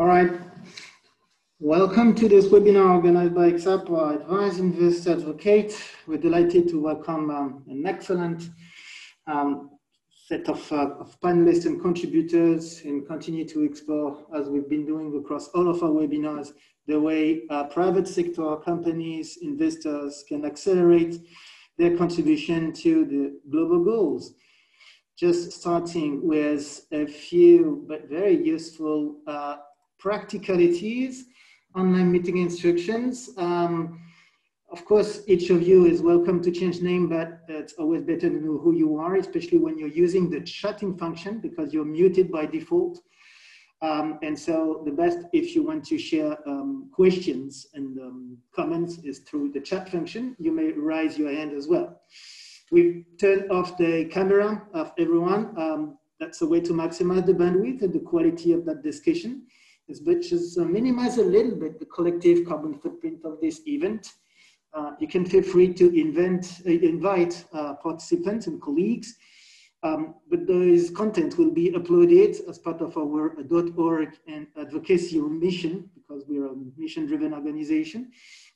All 0.00 0.06
right. 0.06 0.32
Welcome 1.58 2.14
to 2.14 2.26
this 2.26 2.46
webinar 2.46 2.94
organized 2.94 3.34
by 3.34 3.52
Ksapa 3.52 4.22
Advise 4.22 4.58
Invest 4.58 5.06
Advocate. 5.06 5.78
We're 6.06 6.16
delighted 6.16 6.70
to 6.70 6.80
welcome 6.80 7.30
um, 7.30 7.64
an 7.68 7.84
excellent 7.86 8.48
um, 9.26 9.72
set 10.26 10.48
of, 10.48 10.72
uh, 10.72 10.92
of, 11.00 11.20
panelists 11.20 11.66
and 11.66 11.82
contributors 11.82 12.80
and 12.86 13.06
continue 13.06 13.46
to 13.48 13.62
explore, 13.62 14.24
as 14.34 14.48
we've 14.48 14.70
been 14.70 14.86
doing 14.86 15.14
across 15.22 15.48
all 15.48 15.68
of 15.68 15.82
our 15.82 15.90
webinars, 15.90 16.52
the 16.86 16.98
way 16.98 17.42
uh, 17.50 17.64
private 17.64 18.08
sector 18.08 18.56
companies, 18.56 19.36
investors 19.42 20.24
can 20.26 20.46
accelerate 20.46 21.18
their 21.76 21.94
contribution 21.98 22.72
to 22.72 23.04
the 23.04 23.38
global 23.50 23.84
goals. 23.84 24.32
Just 25.18 25.52
starting 25.52 26.26
with 26.26 26.86
a 26.90 27.04
few 27.04 27.84
but 27.86 28.08
very 28.08 28.42
useful 28.42 29.16
uh, 29.26 29.56
practicalities, 30.00 31.26
online 31.76 32.10
meeting 32.10 32.38
instructions. 32.38 33.30
Um, 33.36 34.00
of 34.72 34.84
course, 34.84 35.22
each 35.26 35.50
of 35.50 35.62
you 35.62 35.86
is 35.86 36.00
welcome 36.00 36.40
to 36.42 36.50
change 36.50 36.80
name, 36.80 37.08
but 37.08 37.40
it's 37.48 37.74
always 37.74 38.02
better 38.02 38.30
to 38.30 38.40
know 38.44 38.58
who 38.58 38.72
you 38.74 38.96
are, 38.96 39.16
especially 39.16 39.58
when 39.58 39.78
you're 39.78 39.88
using 39.88 40.30
the 40.30 40.40
chatting 40.40 40.96
function 40.96 41.38
because 41.38 41.72
you're 41.72 41.84
muted 41.84 42.30
by 42.30 42.46
default. 42.46 43.00
Um, 43.82 44.18
and 44.22 44.38
so 44.38 44.82
the 44.84 44.92
best 44.92 45.18
if 45.32 45.54
you 45.54 45.62
want 45.64 45.84
to 45.86 45.98
share 45.98 46.36
um, 46.46 46.90
questions 46.92 47.66
and 47.74 47.98
um, 47.98 48.38
comments 48.54 48.98
is 48.98 49.20
through 49.20 49.52
the 49.52 49.60
chat 49.60 49.88
function. 49.88 50.36
You 50.38 50.52
may 50.52 50.72
raise 50.72 51.18
your 51.18 51.32
hand 51.32 51.52
as 51.52 51.66
well. 51.66 52.00
We've 52.70 53.04
turned 53.18 53.50
off 53.50 53.76
the 53.76 54.04
camera 54.04 54.62
of 54.74 54.92
everyone. 54.98 55.54
Um, 55.58 55.98
that's 56.20 56.42
a 56.42 56.46
way 56.46 56.60
to 56.60 56.72
maximize 56.72 57.26
the 57.26 57.32
bandwidth 57.32 57.82
and 57.82 57.92
the 57.92 58.00
quality 58.00 58.52
of 58.52 58.64
that 58.66 58.82
discussion 58.82 59.46
which 60.08 60.32
is 60.32 60.58
uh, 60.58 60.64
minimize 60.64 61.18
a 61.18 61.24
little 61.36 61.56
bit 61.62 61.78
the 61.78 61.86
collective 61.86 62.38
carbon 62.48 62.74
footprint 62.82 63.18
of 63.24 63.40
this 63.40 63.60
event. 63.66 64.02
Uh, 64.72 64.92
you 65.00 65.08
can 65.14 65.24
feel 65.24 65.42
free 65.42 65.72
to 65.80 65.86
invent, 65.98 66.44
uh, 66.66 66.70
invite 66.70 67.44
uh, 67.52 67.74
participants 67.74 68.46
and 68.46 68.62
colleagues, 68.62 69.16
um, 69.82 70.14
but 70.30 70.46
those 70.46 70.90
content 70.90 71.38
will 71.38 71.50
be 71.50 71.66
uploaded 71.72 72.32
as 72.48 72.58
part 72.58 72.80
of 72.80 72.96
our 72.96 73.34
.org 73.76 74.10
and 74.28 74.46
advocacy 74.56 75.18
mission, 75.46 75.74
because 75.96 76.22
we're 76.28 76.52
a 76.52 76.56
mission-driven 76.76 77.32
organization, 77.32 78.00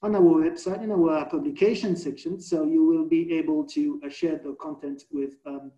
on 0.03 0.15
our 0.15 0.35
website 0.47 0.83
and 0.83 0.93
our 0.93 1.25
publication 1.37 1.97
section. 1.97 2.33
So 2.41 2.65
you 2.65 2.85
will 2.85 3.07
be 3.09 3.33
able 3.33 3.65
to 3.69 4.01
uh, 4.05 4.09
share 4.09 4.39
the 4.39 4.55
content 4.61 5.05
with 5.11 5.33
um, 5.47 5.73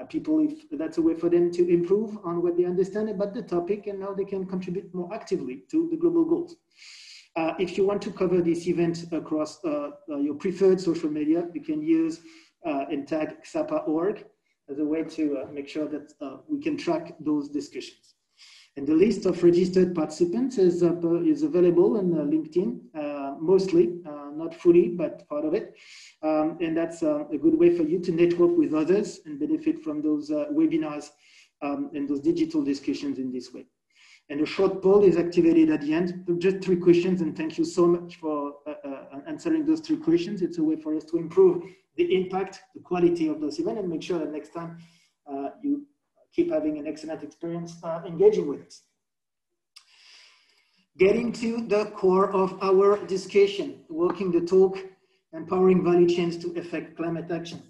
uh, 0.00 0.04
people 0.06 0.40
if 0.40 0.68
that's 0.78 0.98
a 0.98 1.02
way 1.02 1.14
for 1.14 1.28
them 1.28 1.50
to 1.52 1.68
improve 1.68 2.18
on 2.24 2.42
what 2.42 2.56
they 2.56 2.64
understand 2.64 3.08
about 3.08 3.34
the 3.34 3.42
topic 3.42 3.86
and 3.86 4.02
how 4.02 4.14
they 4.14 4.24
can 4.24 4.46
contribute 4.46 4.92
more 4.94 5.12
actively 5.14 5.64
to 5.70 5.88
the 5.90 5.96
global 5.96 6.24
goals. 6.24 6.56
Uh, 7.36 7.54
if 7.58 7.78
you 7.78 7.86
want 7.86 8.02
to 8.02 8.10
cover 8.10 8.42
this 8.42 8.66
event 8.66 9.06
across 9.12 9.64
uh, 9.64 9.90
uh 10.10 10.18
your 10.18 10.34
preferred 10.34 10.80
social 10.80 11.10
media, 11.10 11.48
you 11.54 11.62
can 11.62 11.82
use 11.82 12.20
uh, 12.66 12.84
and 12.90 13.08
tag 13.08 13.36
Ksapa.org 13.42 14.24
as 14.70 14.78
a 14.78 14.84
way 14.84 15.02
to 15.02 15.38
uh, 15.38 15.46
make 15.52 15.68
sure 15.68 15.88
that 15.88 16.12
we 16.48 16.60
can 16.60 16.76
track 16.76 17.14
those 17.20 17.48
discussions. 17.48 18.14
And 18.76 18.86
the 18.86 18.94
list 18.94 19.26
of 19.26 19.42
registered 19.42 19.94
participants 19.94 20.56
is, 20.56 20.82
is 20.82 21.42
available 21.42 21.98
on 21.98 22.06
LinkedIn, 22.12 22.80
mostly, 23.40 23.98
not 24.36 24.54
fully, 24.54 24.88
but 24.88 25.28
part 25.28 25.44
of 25.44 25.54
it. 25.54 25.74
Um, 26.22 26.58
and 26.60 26.76
that's 26.76 27.02
uh, 27.02 27.24
a 27.28 27.38
good 27.38 27.58
way 27.58 27.76
for 27.76 27.82
you 27.82 27.98
to 28.00 28.12
network 28.12 28.56
with 28.56 28.74
others 28.74 29.20
and 29.26 29.38
benefit 29.38 29.82
from 29.82 30.02
those 30.02 30.30
uh, 30.30 30.46
webinars 30.52 31.10
um, 31.62 31.90
and 31.94 32.08
those 32.08 32.20
digital 32.20 32.62
discussions 32.62 33.18
in 33.18 33.32
this 33.32 33.52
way. 33.52 33.66
And 34.30 34.40
a 34.40 34.46
short 34.46 34.82
poll 34.82 35.02
is 35.04 35.16
activated 35.16 35.70
at 35.70 35.80
the 35.82 35.92
end. 35.92 36.24
Just 36.38 36.62
three 36.62 36.76
questions, 36.76 37.20
and 37.20 37.36
thank 37.36 37.58
you 37.58 37.64
so 37.64 37.86
much 37.86 38.16
for 38.16 38.54
uh, 38.66 39.20
answering 39.26 39.66
those 39.66 39.80
three 39.80 39.96
questions. 39.96 40.42
It's 40.42 40.58
a 40.58 40.62
way 40.62 40.76
for 40.76 40.96
us 40.96 41.04
to 41.04 41.18
improve 41.18 41.64
the 41.96 42.14
impact, 42.14 42.60
the 42.74 42.80
quality 42.80 43.28
of 43.28 43.40
those 43.40 43.58
events, 43.58 43.80
and 43.80 43.88
make 43.88 44.02
sure 44.02 44.18
that 44.18 44.32
next 44.32 44.54
time 44.54 44.78
you 45.62 45.86
keep 46.32 46.50
having 46.50 46.78
an 46.78 46.86
excellent 46.86 47.22
experience 47.22 47.76
uh, 47.82 48.00
engaging 48.06 48.46
with 48.48 48.66
us. 48.66 48.82
Getting 50.98 51.32
to 51.32 51.66
the 51.66 51.86
core 51.96 52.30
of 52.32 52.58
our 52.62 52.98
discussion, 53.06 53.80
walking 53.88 54.30
the 54.30 54.42
talk, 54.42 54.76
empowering 55.32 55.82
value 55.82 56.06
chains 56.06 56.36
to 56.38 56.52
affect 56.58 56.98
climate 56.98 57.30
action. 57.30 57.62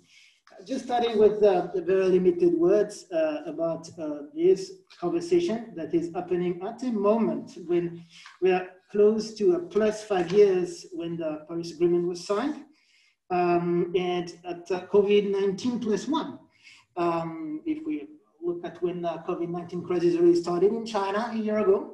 Just 0.67 0.87
starting 0.87 1.19
with 1.19 1.41
uh, 1.43 1.69
the 1.73 1.83
very 1.83 2.07
limited 2.07 2.53
words 2.53 3.07
uh, 3.13 3.43
about 3.47 3.89
uh, 3.97 4.23
this 4.35 4.73
conversation 4.99 5.73
that 5.77 5.95
is 5.95 6.11
happening 6.13 6.61
at 6.67 6.83
a 6.83 6.91
moment 6.91 7.59
when 7.67 8.05
we 8.41 8.51
are 8.51 8.69
close 8.91 9.35
to 9.35 9.55
a 9.55 9.61
plus 9.61 10.03
five 10.03 10.33
years 10.33 10.87
when 10.93 11.17
the 11.17 11.45
Paris 11.49 11.73
Agreement 11.73 12.09
was 12.09 12.27
signed, 12.27 12.65
um, 13.31 13.93
and 13.97 14.35
at 14.45 14.69
uh, 14.73 14.81
COVID-19 14.87 15.81
plus 15.81 16.09
one. 16.09 16.41
Um, 16.97 17.63
if 17.67 17.87
we 17.87 18.09
look 18.43 18.65
at 18.65 18.83
when 18.83 19.03
the 19.03 19.23
COVID-19 19.29 19.85
crisis 19.87 20.17
really 20.17 20.35
started 20.35 20.73
in 20.73 20.85
China 20.85 21.31
a 21.33 21.37
year 21.37 21.59
ago, 21.59 21.92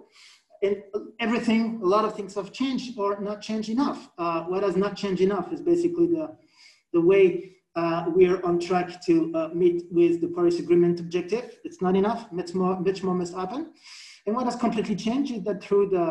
and 0.63 0.83
everything, 1.21 1.81
a 1.83 1.87
lot 1.87 2.05
of 2.05 2.15
things 2.15 2.35
have 2.35 2.53
changed 2.53 2.99
or 2.99 3.21
not 3.21 3.41
changed 3.41 3.69
enough. 3.69 4.11
Uh, 4.19 4.45
what 4.45 4.63
has 4.63 4.77
not 4.77 4.97
changed 4.97 5.23
enough 5.23 5.53
is 5.53 5.61
basically 5.61 6.07
the, 6.07 6.37
the 6.93 7.01
way 7.01 7.57
uh, 7.77 8.07
we 8.15 8.27
are 8.27 8.45
on 8.45 8.59
track 8.59 9.01
to 9.07 9.33
uh, 9.35 9.49
meet 9.55 9.85
with 9.91 10.21
the 10.21 10.29
Paris 10.29 10.59
Agreement 10.59 10.99
objective. 11.01 11.59
It's 11.65 11.81
not 11.81 11.97
enough, 11.97 12.31
much 12.33 12.55
more, 12.55 12.79
much 12.81 13.03
more 13.03 13.15
must 13.15 13.35
happen. 13.35 13.73
And 14.27 14.35
what 14.35 14.47
has 14.47 14.57
completely 14.57 14.97
changed 14.97 15.33
is 15.33 15.43
that 15.45 15.63
through 15.63 15.91
the, 15.91 16.03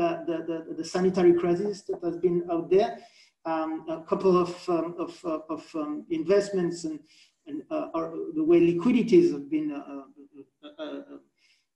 uh, 0.00 0.24
the, 0.26 0.64
the, 0.68 0.74
the, 0.76 0.84
sanitary 0.84 1.34
crisis 1.34 1.82
that 1.88 2.04
has 2.04 2.16
been 2.18 2.44
out 2.50 2.70
there, 2.70 2.98
um, 3.46 3.84
a 3.88 4.02
couple 4.02 4.36
of, 4.36 4.68
um, 4.68 4.94
of, 4.98 5.18
uh, 5.24 5.38
of 5.48 5.64
um, 5.74 6.04
investments 6.10 6.84
and, 6.84 7.00
and 7.46 7.62
uh, 7.70 7.88
the 8.34 8.44
way 8.44 8.60
liquidities 8.60 9.32
have 9.32 9.50
been 9.50 9.72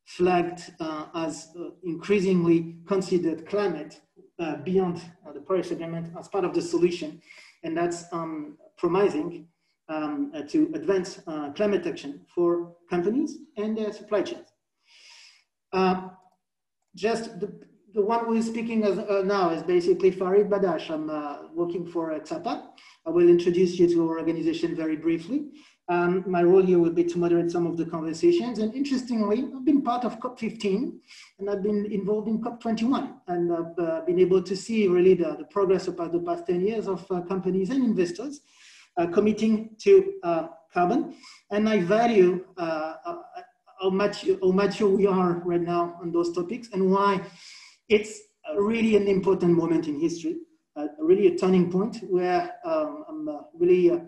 flagged 0.09 0.73
uh, 0.81 1.05
as 1.15 1.51
uh, 1.61 1.69
increasingly 1.85 2.77
considered 2.87 3.47
climate 3.47 4.01
uh, 4.39 4.57
beyond 4.57 4.97
uh, 5.27 5.33
the 5.33 5.41
Paris 5.41 5.71
Agreement 5.71 6.11
as 6.19 6.29
part 6.29 6.47
of 6.47 6.55
the 6.55 6.63
solution. 6.63 7.21
And 7.63 7.77
that's 7.77 8.05
um, 8.11 8.57
promising 8.79 9.49
um, 9.91 10.33
uh, 10.35 10.43
to 10.49 10.73
advance 10.75 11.21
uh, 11.27 11.51
climate 11.53 11.87
action 11.87 12.23
for 12.35 12.75
companies 12.89 13.37
and 13.59 13.77
their 13.77 13.93
supply 13.93 14.23
chains. 14.23 14.49
just 16.97 17.39
the, 17.41 17.49
the 17.93 18.03
one 18.03 18.25
who 18.25 18.33
is 18.33 18.47
speaking 18.47 18.85
as, 18.85 18.97
now 19.27 19.51
is 19.51 19.63
basically 19.63 20.11
Farid 20.11 20.49
Baddache. 20.49 20.91
I'm 20.91 21.09
working 21.55 21.87
for 21.87 22.19
Ksapa. 22.19 22.55
I 23.07 23.11
will 23.11 23.29
introduce 23.29 23.79
you 23.79 23.89
to 23.89 24.09
our 24.09 24.19
organization 24.19 24.75
very 24.75 24.97
briefly. 24.97 25.51
Um, 25.91 26.23
my 26.27 26.43
role 26.43 26.63
here 26.63 26.79
will 26.79 26.93
be 26.93 27.05
to 27.05 27.19
moderate 27.19 27.51
some 27.51 27.67
of 27.67 27.79
the 27.79 27.87
conversations. 27.87 28.59
And 28.59 28.75
interestingly, 28.75 29.49
I've 29.55 29.65
been 29.65 29.81
part 29.81 30.05
of 30.05 30.21
COP15 30.21 30.93
and 31.39 31.49
I've 31.49 31.63
been 31.63 31.87
involved 31.87 32.29
in 32.29 32.43
COP21 32.43 33.15
and 33.27 33.53
I've 33.53 33.79
uh, 33.79 34.03
been 34.03 34.19
able 34.19 34.43
to 34.43 34.55
see 34.55 34.87
really 34.87 35.15
the, 35.15 35.37
the 35.37 35.45
progress 35.45 35.89
about 35.89 36.13
the 36.13 36.21
past 36.21 36.47
10 36.47 36.61
years 36.61 36.89
of 36.89 37.11
uh, 37.11 37.23
companies 37.23 37.71
and 37.71 37.83
investors 37.83 38.43
uh, 38.99 39.07
committing 39.07 39.71
to 39.79 40.13
uh, 40.25 40.49
carbon. 40.75 41.15
And 41.51 41.67
I 41.67 41.81
value 41.81 42.45
uh, 42.59 42.95
uh, 43.07 43.17
how, 43.81 43.89
much, 43.89 44.27
how 44.43 44.53
mature 44.53 44.91
we 44.91 45.07
are 45.07 45.41
right 45.47 45.63
now 45.63 45.99
on 46.03 46.13
those 46.13 46.35
topics 46.35 46.69
and 46.75 46.91
why 46.91 47.23
it's 47.89 48.21
really 48.57 48.97
an 48.97 49.09
important 49.09 49.57
moment 49.57 49.89
in 49.89 49.99
history, 49.99 50.37
really 50.99 51.29
a 51.29 51.39
turning 51.39 51.71
point 51.71 51.99
where 52.11 52.53
um, 52.65 53.05
I'm 53.09 53.29
really 53.55 54.03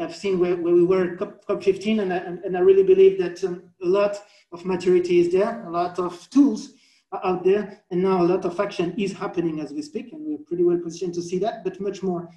I've 0.00 0.14
seen 0.14 0.38
where, 0.38 0.56
where 0.56 0.74
we 0.74 0.84
were 0.84 1.16
COP, 1.16 1.44
COP15, 1.46 2.02
and 2.02 2.12
I, 2.12 2.16
and 2.16 2.56
I 2.56 2.60
really 2.60 2.82
believe 2.82 3.18
that 3.18 3.42
um, 3.44 3.62
a 3.82 3.86
lot 3.86 4.16
of 4.52 4.64
maturity 4.64 5.20
is 5.20 5.32
there, 5.32 5.64
a 5.66 5.70
lot 5.70 5.98
of 5.98 6.28
tools 6.30 6.74
are 7.12 7.20
out 7.24 7.44
there, 7.44 7.82
and 7.90 8.02
now 8.02 8.22
a 8.22 8.24
lot 8.24 8.44
of 8.44 8.58
action 8.60 8.94
is 8.98 9.12
happening 9.12 9.60
as 9.60 9.72
we 9.72 9.82
speak, 9.82 10.12
and 10.12 10.20
we're 10.24 10.44
pretty 10.46 10.64
well 10.64 10.78
positioned 10.78 11.14
to 11.14 11.22
see 11.22 11.38
that, 11.38 11.64
but 11.64 11.80
much 11.80 12.02
more 12.02 12.28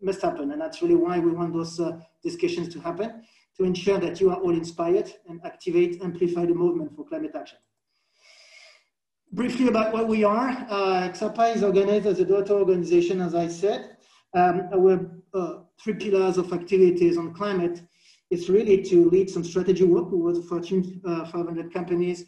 must 0.00 0.22
happen, 0.22 0.52
and 0.52 0.60
that's 0.60 0.82
really 0.82 0.94
why 0.94 1.18
we 1.18 1.32
want 1.32 1.52
those 1.52 1.80
uh, 1.80 1.98
discussions 2.22 2.68
to 2.68 2.80
happen, 2.80 3.22
to 3.56 3.64
ensure 3.64 3.98
that 3.98 4.20
you 4.20 4.30
are 4.30 4.36
all 4.36 4.50
inspired 4.50 5.12
and 5.28 5.40
activate, 5.44 6.02
amplify 6.02 6.44
the 6.44 6.54
movement 6.54 6.94
for 6.94 7.04
climate 7.04 7.32
action. 7.34 7.58
Briefly 9.32 9.68
about 9.68 9.92
what 9.92 10.06
we 10.06 10.22
are, 10.22 10.50
uh, 10.70 11.08
Ksapa 11.10 11.56
is 11.56 11.62
organized 11.64 12.06
as 12.06 12.20
a 12.20 12.24
daughter 12.24 12.54
organization, 12.54 13.20
as 13.20 13.34
I 13.34 13.48
said. 13.48 13.96
Um, 14.32 14.68
our 14.72 15.10
uh, 15.32 15.54
three 15.82 15.94
pillars 15.94 16.38
of 16.38 16.52
activities 16.52 17.16
on 17.16 17.34
climate 17.34 17.82
is 18.30 18.48
really 18.48 18.82
to 18.82 19.08
lead 19.10 19.30
some 19.30 19.44
strategy 19.44 19.84
work 19.84 20.08
with 20.10 20.48
Fortune 20.48 21.00
uh, 21.06 21.24
500 21.26 21.72
companies 21.72 22.24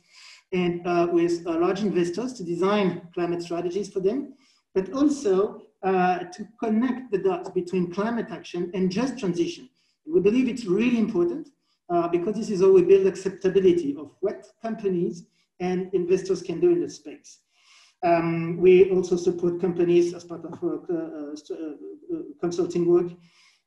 and 0.52 0.86
uh, 0.86 1.08
with 1.10 1.46
uh, 1.46 1.58
large 1.58 1.80
investors 1.80 2.32
to 2.34 2.44
design 2.44 3.08
climate 3.14 3.42
strategies 3.42 3.88
for 3.92 4.00
them, 4.00 4.34
but 4.74 4.92
also 4.92 5.62
to 5.82 6.48
connect 6.58 7.12
the 7.12 7.18
dots 7.18 7.48
between 7.50 7.92
climate 7.92 8.26
action 8.30 8.70
and 8.74 8.90
just 8.90 9.18
transition. 9.18 9.68
We 10.06 10.20
believe 10.20 10.48
it's 10.48 10.64
really 10.64 10.98
important 10.98 11.48
uh, 11.88 12.08
because 12.08 12.34
this 12.34 12.50
is 12.50 12.60
how 12.60 12.72
we 12.72 12.82
build 12.82 13.06
acceptability 13.06 13.96
of 13.96 14.10
what 14.20 14.46
companies 14.62 15.24
and 15.60 15.92
investors 15.94 16.42
can 16.42 16.60
do 16.60 16.70
in 16.70 16.80
the 16.80 16.90
space. 16.90 17.40
Um, 18.06 18.56
we 18.58 18.88
also 18.90 19.16
support 19.16 19.60
companies 19.60 20.14
as 20.14 20.22
part 20.22 20.44
of 20.44 20.62
work, 20.62 20.84
uh, 20.88 20.94
uh, 20.94 21.54
uh, 22.14 22.22
consulting 22.40 22.86
work 22.86 23.10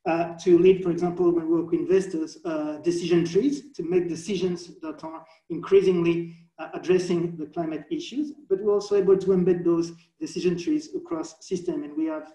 uh, 0.06 0.34
to 0.38 0.58
lead, 0.58 0.82
for 0.82 0.90
example, 0.90 1.30
when 1.30 1.46
we 1.46 1.60
work 1.60 1.70
with 1.70 1.80
investors, 1.80 2.38
uh, 2.46 2.78
decision 2.78 3.26
trees 3.26 3.70
to 3.74 3.82
make 3.82 4.08
decisions 4.08 4.68
that 4.80 5.04
are 5.04 5.26
increasingly 5.50 6.34
uh, 6.58 6.68
addressing 6.72 7.36
the 7.36 7.46
climate 7.46 7.84
issues, 7.90 8.32
but 8.48 8.62
we're 8.62 8.72
also 8.72 8.96
able 8.96 9.18
to 9.18 9.26
embed 9.28 9.62
those 9.62 9.92
decision 10.18 10.56
trees 10.56 10.94
across 10.94 11.46
system. 11.46 11.82
And 11.84 11.94
we 11.94 12.06
have 12.06 12.32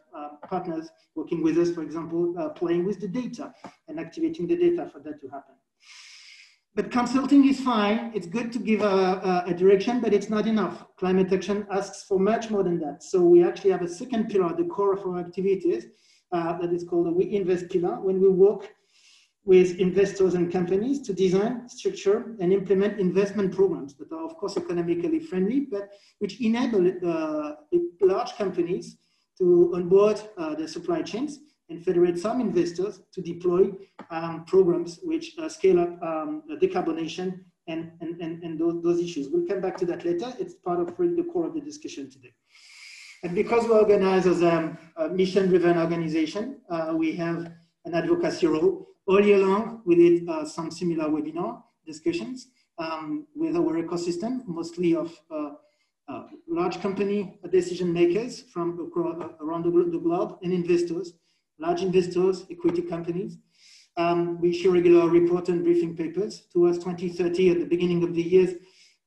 partners 0.48 0.90
working 1.16 1.42
with 1.42 1.58
us, 1.58 1.72
for 1.72 1.82
example, 1.82 2.34
playing 2.56 2.86
with 2.86 3.00
the 3.00 3.08
data 3.08 3.52
and 3.88 4.00
activating 4.00 4.46
the 4.46 4.58
data 4.58 4.88
for 4.94 5.00
that 5.00 5.20
to 5.22 5.28
happen. 5.30 5.56
But 6.76 6.92
consulting 6.92 7.48
is 7.48 7.62
fine. 7.62 8.12
It's 8.14 8.28
good 8.28 8.52
to 8.52 8.60
give 8.60 8.82
a, 8.82 8.86
a, 8.86 9.44
a, 9.48 9.54
direction, 9.54 10.02
but 10.02 10.14
it's 10.14 10.30
not 10.30 10.46
enough. 10.46 10.86
Climate 10.98 11.32
action 11.32 11.66
asks 11.72 12.04
for 12.04 12.20
much 12.20 12.50
more 12.50 12.64
than 12.64 12.80
that. 12.80 13.02
So 13.02 13.22
we 13.22 13.46
actually 13.46 13.72
have 13.72 13.82
a 13.82 13.88
second 13.88 14.30
pillar, 14.30 14.54
the 14.54 14.66
core 14.66 14.94
of 14.94 15.06
our 15.08 15.20
activities, 15.20 15.86
uh, 16.34 16.58
that 16.60 16.74
is 16.74 16.84
called 16.84 17.06
the 17.06 17.12
We 17.12 17.34
Invest 17.34 17.70
pillar, 17.70 18.02
when 18.02 18.20
we 18.20 18.28
work 18.28 18.74
with 19.46 19.80
investors 19.80 20.34
and 20.34 20.52
companies 20.52 21.02
to 21.04 21.14
design, 21.14 21.70
structure, 21.70 22.36
and 22.42 22.52
implement 22.52 23.00
investment 23.00 23.56
programs 23.56 23.96
that 23.96 24.12
are, 24.12 24.26
of 24.26 24.36
course, 24.36 24.58
economically 24.58 25.22
friendly, 25.22 25.62
but 25.62 25.88
which 26.20 26.42
enable 26.42 26.92
uh, 27.08 27.54
large 28.02 28.36
companies 28.36 28.98
to 29.38 29.72
onboard 29.76 30.20
uh, 30.38 30.56
their 30.56 30.68
supply 30.68 31.02
chains 31.04 31.40
and 31.70 31.84
federate 31.84 32.18
some 32.20 32.42
investors 32.42 33.02
to 33.14 33.22
deploy 33.22 33.72
um, 34.10 34.46
programs 34.46 35.00
which 35.04 35.38
uh, 35.38 35.50
scale 35.50 35.80
up 35.80 36.02
um, 36.02 36.44
decarbonation 36.62 37.40
and, 37.68 37.92
and, 38.02 38.22
and, 38.22 38.44
and 38.44 38.60
those, 38.60 38.82
those, 38.84 39.00
issues. 39.00 39.28
We'll 39.30 39.48
come 39.48 39.62
back 39.62 39.78
to 39.78 39.86
that 39.88 40.06
later. 40.06 40.34
It's 40.40 40.54
part 40.54 40.80
of 40.80 40.94
really 41.00 41.16
the 41.16 41.24
core 41.24 41.48
of 41.48 41.56
the 41.56 41.62
discussion 41.62 42.10
today. 42.12 42.34
And 43.24 43.34
because 43.34 43.64
we 43.64 43.72
organize 43.72 44.28
as 44.28 44.44
a, 44.44 44.78
a 44.98 45.10
mission-driven 45.10 45.78
organization, 45.78 46.58
uh, 46.70 46.94
we 46.96 47.16
have 47.16 47.52
an 47.86 47.96
advocacy 47.96 48.46
role. 48.46 48.88
All 49.08 49.24
year 49.24 49.40
long, 49.40 49.82
we 49.86 49.96
did 49.96 50.30
uh, 50.30 50.46
some 50.46 50.70
similar 50.70 51.10
webinar 51.10 51.64
discussions 51.88 52.48
um, 52.78 53.26
with 53.36 53.56
our 53.56 53.82
ecosystem, 53.82 54.46
mostly 54.46 54.96
of 54.96 55.18
uh, 55.32 55.52
uh 56.08 56.28
large 56.48 56.80
company 56.82 57.40
decision 57.50 57.92
makers 57.92 58.44
from 58.54 58.80
across, 58.80 59.16
around 59.42 59.64
the 59.64 60.00
globe 60.00 60.38
and 60.44 60.54
investors 60.54 61.14
large 61.60 61.82
investors, 61.82 62.46
equity 62.50 62.82
companies. 62.82 63.38
Um, 63.98 64.40
we 64.42 64.50
issue 64.50 64.72
regular 64.72 65.08
report 65.10 65.50
and 65.50 65.64
briefing 65.64 65.96
papers. 65.96 66.48
Towards 66.52 66.80
2030, 66.80 67.52
at 67.52 67.60
the 67.60 67.66
beginning 67.66 68.04
of 68.04 68.14
the 68.14 68.22
year, 68.22 68.54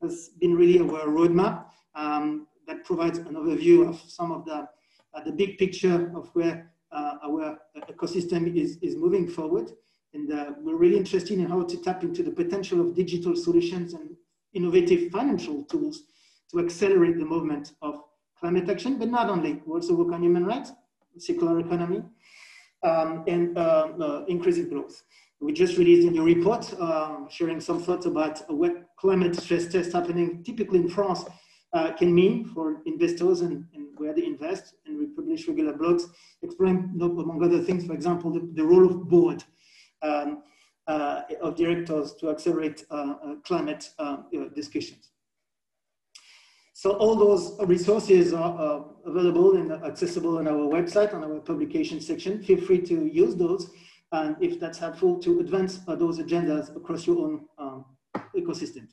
has 0.02 0.30
been 0.40 0.54
really 0.54 0.78
our 0.78 1.08
roadmap 1.08 1.66
um, 1.94 2.46
that 2.66 2.84
provides 2.84 3.18
an 3.18 3.34
overview 3.34 3.88
of 3.88 4.00
some 4.08 4.32
of 4.32 4.44
the, 4.44 4.66
uh, 5.14 5.24
the 5.24 5.32
big 5.32 5.58
picture 5.58 6.12
of 6.16 6.30
where 6.34 6.72
uh, 6.92 7.14
our 7.24 7.58
ecosystem 7.90 8.54
is, 8.56 8.78
is 8.80 8.96
moving 8.96 9.28
forward. 9.28 9.72
And 10.14 10.32
uh, 10.32 10.52
we're 10.60 10.76
really 10.76 10.96
interested 10.96 11.38
in 11.38 11.48
how 11.48 11.62
to 11.62 11.76
tap 11.82 12.02
into 12.02 12.22
the 12.22 12.30
potential 12.30 12.80
of 12.80 12.94
digital 12.94 13.36
solutions 13.36 13.92
and 13.92 14.16
innovative 14.54 15.10
financial 15.10 15.64
tools 15.64 16.04
to 16.50 16.60
accelerate 16.60 17.18
the 17.18 17.24
movement 17.24 17.72
of 17.82 18.02
climate 18.38 18.70
action, 18.70 18.98
but 18.98 19.08
not 19.08 19.28
only, 19.28 19.60
we 19.66 19.74
also 19.74 19.94
work 19.94 20.12
on 20.12 20.22
human 20.22 20.46
rights, 20.46 20.72
circular 21.18 21.60
economy, 21.60 22.02
um, 22.82 23.25
and 23.26 23.56
uh, 23.56 23.88
uh, 24.00 24.25
increasing 24.28 24.69
growth. 24.69 25.02
We 25.40 25.52
just 25.52 25.76
released 25.78 26.06
a 26.06 26.10
new 26.10 26.25
report 26.25 26.72
uh, 26.80 27.28
sharing 27.28 27.60
some 27.60 27.80
thoughts 27.80 28.06
about 28.06 28.42
what 28.50 28.72
climate 28.98 29.36
stress 29.36 29.66
test 29.69 29.92
happening 29.92 30.42
typically 30.42 30.80
in 30.80 30.88
France 30.88 31.25
uh, 31.72 31.92
can 31.92 32.14
mean 32.14 32.44
for 32.46 32.82
investors 32.86 33.42
and, 33.42 33.64
and, 33.75 33.86
where 33.98 34.14
they 34.14 34.25
invest. 34.25 34.75
And 34.86 34.96
we 34.96 35.06
publish 35.06 35.48
regular 35.48 35.72
blogs 35.72 36.04
exploring, 36.42 36.96
among 37.00 37.42
other 37.42 37.60
things, 37.60 37.84
for 37.84 37.94
example, 37.94 38.30
the, 38.30 38.48
the 38.54 38.64
role 38.64 38.86
of 38.86 39.08
board 39.08 39.42
um, 40.02 40.44
uh, 40.86 41.22
of 41.42 41.56
directors 41.56 42.14
to 42.14 42.31
accelerate 42.31 42.84
uh, 42.92 43.34
climate 43.44 43.90
discussions. 44.54 45.10
So 46.78 46.92
all 46.92 47.16
those 47.16 47.58
resources 47.66 48.32
are 48.32 48.56
uh, 48.56 48.82
available 49.04 49.56
and 49.56 49.72
accessible 49.72 50.38
on 50.38 50.46
our 50.46 50.64
website, 50.76 51.12
on 51.12 51.25
our 51.25 51.40
publication 51.40 52.00
section. 52.00 52.40
Feel 52.40 52.60
free 52.60 52.80
to 52.82 53.06
use 53.06 53.34
those. 53.34 53.69
And 54.12 54.36
if 54.40 54.60
that's 54.60 54.78
helpful 54.78 55.19
to 55.19 55.40
advance 55.40 55.80
uh, 55.88 55.96
those 55.96 56.20
agendas 56.20 56.76
across 56.76 57.04
your 57.04 57.19
own 57.19 57.46
um, 57.58 57.84
ecosystem. 58.36 58.86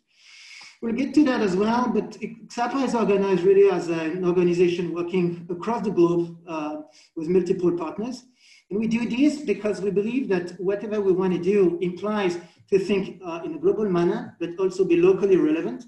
We'll 0.81 0.95
get 0.95 1.13
to 1.13 1.23
that 1.25 1.41
as 1.41 1.55
well, 1.55 1.91
but 1.93 2.17
Ksapa 2.47 2.83
is 2.83 2.95
organized 2.95 3.43
really 3.43 3.69
as 3.69 3.88
an 3.89 4.25
organization 4.25 4.91
working 4.95 5.45
across 5.51 5.83
the 5.83 5.91
globe 5.91 6.35
uh, 6.47 6.77
with 7.15 7.27
multiple 7.27 7.71
partners. 7.71 8.23
And 8.71 8.79
we 8.79 8.88
do 8.88 9.07
this 9.07 9.41
because 9.41 9.79
we 9.81 9.91
believe 9.91 10.27
that 10.29 10.59
whatever 10.59 10.99
we 11.01 11.11
want 11.11 11.33
to 11.33 11.39
do 11.39 11.77
implies 11.81 12.39
to 12.71 12.79
think 12.79 13.21
uh, 13.23 13.41
in 13.45 13.53
a 13.53 13.59
global 13.59 13.88
manner, 13.88 14.35
but 14.39 14.57
also 14.57 14.83
be 14.83 14.97
locally 14.97 15.38
relevant 15.38 15.85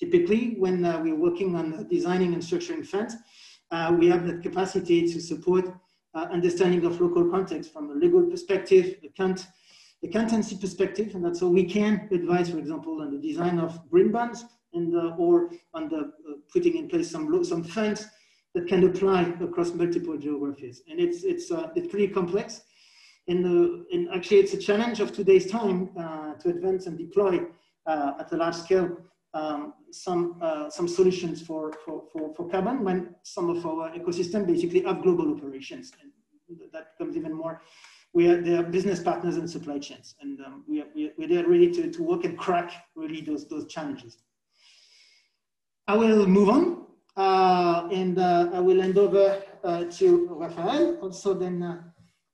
Typically, 0.00 0.54
when 0.58 0.82
uh, 0.82 0.98
we're 1.02 1.14
working 1.14 1.54
on 1.54 1.86
designing 1.90 2.32
and 2.32 2.42
structuring 2.42 2.86
funds, 2.86 3.16
uh, 3.70 3.94
we 3.98 4.08
have 4.08 4.26
the 4.26 4.38
capacity 4.38 5.02
to 5.12 5.20
support 5.20 5.66
uh, 6.14 6.26
understanding 6.32 6.86
of 6.86 6.98
local 6.98 7.30
context 7.30 7.70
from 7.70 7.90
a 7.90 7.94
legal 7.94 8.22
perspective, 8.22 8.96
account, 9.04 9.46
accountancy 10.02 10.56
perspective, 10.56 11.14
and 11.14 11.22
that's 11.22 11.40
how 11.40 11.48
we 11.48 11.64
can 11.64 12.08
advise, 12.12 12.48
for 12.48 12.58
example, 12.58 13.02
on 13.02 13.10
the 13.10 13.18
design 13.18 13.58
of 13.58 13.78
green 13.90 14.10
bonds 14.10 14.46
and 14.72 14.96
uh, 14.96 15.14
or 15.18 15.50
on 15.74 15.90
the 15.90 15.98
uh, 15.98 16.32
putting 16.50 16.76
in 16.76 16.88
place 16.88 17.10
some 17.10 17.44
some 17.44 17.62
funds 17.62 18.06
that 18.54 18.66
can 18.66 18.82
apply 18.84 19.22
across 19.42 19.74
multiple 19.74 20.16
geographies. 20.16 20.82
And 20.88 20.98
it's 20.98 21.24
it's 21.24 21.50
uh, 21.50 21.68
it's 21.76 21.88
pretty 21.88 22.08
complex, 22.08 22.62
and, 23.28 23.44
and 23.92 24.08
actually 24.14 24.38
it's 24.38 24.54
a 24.54 24.58
challenge 24.58 25.00
of 25.00 25.12
today's 25.12 25.50
time 25.50 25.90
to 26.40 26.48
advance 26.48 26.86
and 26.86 26.96
deploy 26.96 27.40
at 27.86 28.32
a 28.32 28.36
large 28.36 28.54
scale 28.54 28.96
um, 29.34 29.74
some, 29.92 30.38
uh, 30.42 30.68
some 30.70 30.88
solutions 30.88 31.40
for, 31.40 31.72
for, 31.84 32.04
for, 32.12 32.34
for, 32.34 32.48
carbon 32.48 32.82
when 32.82 33.14
some 33.22 33.48
of 33.48 33.64
our 33.64 33.90
ecosystem 33.90 34.46
basically 34.46 34.82
have 34.82 35.02
global 35.02 35.32
operations. 35.36 35.92
And 36.02 36.10
that 36.72 36.98
becomes 36.98 37.16
even 37.16 37.32
more, 37.32 37.62
we 38.12 38.28
are 38.28 38.40
their 38.40 38.62
business 38.64 39.00
partners 39.00 39.36
and 39.36 39.48
supply 39.48 39.78
chains. 39.78 40.16
And 40.20 40.40
um, 40.40 40.64
we 40.68 40.80
are, 40.80 40.86
we're 41.16 41.28
there 41.28 41.46
really 41.46 41.70
to, 41.72 41.90
to 41.90 42.02
work 42.02 42.24
and 42.24 42.36
crack 42.36 42.72
really 42.96 43.20
those, 43.20 43.48
those 43.48 43.66
challenges. 43.66 44.18
I 45.86 45.96
will 45.96 46.26
move 46.26 46.48
on 46.48 46.86
uh, 47.16 47.88
and 47.92 48.18
uh, 48.18 48.50
I 48.52 48.60
will 48.60 48.80
hand 48.80 48.98
over 48.98 49.42
uh, 49.62 49.84
to 49.84 50.28
Raphael, 50.30 50.96
also 51.02 51.34
then, 51.34 51.62
uh, 51.62 51.82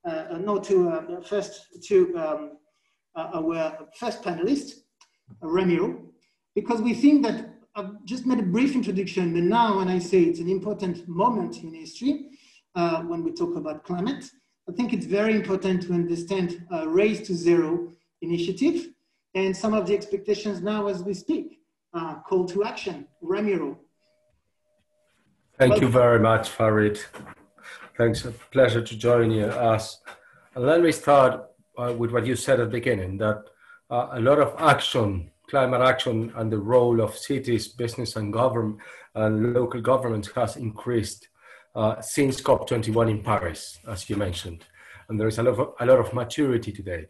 uh, 0.09 0.39
no, 0.39 0.59
to 0.61 1.23
first 1.27 1.83
to 1.89 2.17
um, 2.17 2.51
our 3.17 3.89
first 3.99 4.23
panelist, 4.23 4.83
Ramiro 5.41 6.06
because 6.57 6.81
we 6.81 6.95
think 6.95 7.23
that 7.23 7.51
I've 7.77 8.03
just 8.07 8.25
made 8.27 8.41
a 8.41 8.43
brief 8.43 8.75
introduction, 8.75 9.35
but 9.35 9.43
now 9.43 9.77
when 9.77 9.89
I 9.89 9.99
say 9.99 10.23
it's 10.23 10.41
an 10.41 10.49
important 10.49 11.07
moment 11.07 11.63
in 11.63 11.73
history, 11.75 12.31
uh, 12.75 13.03
when 13.03 13.23
we 13.23 13.31
talk 13.33 13.55
about 13.57 13.85
climate, 13.85 14.25
I 14.69 14.73
think 14.73 14.95
it's 14.95 15.05
very 15.05 15.35
important 15.37 15.83
to 15.83 15.93
understand 15.93 16.67
uh, 16.73 16.89
Race 16.89 17.21
to 17.29 17.35
Zero 17.35 17.93
initiative 18.23 18.89
and 19.35 19.55
some 19.55 19.75
of 19.75 19.87
the 19.87 19.95
expectations 19.95 20.63
now 20.63 20.87
as 20.89 21.03
we 21.03 21.13
speak. 21.13 21.61
Uh, 21.93 22.15
call 22.29 22.47
to 22.47 22.65
action, 22.65 23.07
Ramiro. 23.21 23.79
Thank 25.59 25.73
Welcome. 25.73 25.87
you 25.87 25.93
very 25.93 26.19
much, 26.19 26.49
Farid. 26.49 26.99
Thanks, 27.99 28.25
a 28.25 28.31
pleasure 28.31 28.83
to 28.83 28.97
join 28.97 29.31
you. 29.31 29.45
Us. 29.45 30.01
And 30.55 30.65
let 30.65 30.83
me 30.83 30.93
start 30.93 31.45
uh, 31.79 31.95
with 31.97 32.13
what 32.13 32.27
you 32.27 32.35
said 32.35 32.61
at 32.61 32.71
the 32.71 32.79
beginning, 32.81 33.19
that 33.19 33.45
uh, 33.91 34.09
a 34.13 34.21
lot 34.21 34.39
of 34.39 34.55
action 34.59 35.31
climate 35.49 35.81
action 35.81 36.33
and 36.37 36.51
the 36.51 36.59
role 36.59 37.01
of 37.01 37.17
cities, 37.17 37.69
business, 37.69 38.17
and 38.17 38.33
government 38.33 38.81
and 39.15 39.55
local 39.55 39.81
governments 39.81 40.31
has 40.35 40.57
increased 40.57 41.29
uh, 41.75 42.01
since 42.01 42.41
COP21 42.41 43.11
in 43.11 43.23
Paris, 43.23 43.79
as 43.89 44.09
you 44.09 44.17
mentioned. 44.17 44.65
And 45.09 45.19
there 45.19 45.29
is 45.29 45.39
a 45.39 45.43
lot, 45.43 45.59
of, 45.59 45.75
a 45.81 45.87
lot 45.87 45.99
of 46.01 46.13
maturity 46.13 46.73
today. 46.73 47.07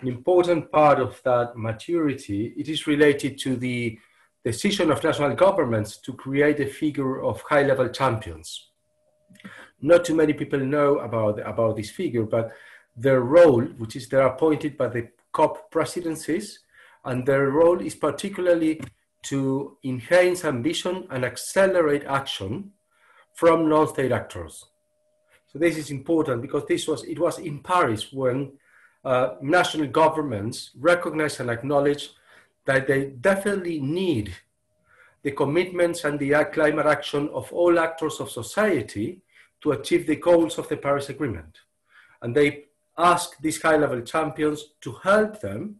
An 0.00 0.08
important 0.08 0.70
part 0.72 0.98
of 0.98 1.20
that 1.24 1.56
maturity, 1.56 2.54
it 2.56 2.68
is 2.68 2.86
related 2.86 3.38
to 3.40 3.56
the 3.56 3.98
decision 4.44 4.90
of 4.90 5.04
national 5.04 5.34
governments 5.34 5.98
to 5.98 6.12
create 6.14 6.60
a 6.60 6.66
figure 6.66 7.22
of 7.22 7.42
high-level 7.42 7.90
champions. 7.90 8.70
Not 9.82 10.04
too 10.04 10.14
many 10.14 10.32
people 10.32 10.60
know 10.60 10.98
about, 10.98 11.38
about 11.46 11.76
this 11.76 11.90
figure, 11.90 12.24
but 12.24 12.52
their 12.96 13.20
role, 13.20 13.62
which 13.62 13.96
is 13.96 14.08
they're 14.08 14.26
appointed 14.26 14.76
by 14.76 14.88
the 14.88 15.08
COP 15.32 15.70
presidencies, 15.70 16.60
and 17.04 17.26
their 17.26 17.50
role 17.50 17.80
is 17.80 17.94
particularly 17.94 18.80
to 19.22 19.76
enhance 19.84 20.44
ambition 20.44 21.06
and 21.10 21.24
accelerate 21.24 22.04
action 22.04 22.72
from 23.34 23.68
non-state 23.68 24.12
actors. 24.12 24.66
So 25.52 25.58
this 25.58 25.76
is 25.76 25.90
important 25.90 26.42
because 26.42 26.64
this 26.66 26.86
was 26.86 27.04
it 27.04 27.18
was 27.18 27.38
in 27.38 27.60
Paris 27.60 28.12
when 28.12 28.52
uh, 29.04 29.34
national 29.40 29.88
governments 29.88 30.70
recognized 30.78 31.40
and 31.40 31.50
acknowledged 31.50 32.10
that 32.66 32.86
they 32.86 33.06
definitely 33.06 33.80
need 33.80 34.36
the 35.22 35.32
commitments 35.32 36.04
and 36.04 36.18
the 36.18 36.32
climate 36.52 36.86
action 36.86 37.28
of 37.32 37.52
all 37.52 37.78
actors 37.78 38.20
of 38.20 38.30
society 38.30 39.20
to 39.60 39.72
achieve 39.72 40.06
the 40.06 40.16
goals 40.16 40.58
of 40.58 40.68
the 40.68 40.76
Paris 40.76 41.08
Agreement. 41.08 41.58
And 42.22 42.34
they 42.34 42.64
ask 42.96 43.38
these 43.40 43.60
high 43.60 43.76
level 43.76 44.00
champions 44.02 44.64
to 44.82 44.92
help 45.02 45.40
them 45.40 45.76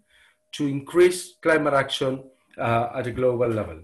to 0.52 0.66
increase 0.66 1.34
climate 1.40 1.74
action 1.74 2.22
uh, 2.58 2.88
at 2.94 3.06
a 3.06 3.10
global 3.10 3.48
level. 3.48 3.80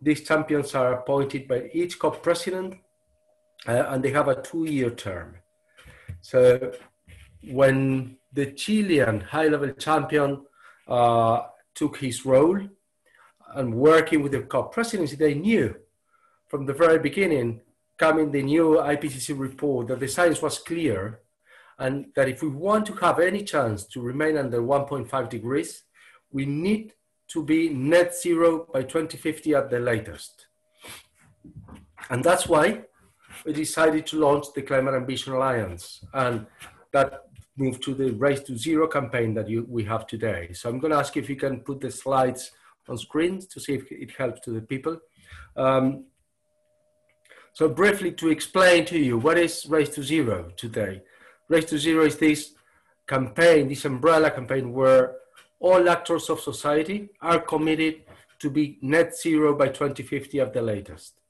These 0.00 0.22
champions 0.22 0.74
are 0.74 0.94
appointed 0.94 1.46
by 1.46 1.70
each 1.72 1.98
COP 1.98 2.22
president 2.22 2.74
uh, 3.68 3.84
and 3.88 4.02
they 4.02 4.10
have 4.10 4.28
a 4.28 4.40
two 4.40 4.64
year 4.64 4.90
term. 4.90 5.36
So 6.20 6.72
when 7.44 8.16
the 8.32 8.52
Chilean 8.52 9.20
high 9.20 9.48
level 9.48 9.72
champion 9.72 10.42
uh, 10.88 11.42
took 11.74 11.98
his 11.98 12.24
role 12.24 12.60
and 13.54 13.74
working 13.74 14.22
with 14.22 14.32
the 14.32 14.42
COP 14.42 14.72
presidency, 14.72 15.16
they 15.16 15.34
knew 15.34 15.74
from 16.48 16.66
the 16.66 16.74
very 16.74 16.98
beginning, 16.98 17.60
coming 17.96 18.30
the 18.30 18.42
new 18.42 18.76
IPCC 18.76 19.38
report, 19.38 19.88
that 19.88 20.00
the 20.00 20.08
science 20.08 20.40
was 20.40 20.58
clear 20.58 21.20
and 21.78 22.06
that 22.14 22.28
if 22.28 22.42
we 22.42 22.48
want 22.48 22.86
to 22.86 22.92
have 22.94 23.18
any 23.18 23.42
chance 23.42 23.84
to 23.86 24.00
remain 24.00 24.36
under 24.36 24.60
1.5 24.60 25.28
degrees, 25.28 25.84
we 26.32 26.46
need 26.46 26.94
to 27.28 27.44
be 27.44 27.68
net 27.68 28.14
zero 28.14 28.66
by 28.72 28.82
2050 28.82 29.54
at 29.54 29.70
the 29.70 29.78
latest. 29.78 30.46
And 32.08 32.24
that's 32.24 32.48
why 32.48 32.82
we 33.44 33.52
decided 33.52 34.06
to 34.08 34.18
launch 34.18 34.46
the 34.54 34.62
Climate 34.62 34.94
Ambition 34.94 35.32
Alliance. 35.32 36.04
And 36.12 36.46
that 36.92 37.24
moved 37.56 37.82
to 37.84 37.94
the 37.94 38.10
Race 38.12 38.40
to 38.40 38.56
Zero 38.56 38.88
campaign 38.88 39.34
that 39.34 39.48
you, 39.48 39.66
we 39.68 39.84
have 39.84 40.06
today. 40.06 40.52
So 40.52 40.68
I'm 40.68 40.78
going 40.78 40.92
to 40.92 40.98
ask 40.98 41.16
if 41.16 41.28
you 41.28 41.36
can 41.36 41.60
put 41.60 41.80
the 41.80 41.90
slides 41.90 42.50
on 42.88 42.98
screen 42.98 43.40
to 43.50 43.60
see 43.60 43.74
if 43.74 43.92
it 43.92 44.10
helps 44.16 44.40
to 44.42 44.50
the 44.50 44.62
people. 44.62 44.98
Um, 45.56 46.04
so 47.52 47.68
briefly 47.68 48.12
to 48.12 48.30
explain 48.30 48.84
to 48.86 48.98
you, 48.98 49.18
what 49.18 49.38
is 49.38 49.66
Race 49.66 49.90
to 49.90 50.02
Zero 50.02 50.50
today? 50.56 51.02
Race 51.48 51.66
to 51.66 51.78
Zero 51.78 52.06
is 52.06 52.16
this 52.16 52.54
campaign, 53.06 53.68
this 53.68 53.84
umbrella 53.84 54.30
campaign 54.30 54.72
where 54.72 55.16
all 55.60 55.88
actors 55.88 56.30
of 56.30 56.40
society 56.40 57.10
are 57.20 57.38
committed 57.38 58.02
to 58.40 58.50
be 58.50 58.78
net 58.80 59.16
zero 59.16 59.54
by 59.54 59.68
2050 59.68 60.40
at 60.40 60.52
the 60.52 60.62
latest. 60.62 61.20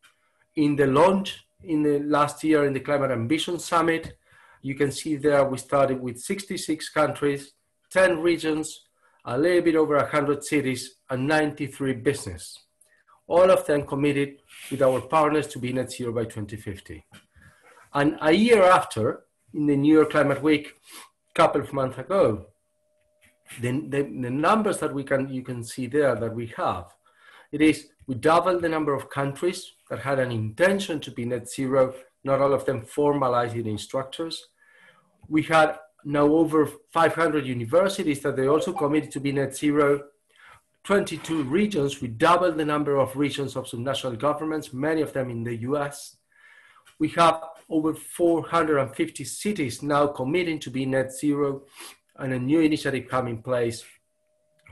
In 0.56 0.76
the 0.76 0.86
launch 0.86 1.44
in 1.64 1.82
the 1.82 1.98
last 2.00 2.42
year 2.42 2.64
in 2.64 2.72
the 2.72 2.80
Climate 2.80 3.10
Ambition 3.10 3.58
Summit, 3.58 4.16
you 4.62 4.74
can 4.74 4.92
see 4.92 5.16
there 5.16 5.44
we 5.44 5.58
started 5.58 6.00
with 6.00 6.18
66 6.18 6.88
countries, 6.90 7.52
10 7.90 8.20
regions, 8.20 8.86
a 9.24 9.36
little 9.36 9.62
bit 9.62 9.76
over 9.76 9.96
100 9.96 10.44
cities, 10.44 10.96
and 11.10 11.26
93 11.26 11.94
business. 11.94 12.58
All 13.26 13.50
of 13.50 13.66
them 13.66 13.86
committed 13.86 14.36
with 14.70 14.82
our 14.82 15.00
partners 15.00 15.46
to 15.48 15.58
be 15.58 15.72
net 15.72 15.92
zero 15.92 16.12
by 16.12 16.24
2050. 16.24 17.04
And 17.94 18.18
a 18.20 18.32
year 18.32 18.62
after, 18.62 19.24
in 19.52 19.66
the 19.66 19.76
New 19.76 19.94
York 19.94 20.10
Climate 20.10 20.42
Week, 20.42 20.74
a 21.30 21.34
couple 21.34 21.60
of 21.60 21.72
months 21.72 21.98
ago, 21.98 22.46
the, 23.60 23.72
the, 23.88 24.02
the 24.02 24.30
numbers 24.30 24.78
that 24.78 24.94
we 24.94 25.02
can 25.02 25.28
you 25.28 25.42
can 25.42 25.64
see 25.64 25.86
there 25.86 26.14
that 26.14 26.34
we 26.34 26.46
have, 26.56 26.86
it 27.52 27.60
is 27.60 27.88
we 28.06 28.14
doubled 28.14 28.62
the 28.62 28.68
number 28.68 28.94
of 28.94 29.10
countries 29.10 29.72
that 29.88 30.00
had 30.00 30.18
an 30.18 30.30
intention 30.30 31.00
to 31.00 31.10
be 31.10 31.24
net 31.24 31.48
zero, 31.48 31.94
not 32.24 32.40
all 32.40 32.52
of 32.52 32.64
them 32.64 32.82
formalized 32.82 33.56
in 33.56 33.78
structures. 33.78 34.48
We 35.28 35.42
had 35.42 35.78
now 36.04 36.26
over 36.26 36.66
500 36.92 37.46
universities 37.46 38.20
that 38.20 38.36
they 38.36 38.46
also 38.46 38.72
committed 38.72 39.10
to 39.12 39.20
be 39.20 39.32
net 39.32 39.56
zero. 39.56 40.02
22 40.84 41.44
regions, 41.44 42.00
we 42.00 42.08
doubled 42.08 42.56
the 42.56 42.64
number 42.64 42.96
of 42.96 43.14
regions 43.16 43.54
of 43.54 43.66
subnational 43.66 44.18
governments, 44.18 44.72
many 44.72 45.02
of 45.02 45.12
them 45.12 45.30
in 45.30 45.44
the 45.44 45.56
US. 45.68 46.16
We 46.98 47.08
have 47.10 47.42
over 47.68 47.94
450 47.94 49.24
cities 49.24 49.82
now 49.82 50.06
committing 50.08 50.58
to 50.60 50.70
be 50.70 50.86
net 50.86 51.12
zero 51.12 51.62
and 52.20 52.34
a 52.34 52.38
new 52.38 52.60
initiative 52.60 53.08
come 53.08 53.26
in 53.26 53.42
place 53.42 53.84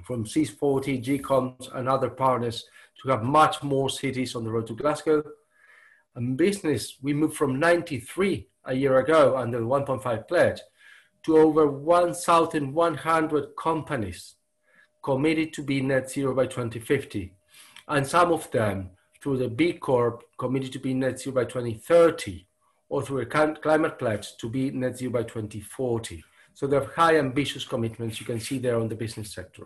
from 0.04 0.24
CIS40, 0.24 1.02
GCOMS, 1.02 1.74
and 1.74 1.88
other 1.88 2.10
partners 2.10 2.66
to 3.02 3.08
have 3.08 3.22
much 3.22 3.62
more 3.62 3.90
cities 3.90 4.34
on 4.34 4.44
the 4.44 4.50
road 4.50 4.66
to 4.66 4.74
Glasgow. 4.74 5.22
And 6.14 6.36
business, 6.36 6.96
we 7.02 7.12
moved 7.14 7.36
from 7.36 7.58
93 7.58 8.46
a 8.66 8.74
year 8.74 8.98
ago 8.98 9.36
under 9.36 9.58
the 9.58 9.66
1.5 9.66 10.28
pledge 10.28 10.60
to 11.24 11.38
over 11.38 11.66
1,100 11.66 13.56
companies 13.56 14.34
committed 15.02 15.52
to 15.54 15.62
be 15.62 15.80
net 15.80 16.10
zero 16.10 16.34
by 16.34 16.46
2050. 16.46 17.32
And 17.88 18.06
some 18.06 18.30
of 18.30 18.50
them 18.50 18.90
through 19.22 19.38
the 19.38 19.48
B 19.48 19.72
Corp 19.72 20.22
committed 20.38 20.72
to 20.72 20.78
be 20.78 20.92
net 20.92 21.20
zero 21.20 21.34
by 21.34 21.44
2030 21.44 22.46
or 22.90 23.02
through 23.02 23.20
a 23.20 23.26
climate 23.26 23.98
pledge 23.98 24.36
to 24.36 24.48
be 24.48 24.70
net 24.70 24.98
zero 24.98 25.12
by 25.12 25.22
2040. 25.22 26.24
So 26.58 26.66
they 26.66 26.74
have 26.74 26.92
high 26.92 27.18
ambitious 27.18 27.64
commitments 27.64 28.18
you 28.18 28.26
can 28.26 28.40
see 28.40 28.58
there 28.58 28.80
on 28.80 28.88
the 28.88 28.96
business 28.96 29.32
sector. 29.32 29.62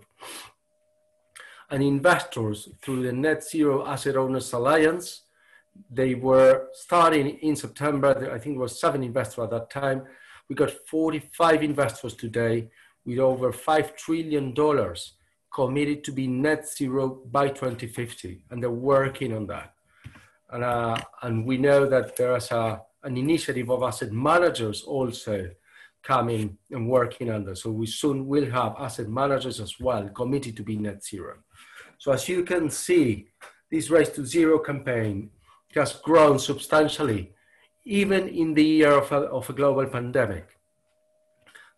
And 1.71 1.83
investors 1.83 2.69
through 2.83 3.05
the 3.05 3.13
Net 3.15 3.43
Zero 3.43 3.87
Asset 3.87 4.15
Owners 4.15 4.53
Alliance, 4.53 5.23
they 5.91 6.15
were 6.15 6.69
starting 6.75 7.39
in 7.39 7.57
September, 7.57 8.31
I 8.31 8.39
think 8.39 8.57
it 8.57 8.59
was 8.59 8.79
seven 8.79 9.03
investors 9.03 9.45
at 9.45 9.51
that 9.53 9.71
time. 9.71 10.03
We 10.51 10.55
got 10.55 10.71
45 10.71 11.63
investors 11.63 12.13
today 12.13 12.69
with 13.07 13.21
over 13.21 13.55
$5 13.55 13.97
trillion 13.97 14.55
committed 15.51 16.05
to 16.05 16.13
be 16.13 16.27
net 16.27 16.69
zero 16.69 17.23
by 17.31 17.49
2050, 17.49 18.45
and 18.51 18.63
they're 18.63 18.71
working 18.71 19.35
on 19.35 19.47
that. 19.47 19.73
And, 20.51 20.63
uh, 20.63 20.97
and 21.23 21.47
we 21.47 21.57
know 21.57 21.87
that 21.87 22.17
there 22.17 22.37
is 22.37 22.51
a, 22.51 22.83
an 23.03 23.17
initiative 23.17 23.71
of 23.71 23.83
asset 23.83 24.13
managers 24.13 24.83
also 24.83 25.53
coming 26.03 26.59
and 26.71 26.89
working 26.89 27.31
under. 27.31 27.55
So 27.55 27.71
we 27.71 27.87
soon 27.87 28.27
will 28.27 28.51
have 28.51 28.75
asset 28.79 29.09
managers 29.09 29.61
as 29.61 29.79
well 29.79 30.09
committed 30.09 30.57
to 30.57 30.63
be 30.63 30.77
net 30.77 31.05
zero. 31.05 31.37
So 31.99 32.13
as 32.13 32.29
you 32.29 32.45
can 32.45 32.71
see, 32.71 33.29
this 33.71 33.89
Race 33.89 34.11
to 34.11 34.27
Zero 34.27 34.59
campaign 34.59 35.31
has 35.75 35.95
grown 35.95 36.39
substantially, 36.39 37.33
even 37.85 38.29
in 38.29 38.55
the 38.55 38.65
year 38.65 38.93
of 38.93 39.11
a, 39.13 39.21
of 39.31 39.49
a 39.49 39.53
global 39.53 39.87
pandemic. 39.87 40.49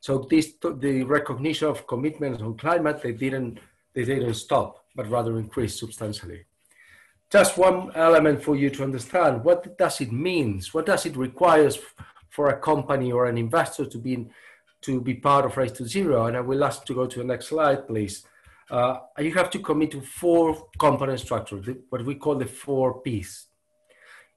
So 0.00 0.26
this, 0.28 0.54
the 0.60 1.04
recognition 1.04 1.68
of 1.68 1.86
commitments 1.86 2.42
on 2.42 2.56
climate, 2.56 3.00
they 3.02 3.12
didn't, 3.12 3.60
they 3.94 4.04
didn't 4.04 4.34
stop, 4.34 4.84
but 4.96 5.08
rather 5.08 5.38
increased 5.38 5.78
substantially. 5.78 6.44
Just 7.30 7.56
one 7.56 7.90
element 7.94 8.42
for 8.42 8.54
you 8.54 8.70
to 8.70 8.82
understand, 8.84 9.44
what 9.44 9.78
does 9.78 10.00
it 10.00 10.12
mean? 10.12 10.60
What 10.72 10.86
does 10.86 11.06
it 11.06 11.16
require 11.16 11.70
for 12.34 12.48
a 12.48 12.58
company 12.58 13.12
or 13.12 13.26
an 13.26 13.38
investor 13.38 13.86
to 13.86 13.98
be 13.98 14.26
to 14.80 15.00
be 15.00 15.14
part 15.14 15.44
of 15.46 15.56
Race 15.56 15.72
to 15.72 15.86
Zero. 15.86 16.26
And 16.26 16.36
I 16.36 16.40
will 16.40 16.64
ask 16.64 16.84
to 16.86 16.94
go 16.94 17.06
to 17.06 17.18
the 17.20 17.24
next 17.32 17.46
slide, 17.46 17.86
please. 17.86 18.26
Uh, 18.70 18.98
you 19.18 19.32
have 19.34 19.50
to 19.50 19.60
commit 19.60 19.92
to 19.92 20.00
four 20.00 20.68
component 20.78 21.20
structure, 21.20 21.62
what 21.90 22.04
we 22.04 22.16
call 22.16 22.34
the 22.34 22.46
four 22.46 23.00
P's. 23.02 23.46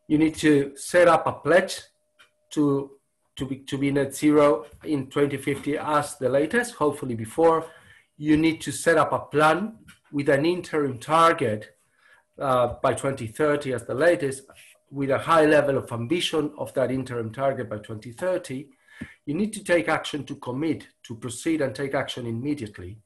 You 0.07 0.17
need 0.19 0.35
to 0.35 0.73
set 0.75 1.07
up 1.07 1.25
a 1.27 1.33
pledge 1.33 1.81
to 2.51 2.91
to 3.35 3.45
be 3.45 3.57
to 3.71 3.77
be 3.77 3.91
net 3.91 4.15
zero 4.15 4.65
in 4.83 5.07
2050 5.07 5.77
as 5.77 6.17
the 6.17 6.29
latest, 6.29 6.75
hopefully 6.75 7.15
before. 7.15 7.65
You 8.17 8.37
need 8.37 8.61
to 8.61 8.71
set 8.71 8.97
up 8.97 9.11
a 9.11 9.19
plan 9.19 9.79
with 10.11 10.29
an 10.29 10.45
interim 10.45 10.99
target 10.99 11.75
uh, 12.39 12.75
by 12.81 12.93
2030 12.93 13.73
as 13.73 13.83
the 13.85 13.95
latest, 13.95 14.43
with 14.89 15.09
a 15.11 15.17
high 15.17 15.45
level 15.45 15.77
of 15.77 15.91
ambition 15.91 16.51
of 16.57 16.73
that 16.73 16.91
interim 16.91 17.31
target 17.31 17.69
by 17.69 17.77
2030, 17.77 18.67
you 19.25 19.33
need 19.33 19.53
to 19.53 19.63
take 19.63 19.89
action 19.89 20.23
to 20.25 20.35
commit, 20.35 20.87
to 21.03 21.15
proceed 21.15 21.61
and 21.61 21.75
take 21.75 21.93
action 21.93 22.25
immediately. 22.25 22.97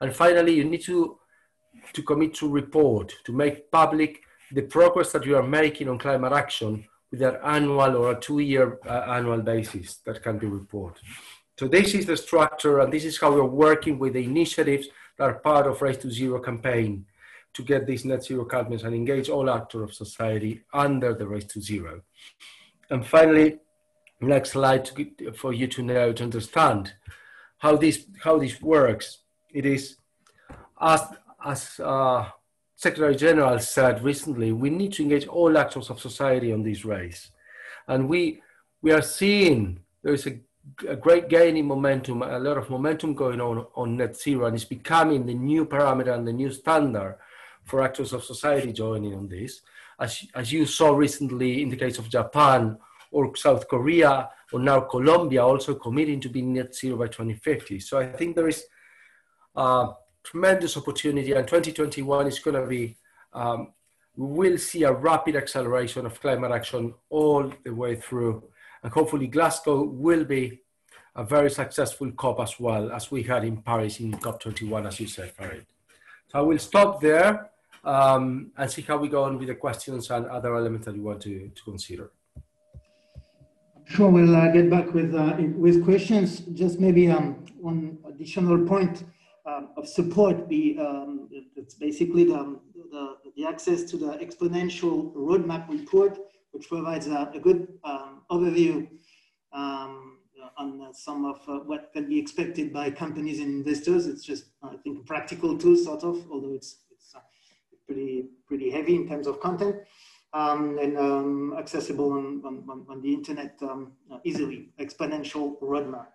And 0.00 0.14
finally, 0.14 0.54
you 0.54 0.64
need 0.64 0.82
to, 0.82 1.18
to 1.92 2.02
commit 2.02 2.34
to 2.34 2.48
report, 2.48 3.12
to 3.24 3.32
make 3.32 3.70
public 3.70 4.20
the 4.52 4.62
progress 4.62 5.12
that 5.12 5.26
you 5.26 5.36
are 5.36 5.42
making 5.42 5.88
on 5.88 5.98
climate 5.98 6.32
action 6.32 6.86
with 7.10 7.22
an 7.22 7.36
annual 7.44 7.96
or 7.96 8.12
a 8.12 8.20
two-year 8.20 8.78
uh, 8.86 9.04
annual 9.08 9.42
basis 9.42 9.98
that 10.06 10.22
can 10.22 10.38
be 10.38 10.46
reported. 10.46 11.02
So 11.58 11.66
this 11.68 11.94
is 11.94 12.06
the 12.06 12.16
structure 12.16 12.80
and 12.80 12.92
this 12.92 13.04
is 13.04 13.18
how 13.18 13.32
we're 13.32 13.44
working 13.44 13.98
with 13.98 14.12
the 14.14 14.24
initiatives 14.24 14.88
that 15.18 15.24
are 15.24 15.40
part 15.40 15.66
of 15.66 15.82
Race 15.82 15.96
to 15.98 16.10
Zero 16.10 16.40
campaign 16.40 17.04
to 17.58 17.64
get 17.64 17.86
these 17.86 18.04
net 18.04 18.22
zero 18.24 18.44
commitments 18.44 18.84
and 18.84 18.94
engage 18.94 19.28
all 19.28 19.50
actors 19.50 19.82
of 19.82 19.92
society 19.92 20.62
under 20.72 21.12
the 21.12 21.26
race 21.26 21.44
to 21.44 21.60
zero. 21.60 22.02
And 22.88 23.04
finally, 23.04 23.58
next 24.20 24.50
slide 24.52 24.88
for 25.34 25.52
you 25.52 25.66
to 25.66 25.82
know 25.82 26.12
to 26.12 26.22
understand 26.22 26.92
how 27.58 27.74
this 27.76 28.06
how 28.22 28.38
this 28.38 28.62
works. 28.62 29.06
It 29.50 29.66
is 29.66 29.96
as 30.80 31.02
as 31.44 31.80
uh, 31.80 32.26
Secretary 32.76 33.16
General 33.16 33.58
said 33.58 34.04
recently, 34.04 34.52
we 34.52 34.70
need 34.70 34.92
to 34.92 35.02
engage 35.02 35.26
all 35.26 35.58
actors 35.58 35.90
of 35.90 36.00
society 36.00 36.52
on 36.52 36.62
this 36.62 36.84
race, 36.84 37.32
and 37.88 38.08
we 38.08 38.40
we 38.82 38.92
are 38.92 39.02
seeing 39.02 39.80
there 40.04 40.14
is 40.14 40.28
a, 40.28 40.38
a 40.88 40.94
great 40.94 41.28
gain 41.28 41.56
in 41.56 41.66
momentum, 41.66 42.22
a 42.22 42.38
lot 42.38 42.56
of 42.56 42.70
momentum 42.70 43.14
going 43.14 43.40
on 43.40 43.66
on 43.74 43.96
net 43.96 44.16
zero, 44.16 44.46
and 44.46 44.54
it's 44.54 44.64
becoming 44.78 45.26
the 45.26 45.34
new 45.34 45.66
parameter 45.66 46.14
and 46.14 46.24
the 46.24 46.32
new 46.32 46.52
standard 46.52 47.18
for 47.68 47.82
actors 47.82 48.12
of 48.12 48.24
society 48.24 48.72
joining 48.72 49.14
on 49.14 49.28
this. 49.28 49.60
As, 50.00 50.24
as 50.34 50.52
you 50.52 50.64
saw 50.64 50.90
recently 50.94 51.62
in 51.62 51.68
the 51.68 51.76
case 51.76 51.98
of 51.98 52.08
Japan 52.08 52.78
or 53.10 53.34
South 53.36 53.68
Korea 53.68 54.30
or 54.52 54.60
now 54.60 54.80
Colombia 54.80 55.44
also 55.44 55.74
committing 55.74 56.20
to 56.20 56.28
be 56.28 56.42
net 56.42 56.74
zero 56.74 56.96
by 56.96 57.06
2050. 57.06 57.80
So 57.80 57.98
I 57.98 58.06
think 58.06 58.34
there 58.34 58.48
is 58.48 58.64
a 59.54 59.88
tremendous 60.24 60.76
opportunity 60.76 61.32
and 61.32 61.46
2021 61.46 62.26
is 62.26 62.38
going 62.38 62.60
to 62.60 62.66
be, 62.66 62.96
um, 63.32 63.72
we 64.16 64.50
will 64.50 64.58
see 64.58 64.84
a 64.84 64.92
rapid 64.92 65.36
acceleration 65.36 66.06
of 66.06 66.20
climate 66.20 66.52
action 66.52 66.94
all 67.10 67.52
the 67.64 67.74
way 67.74 67.96
through. 67.96 68.42
And 68.82 68.92
hopefully 68.92 69.26
Glasgow 69.26 69.82
will 69.82 70.24
be 70.24 70.60
a 71.16 71.24
very 71.24 71.50
successful 71.50 72.10
COP 72.12 72.40
as 72.40 72.58
well 72.60 72.92
as 72.92 73.10
we 73.10 73.24
had 73.24 73.44
in 73.44 73.60
Paris 73.62 74.00
in 74.00 74.12
COP21, 74.12 74.86
as 74.86 75.00
you 75.00 75.08
said, 75.08 75.32
Farid. 75.32 75.66
So 76.28 76.38
I 76.38 76.42
will 76.42 76.58
stop 76.58 77.00
there 77.00 77.50
um, 77.84 78.50
and 78.56 78.70
see 78.70 78.82
how 78.82 78.96
we 78.98 79.08
go 79.08 79.24
on 79.24 79.38
with 79.38 79.48
the 79.48 79.54
questions 79.54 80.10
and 80.10 80.26
other 80.26 80.54
elements 80.54 80.86
that 80.86 80.96
you 80.96 81.02
want 81.02 81.20
to, 81.22 81.50
to 81.54 81.62
consider. 81.64 82.10
Sure, 83.84 84.10
we'll 84.10 84.36
uh, 84.36 84.48
get 84.48 84.68
back 84.68 84.92
with 84.92 85.14
uh, 85.14 85.34
with 85.56 85.82
questions. 85.82 86.40
Just 86.52 86.78
maybe 86.78 87.08
um, 87.08 87.46
one 87.58 87.98
additional 88.06 88.66
point 88.66 89.04
uh, 89.46 89.62
of 89.78 89.88
support. 89.88 90.46
Be 90.46 90.78
um, 90.78 91.28
it's 91.56 91.74
basically 91.74 92.24
the, 92.24 92.60
the, 92.92 93.16
the 93.34 93.46
access 93.46 93.84
to 93.84 93.96
the 93.96 94.18
exponential 94.18 95.14
roadmap 95.14 95.70
report, 95.70 96.18
which 96.50 96.68
provides 96.68 97.06
a, 97.06 97.30
a 97.34 97.40
good 97.40 97.66
um, 97.82 98.20
overview 98.30 98.86
um, 99.54 100.18
on 100.58 100.92
some 100.92 101.24
of 101.24 101.40
uh, 101.48 101.60
what 101.64 101.90
can 101.92 102.08
be 102.08 102.18
expected 102.18 102.72
by 102.72 102.90
companies 102.90 103.40
and 103.40 103.48
investors. 103.48 104.06
It's 104.06 104.22
just 104.22 104.44
I 104.62 104.76
think 104.76 105.00
a 105.00 105.04
practical 105.04 105.56
tool, 105.56 105.76
sort 105.76 106.04
of, 106.04 106.26
although 106.30 106.52
it's 106.52 106.76
uh, 106.87 106.87
pretty 107.88 108.26
pretty 108.46 108.70
heavy 108.70 108.94
in 108.94 109.08
terms 109.08 109.26
of 109.26 109.40
content 109.40 109.76
um, 110.32 110.78
and 110.78 110.98
um, 110.98 111.54
accessible 111.58 112.12
on, 112.12 112.42
on, 112.44 112.86
on, 112.88 113.00
the 113.00 113.12
internet 113.12 113.58
um, 113.62 113.92
easily, 114.24 114.70
exponential 114.78 115.58
roadmap. 115.60 116.08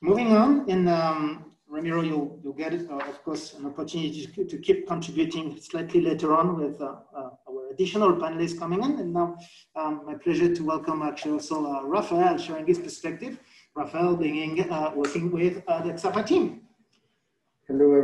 Moving 0.00 0.36
on, 0.36 0.68
and 0.70 0.88
um, 0.88 1.52
Ramiro, 1.68 2.02
you'll, 2.02 2.40
you'll 2.42 2.52
get, 2.54 2.72
uh, 2.72 2.96
of 2.96 3.22
course, 3.24 3.54
an 3.54 3.66
opportunity 3.66 4.26
to, 4.26 4.44
to, 4.44 4.58
keep 4.58 4.86
contributing 4.86 5.58
slightly 5.60 6.00
later 6.00 6.34
on 6.34 6.56
with 6.56 6.80
uh, 6.80 6.96
uh, 7.16 7.30
our 7.48 7.70
additional 7.70 8.12
panelists 8.14 8.58
coming 8.58 8.82
in. 8.82 8.98
And 9.00 9.12
now, 9.12 9.36
um, 9.76 10.02
my 10.06 10.14
pleasure 10.14 10.54
to 10.54 10.64
welcome 10.64 11.02
actually 11.02 11.32
also 11.32 11.64
uh, 11.66 11.82
Raphael 11.84 12.36
sharing 12.38 12.66
his 12.66 12.78
perspective. 12.78 13.38
Raphael 13.74 14.16
being 14.16 14.70
uh, 14.70 14.92
working 14.94 15.30
with 15.30 15.62
uh, 15.66 15.82
the 15.82 15.92
Ksapa 15.92 16.26
team. 16.26 16.63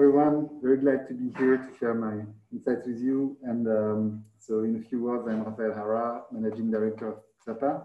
Everyone. 0.01 0.49
Very 0.63 0.79
glad 0.79 1.07
to 1.09 1.13
be 1.13 1.29
here 1.39 1.59
to 1.59 1.79
share 1.79 1.93
my 1.93 2.25
insights 2.55 2.87
with 2.87 3.01
you. 3.01 3.37
And 3.43 3.69
um, 3.69 4.25
so 4.39 4.61
in 4.61 4.77
a 4.77 4.89
few 4.89 5.03
words, 5.03 5.29
I'm 5.29 5.45
Raphael 5.45 5.75
Hara, 5.75 6.23
Managing 6.33 6.71
Director 6.71 7.09
of 7.09 7.19
Ksapa, 7.39 7.83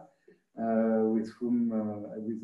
uh, 0.57 1.09
with 1.09 1.29
whom 1.37 1.73
uh, 1.73 2.15
with, 2.25 2.39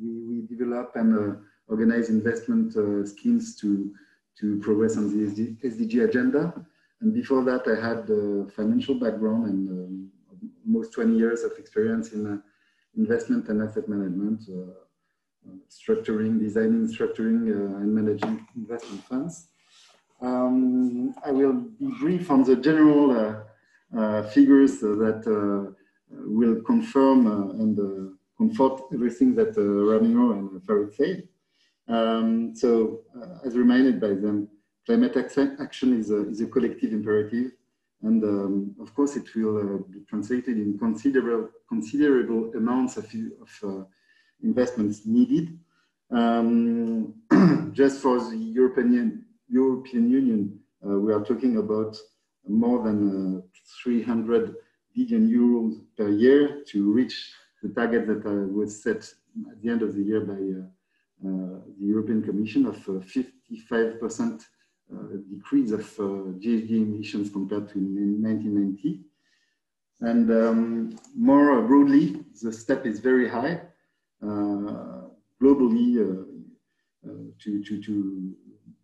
we, 0.00 0.22
we 0.28 0.46
develop 0.46 0.92
and 0.94 1.10
uh, 1.18 1.36
organize 1.66 2.08
investment 2.08 2.76
uh, 2.76 3.04
schemes 3.04 3.56
to, 3.56 3.92
to 4.38 4.60
progress 4.60 4.96
on 4.96 5.10
the 5.10 5.28
SD, 5.28 5.60
SDG 5.60 6.08
agenda. 6.08 6.54
And 7.00 7.12
before 7.12 7.42
that, 7.46 7.66
I 7.66 7.84
had 7.84 8.08
a 8.08 8.48
financial 8.52 8.94
background 8.94 9.46
and 9.48 9.68
um, 9.70 10.10
almost 10.64 10.92
20 10.92 11.18
years 11.18 11.42
of 11.42 11.50
experience 11.58 12.12
in 12.12 12.28
uh, 12.28 12.38
investment 12.96 13.48
and 13.48 13.60
asset 13.60 13.88
management 13.88 14.42
uh, 14.48 14.85
structuring, 15.70 16.38
designing, 16.38 16.86
structuring, 16.88 17.50
uh, 17.50 17.76
and 17.78 17.94
managing 17.94 18.46
investment 18.56 19.04
funds. 19.04 19.48
Um, 20.20 21.14
I 21.24 21.30
will 21.30 21.52
be 21.52 21.88
brief 22.00 22.30
on 22.30 22.42
the 22.42 22.56
general 22.56 23.10
uh, 23.10 23.98
uh, 23.98 24.22
figures 24.30 24.80
that 24.80 25.74
will 26.10 26.62
confirm 26.62 27.26
and 27.60 28.16
comfort 28.38 28.82
everything 28.92 29.34
that 29.34 29.56
Ramiro 29.56 30.32
and 30.32 30.62
Farid 30.64 30.94
said. 30.94 31.28
Um, 31.88 32.54
so, 32.54 33.02
as 33.44 33.56
reminded 33.56 34.00
by 34.00 34.08
them, 34.08 34.48
climate 34.86 35.16
action 35.60 35.98
is 35.98 36.10
a, 36.10 36.28
is 36.28 36.40
a 36.40 36.46
collective 36.46 36.92
imperative. 36.92 37.52
And 38.02 38.22
um, 38.24 38.76
of 38.80 38.94
course, 38.94 39.16
it 39.16 39.34
will 39.34 39.58
uh, 39.58 39.78
be 39.90 40.00
translated 40.08 40.56
in 40.58 40.78
considerable, 40.78 41.50
considerable 41.68 42.52
amounts 42.54 42.96
of, 42.96 43.04
of 43.04 43.50
uh, 43.64 43.84
investments 44.42 45.06
needed. 45.06 45.58
Um, 46.10 47.14
just 47.72 48.00
for 48.00 48.18
the 48.18 48.36
European, 48.36 49.24
European 49.48 50.10
Union, 50.10 50.58
uh, 50.84 50.98
we 50.98 51.12
are 51.12 51.24
talking 51.24 51.56
about 51.56 51.96
more 52.48 52.82
than 52.82 53.38
uh, 53.38 53.40
300 53.82 54.54
billion 54.94 55.28
euros 55.28 55.80
per 55.96 56.08
year 56.08 56.62
to 56.68 56.92
reach 56.92 57.32
the 57.62 57.68
target 57.70 58.06
that 58.06 58.24
uh, 58.26 58.46
was 58.52 58.82
set 58.82 59.02
at 59.50 59.60
the 59.62 59.68
end 59.68 59.82
of 59.82 59.94
the 59.94 60.02
year 60.02 60.20
by 60.20 60.34
uh, 60.34 61.28
uh, 61.28 61.60
the 61.78 61.86
European 61.86 62.22
Commission 62.22 62.66
of 62.66 62.76
55% 62.76 64.40
uh, 64.92 64.96
decrease 65.30 65.72
of 65.72 65.80
GHG 65.80 66.70
emissions 66.70 67.30
compared 67.30 67.68
to 67.70 67.78
1990. 67.78 69.00
And 70.00 70.30
um, 70.30 70.98
more 71.16 71.62
broadly, 71.62 72.24
the 72.42 72.52
step 72.52 72.84
is 72.86 73.00
very 73.00 73.28
high. 73.28 73.62
Uh, 74.22 75.08
globally 75.42 76.00
uh, 76.00 76.22
uh, 77.08 77.12
to, 77.38 77.62
to, 77.62 77.82
to, 77.82 78.34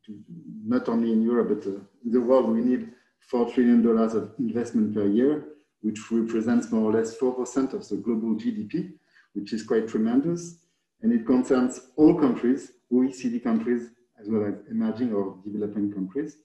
to, 0.05 0.19
not 0.65 0.89
only 0.89 1.13
in 1.13 1.23
Europe, 1.23 1.49
but 1.49 1.67
in 1.67 2.13
the 2.13 2.21
world, 2.21 2.51
we 2.51 2.61
need 2.61 2.91
$4 3.33 3.53
trillion 3.53 3.87
of 3.87 4.33
investment 4.39 4.95
per 4.95 5.07
year, 5.07 5.45
which 5.81 5.99
represents 6.11 6.71
more 6.71 6.91
or 6.91 6.99
less 6.99 7.17
4% 7.17 7.73
of 7.73 7.89
the 7.89 7.97
global 7.97 8.35
GDP, 8.37 8.93
which 9.33 9.53
is 9.53 9.63
quite 9.63 9.89
tremendous. 9.89 10.59
And 11.01 11.13
it 11.13 11.27
concerns 11.27 11.81
all 11.97 12.15
countries, 12.15 12.73
OECD 12.93 13.43
countries, 13.43 13.91
as 14.21 14.29
well 14.29 14.45
as 14.45 14.55
emerging 14.71 15.13
or 15.13 15.39
developing 15.45 15.93
countries. 15.93 16.37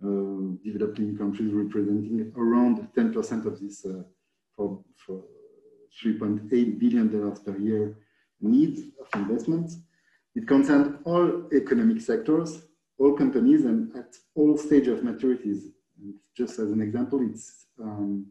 Uh, 0.00 0.54
developing 0.64 1.18
countries 1.18 1.52
representing 1.52 2.32
around 2.36 2.88
10% 2.96 3.46
of 3.46 3.60
this 3.60 3.84
uh, 3.84 4.02
for, 4.54 4.80
for 4.96 5.24
$3.8 6.04 6.78
billion 6.78 7.08
per 7.44 7.58
year 7.58 7.96
needs 8.40 8.80
of 9.00 9.08
investments. 9.20 9.78
It 10.34 10.46
concerns 10.46 10.96
all 11.04 11.48
economic 11.52 12.00
sectors, 12.00 12.62
all 12.98 13.14
companies, 13.14 13.64
and 13.64 13.94
at 13.96 14.14
all 14.34 14.56
stage 14.56 14.88
of 14.88 15.00
maturities. 15.00 15.62
And 16.00 16.14
just 16.36 16.58
as 16.58 16.70
an 16.70 16.80
example, 16.80 17.20
it's 17.28 17.66
um, 17.80 18.26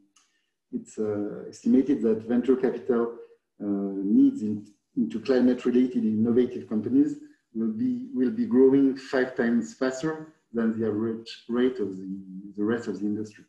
it's 0.71 0.97
uh, 0.99 1.45
estimated 1.47 2.01
that 2.01 2.23
venture 2.23 2.55
capital 2.55 3.15
uh, 3.61 3.65
needs 3.65 4.41
in, 4.41 4.65
into 4.97 5.19
climate-related 5.21 6.03
innovative 6.03 6.67
companies 6.67 7.15
will 7.53 7.71
be 7.71 8.07
will 8.13 8.31
be 8.31 8.45
growing 8.45 8.95
five 8.97 9.35
times 9.35 9.73
faster 9.73 10.33
than 10.53 10.79
the 10.79 10.87
average 10.87 11.43
rate 11.49 11.79
of 11.79 11.97
the, 11.97 12.07
the 12.57 12.63
rest 12.63 12.87
of 12.87 12.99
the 12.99 13.05
industry. 13.05 13.45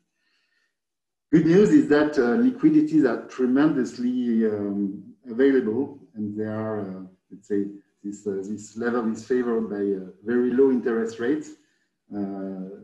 Good 1.32 1.46
news 1.46 1.70
is 1.70 1.88
that 1.88 2.18
uh, 2.18 2.36
liquidities 2.42 3.04
are 3.04 3.26
tremendously 3.26 4.46
um, 4.46 5.04
available 5.30 5.97
and 6.18 6.36
they 6.36 6.44
are, 6.44 6.80
uh, 6.80 7.02
let's 7.30 7.48
say, 7.48 7.64
this, 8.04 8.26
uh, 8.26 8.42
this 8.42 8.76
level 8.76 9.10
is 9.10 9.24
favored 9.24 9.70
by 9.70 9.84
uh, 10.00 10.10
very 10.24 10.50
low 10.50 10.70
interest 10.70 11.18
rates 11.18 11.50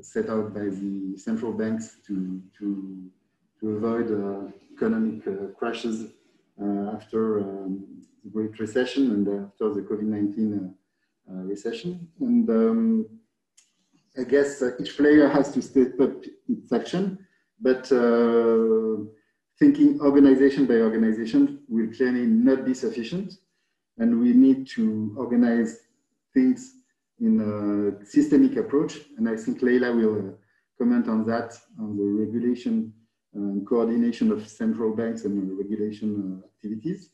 set 0.03 0.29
out 0.29 0.53
by 0.53 0.67
the 0.81 1.17
central 1.17 1.53
banks 1.53 1.97
to, 2.07 2.43
to, 2.59 3.11
to 3.59 3.71
avoid 3.77 4.07
economic 4.75 5.25
crashes 5.59 6.13
after 6.95 7.41
um, 7.41 8.03
the 8.23 8.31
Great 8.31 8.59
Recession 8.59 9.13
and 9.13 9.47
after 9.47 9.73
the 9.73 9.81
COVID-19 9.81 10.75
recession. 11.27 12.07
And 12.21 12.51
um, 12.51 13.07
I 14.19 14.25
guess 14.25 14.63
each 14.79 14.95
player 14.95 15.27
has 15.29 15.53
to 15.55 15.63
step 15.63 15.99
up 16.01 16.23
its 16.47 16.71
action, 16.71 17.27
but 17.59 17.91
thinking 19.59 20.01
organization 20.01 20.67
by 20.67 20.75
organization 20.75 21.61
will 21.69 21.89
clearly 21.95 22.27
not 22.27 22.65
be 22.65 22.75
sufficient. 22.75 23.35
And 23.99 24.21
we 24.21 24.33
need 24.33 24.67
to 24.71 25.15
organize 25.17 25.79
things 26.33 26.75
in 27.21 27.41
a 27.41 28.05
systemic 28.05 28.57
approach. 28.57 28.99
And 29.17 29.29
I 29.29 29.37
think 29.37 29.63
Leila 29.63 29.95
will 29.95 30.19
uh, 30.19 30.33
comment 30.79 31.09
on 31.09 31.25
that, 31.27 31.57
on 31.79 31.97
the 31.97 32.05
regulation 32.05 32.93
and 33.35 33.67
coordination 33.67 34.31
of 34.33 34.49
central 34.49 34.95
banks 34.95 35.25
and 35.25 35.57
regulation 35.59 36.43
uh, 36.43 36.47
activities. 36.47 37.11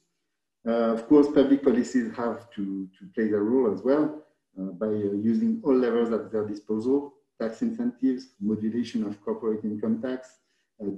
Uh, 0.67 0.93
of 0.93 1.07
course, 1.09 1.27
public 1.29 1.63
policies 1.63 2.15
have 2.15 2.51
to, 2.51 2.89
to 2.99 3.07
play 3.15 3.29
their 3.29 3.43
role 3.43 3.73
as 3.73 3.83
well 3.83 4.23
uh, 4.59 4.65
by 4.65 4.87
uh, 4.87 5.15
using 5.23 5.61
all 5.65 5.75
levers 5.75 6.13
at 6.13 6.31
their 6.31 6.47
disposal, 6.47 7.15
tax 7.41 7.63
incentives, 7.63 8.29
modulation 8.41 9.05
of 9.05 9.23
corporate 9.23 9.65
income 9.65 10.03
tax, 10.03 10.29
uh, 10.29 10.40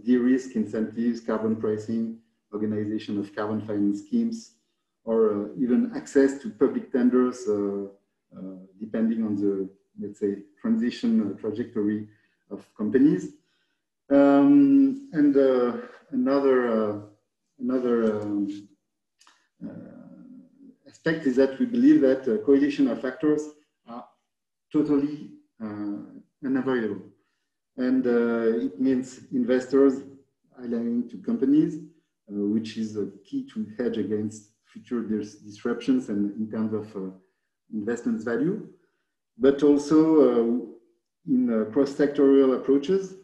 de-risk 0.05 0.57
incentives, 0.57 1.21
carbon 1.21 1.57
pricing, 1.57 2.18
organization 2.53 3.18
of 3.18 3.35
carbon 3.35 3.61
finance 3.61 4.01
schemes, 4.01 4.53
or 5.05 5.18
uh, 5.33 5.49
even 5.59 5.92
access 5.97 6.40
to 6.40 6.51
public 6.51 6.92
tenders 6.92 7.49
uh, 7.49 7.87
depending 8.79 9.25
on 9.25 9.37
the, 9.37 9.68
let's 10.01 10.21
say, 10.21 10.37
transition 10.61 11.37
trajectory 11.38 12.09
of 12.51 12.66
companies. 12.77 13.35
Um, 14.11 15.09
and 15.12 15.37
uh, 15.37 15.77
another, 16.11 16.59
uh, 16.68 17.01
another 17.59 18.21
um, 18.21 18.68
uh, 19.64 20.88
aspect 20.88 21.27
is 21.27 21.37
that 21.37 21.59
we 21.59 21.66
believe 21.66 22.01
that 22.01 22.23
uh, 22.29 22.45
coalition 22.45 22.88
of 22.88 23.01
factors 23.01 23.42
are 23.87 24.07
totally 24.73 25.31
unavoidable. 26.45 27.12
And 27.76 28.06
it 28.06 28.80
means 28.80 29.20
investors 29.32 30.02
aligning 30.58 31.08
to 31.08 31.16
companies, 31.18 31.78
which 32.28 32.76
is 32.76 32.96
a 32.96 33.08
key 33.24 33.48
to 33.52 33.66
hedge 33.78 33.98
against 33.98 34.52
future 34.72 35.02
disruptions 35.02 36.08
and 36.08 36.35
in 36.40 36.50
terms 36.50 36.72
of 36.72 36.96
uh, 36.96 37.11
investments 37.72 38.24
value, 38.24 38.68
but 39.38 39.62
also 39.62 39.98
uh, 40.20 40.66
in 41.26 41.50
uh, 41.50 41.70
cross-sectorial 41.72 42.56
approaches 42.56 43.14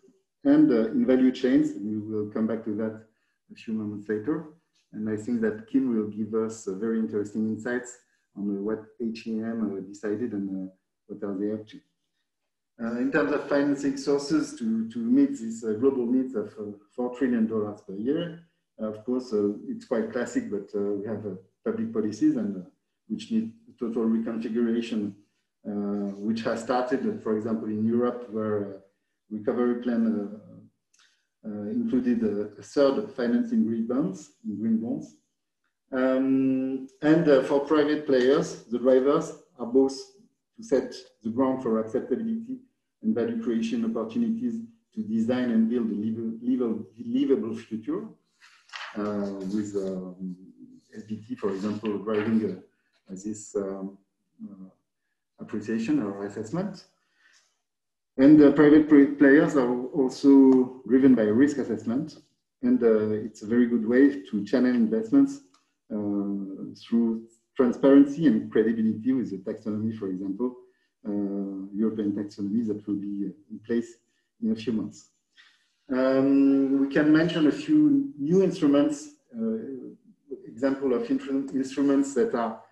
and 0.44 0.70
in 0.70 1.06
value 1.06 1.32
chains. 1.32 1.72
We 1.80 1.98
will 1.98 2.30
come 2.30 2.46
back 2.46 2.64
to 2.64 2.74
that 2.76 3.02
a 3.50 3.54
few 3.54 3.74
moments 3.74 4.08
later. 4.08 4.50
And 4.92 5.08
I 5.08 5.16
think 5.16 5.40
that 5.42 5.66
Kim 5.70 5.94
will 5.94 6.08
give 6.08 6.34
us 6.34 6.66
very 6.66 6.98
interesting 6.98 7.48
insights 7.48 7.98
on 8.36 8.64
what 8.64 8.84
H&M 9.00 9.86
decided 9.86 10.32
and 10.32 10.70
what 11.06 11.22
are 11.28 11.36
they 11.38 11.52
up 11.52 11.66
to. 11.68 11.78
Uh, 12.80 12.96
in 12.98 13.10
terms 13.10 13.32
of 13.32 13.48
financing 13.48 13.96
sources 13.96 14.56
to, 14.56 14.88
to 14.88 14.98
meet 14.98 15.36
these 15.36 15.64
uh, 15.64 15.72
global 15.72 16.06
needs 16.06 16.36
of 16.36 16.54
uh, 16.60 17.00
$4 17.00 17.18
trillion 17.18 17.48
per 17.48 17.94
year, 17.96 18.40
of 18.78 19.04
course, 19.04 19.34
it's 19.66 19.86
quite 19.86 20.12
classic, 20.12 20.48
but 20.48 20.70
we 20.72 21.04
have 21.04 21.24
public 21.64 21.92
policies 21.92 22.36
and 22.36 22.64
which 23.08 23.32
need 23.32 23.52
total 23.76 24.04
reconfiguration, 24.04 25.12
which 25.64 26.42
has 26.42 26.62
started, 26.62 27.20
for 27.20 27.36
example, 27.36 27.66
in 27.66 27.84
Europe, 27.84 28.28
where 28.30 28.82
recovery 29.30 29.82
plan 29.82 30.30
uh, 31.44 31.70
included 31.70 32.22
a, 32.22 32.60
a, 32.60 32.62
third 32.62 33.10
financing 33.12 33.64
green 33.64 33.86
bonds, 33.86 34.32
green 34.44 34.78
bonds. 34.78 35.16
Um, 35.92 36.86
and 37.02 37.28
uh, 37.28 37.42
for 37.42 37.60
private 37.60 38.06
players, 38.06 38.64
the 38.64 38.78
drivers 38.78 39.32
are 39.58 39.66
both 39.66 39.96
to 40.56 40.62
set 40.62 40.94
the 41.22 41.30
ground 41.30 41.62
for 41.62 41.80
acceptability 41.80 42.58
and 43.02 43.14
value 43.14 43.42
creation 43.42 43.84
opportunities 43.84 44.54
to 44.94 45.02
design 45.02 45.50
and 45.50 45.68
build 45.70 45.90
a 45.90 45.94
livable, 45.94 46.84
livable 46.98 47.54
future 47.54 48.06
uh, 48.96 49.30
with 49.54 49.74
um, 49.76 50.36
SBT, 50.96 51.38
for 51.38 51.50
example, 51.50 51.98
driving 51.98 52.44
uh, 52.50 53.14
this 53.24 53.54
um, 53.56 53.98
uh, 54.44 54.68
appreciation 55.40 56.02
or 56.02 56.26
assessment. 56.26 56.84
And 58.16 58.42
uh, 58.42 58.50
private 58.52 58.88
players 59.18 59.56
are 59.56 59.86
also 59.90 60.82
driven 60.88 61.14
by 61.14 61.22
risk 61.22 61.58
assessment. 61.58 62.16
And 62.62 62.82
uh, 62.82 63.10
it's 63.10 63.42
a 63.42 63.46
very 63.46 63.66
good 63.66 63.86
way 63.86 64.22
to 64.30 64.44
channel 64.44 64.74
investments 64.74 65.42
through 65.88 67.26
transparency 67.56 68.26
and 68.26 68.50
credibility 68.52 69.12
with 69.12 69.30
the 69.30 69.38
taxonomy, 69.38 69.96
for 69.96 70.08
example, 70.08 70.54
European 71.74 72.12
taxonomy 72.12 72.66
that 72.66 72.86
will 72.86 72.96
be 72.96 73.30
in 73.50 73.58
place 73.66 73.96
in 74.42 74.52
a 74.52 74.56
few 74.56 74.72
months. 74.72 75.10
Um, 75.90 76.80
we 76.80 76.88
can 76.92 77.12
mention 77.12 77.46
a 77.46 77.52
few 77.52 78.12
new 78.18 78.42
instruments, 78.42 79.08
uh, 79.34 79.56
example 80.46 80.92
of 80.92 81.10
instruments 81.10 82.14
that 82.14 82.34
are 82.34 82.62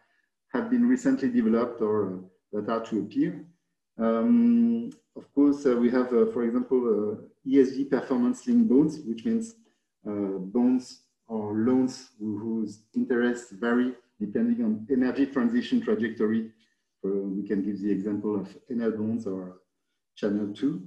have 0.52 0.70
been 0.70 0.88
recently 0.88 1.28
developed 1.28 1.80
or 1.80 2.20
uh, 2.54 2.60
that 2.60 2.68
are 2.68 2.84
to 2.84 3.00
appear. 3.00 3.44
Um, 3.98 4.90
of 5.16 5.32
course, 5.34 5.64
uh, 5.66 5.76
we 5.76 5.90
have, 5.90 6.12
uh, 6.12 6.26
for 6.32 6.44
example, 6.44 6.80
uh, 6.88 7.48
ESG 7.48 7.90
performance 7.90 8.46
linked 8.46 8.68
bonds, 8.68 8.98
which 9.00 9.24
means 9.24 9.54
uh, 10.06 10.38
bonds 10.38 11.02
or 11.28 11.54
loans 11.54 12.10
whose 12.18 12.82
interests 12.94 13.52
vary 13.52 13.94
depending 14.20 14.64
on 14.64 14.86
energy 14.90 15.26
transition 15.26 15.80
trajectory. 15.80 16.50
We 17.06 17.46
can 17.46 17.62
give 17.62 17.80
the 17.80 17.90
example 17.90 18.40
of 18.40 18.48
Enel 18.70 18.96
bonds 18.96 19.26
or 19.26 19.60
Channel 20.16 20.52
2. 20.54 20.82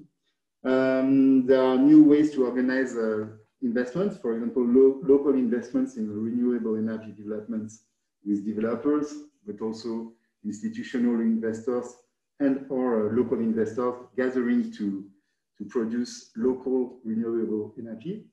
Um, 0.65 1.45
there 1.45 1.63
are 1.63 1.77
new 1.77 2.03
ways 2.03 2.31
to 2.33 2.45
organize 2.45 2.95
uh, 2.95 3.27
investments, 3.61 4.17
for 4.17 4.33
example, 4.33 4.63
lo 4.63 4.99
local 5.03 5.33
investments 5.33 5.97
in 5.97 6.09
renewable 6.09 6.75
energy 6.75 7.13
developments 7.15 7.83
with 8.25 8.45
developers, 8.45 9.13
but 9.45 9.61
also 9.61 10.13
institutional 10.45 11.19
investors 11.21 11.85
and 12.39 12.65
or 12.69 13.09
uh, 13.09 13.13
local 13.13 13.39
investors 13.39 13.95
gathering 14.15 14.71
to, 14.71 15.05
to 15.57 15.65
produce 15.65 16.31
local 16.35 16.99
renewable 17.03 17.73
energy. 17.77 18.25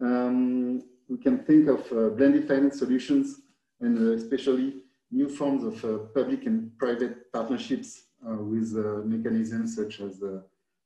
Um, 0.00 0.82
we 1.08 1.18
can 1.18 1.38
think 1.44 1.68
of 1.68 1.80
uh, 1.92 2.10
blended 2.10 2.46
finance 2.46 2.78
solutions 2.78 3.40
and 3.80 3.98
uh, 3.98 4.12
especially 4.12 4.82
new 5.10 5.28
forms 5.28 5.64
of 5.64 5.84
uh, 5.84 5.98
public 6.14 6.46
and 6.46 6.76
private 6.78 7.32
partnerships 7.32 8.02
uh, 8.26 8.34
with 8.34 8.74
uh, 8.76 9.02
mechanisms 9.04 9.76
such 9.76 10.00
as 10.00 10.22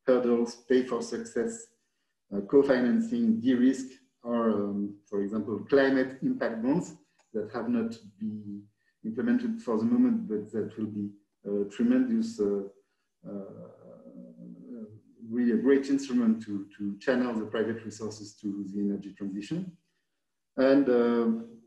hurdles, 0.06 0.56
pay 0.68 0.82
for 0.84 1.02
success, 1.02 1.66
co-financing, 2.48 3.40
de-risk, 3.40 3.86
or 4.22 4.50
um, 4.50 4.94
for 5.08 5.22
example, 5.22 5.58
climate 5.68 6.18
impact 6.22 6.62
bonds 6.62 6.94
that 7.32 7.50
have 7.52 7.68
not 7.68 7.94
been 8.18 8.62
implemented 9.04 9.60
for 9.62 9.78
the 9.78 9.84
moment, 9.84 10.28
but 10.28 10.50
that 10.52 10.76
will 10.78 10.86
be 10.86 11.10
tremendous, 11.70 12.40
uh, 12.40 12.62
uh, 13.28 13.32
really 15.28 15.52
a 15.52 15.56
great 15.56 15.88
instrument 15.88 16.42
to, 16.42 16.66
to 16.76 16.96
channel 16.98 17.34
the 17.34 17.46
private 17.46 17.84
resources 17.84 18.34
to 18.34 18.64
the 18.72 18.80
energy 18.80 19.12
transition. 19.12 19.72
And 20.56 20.88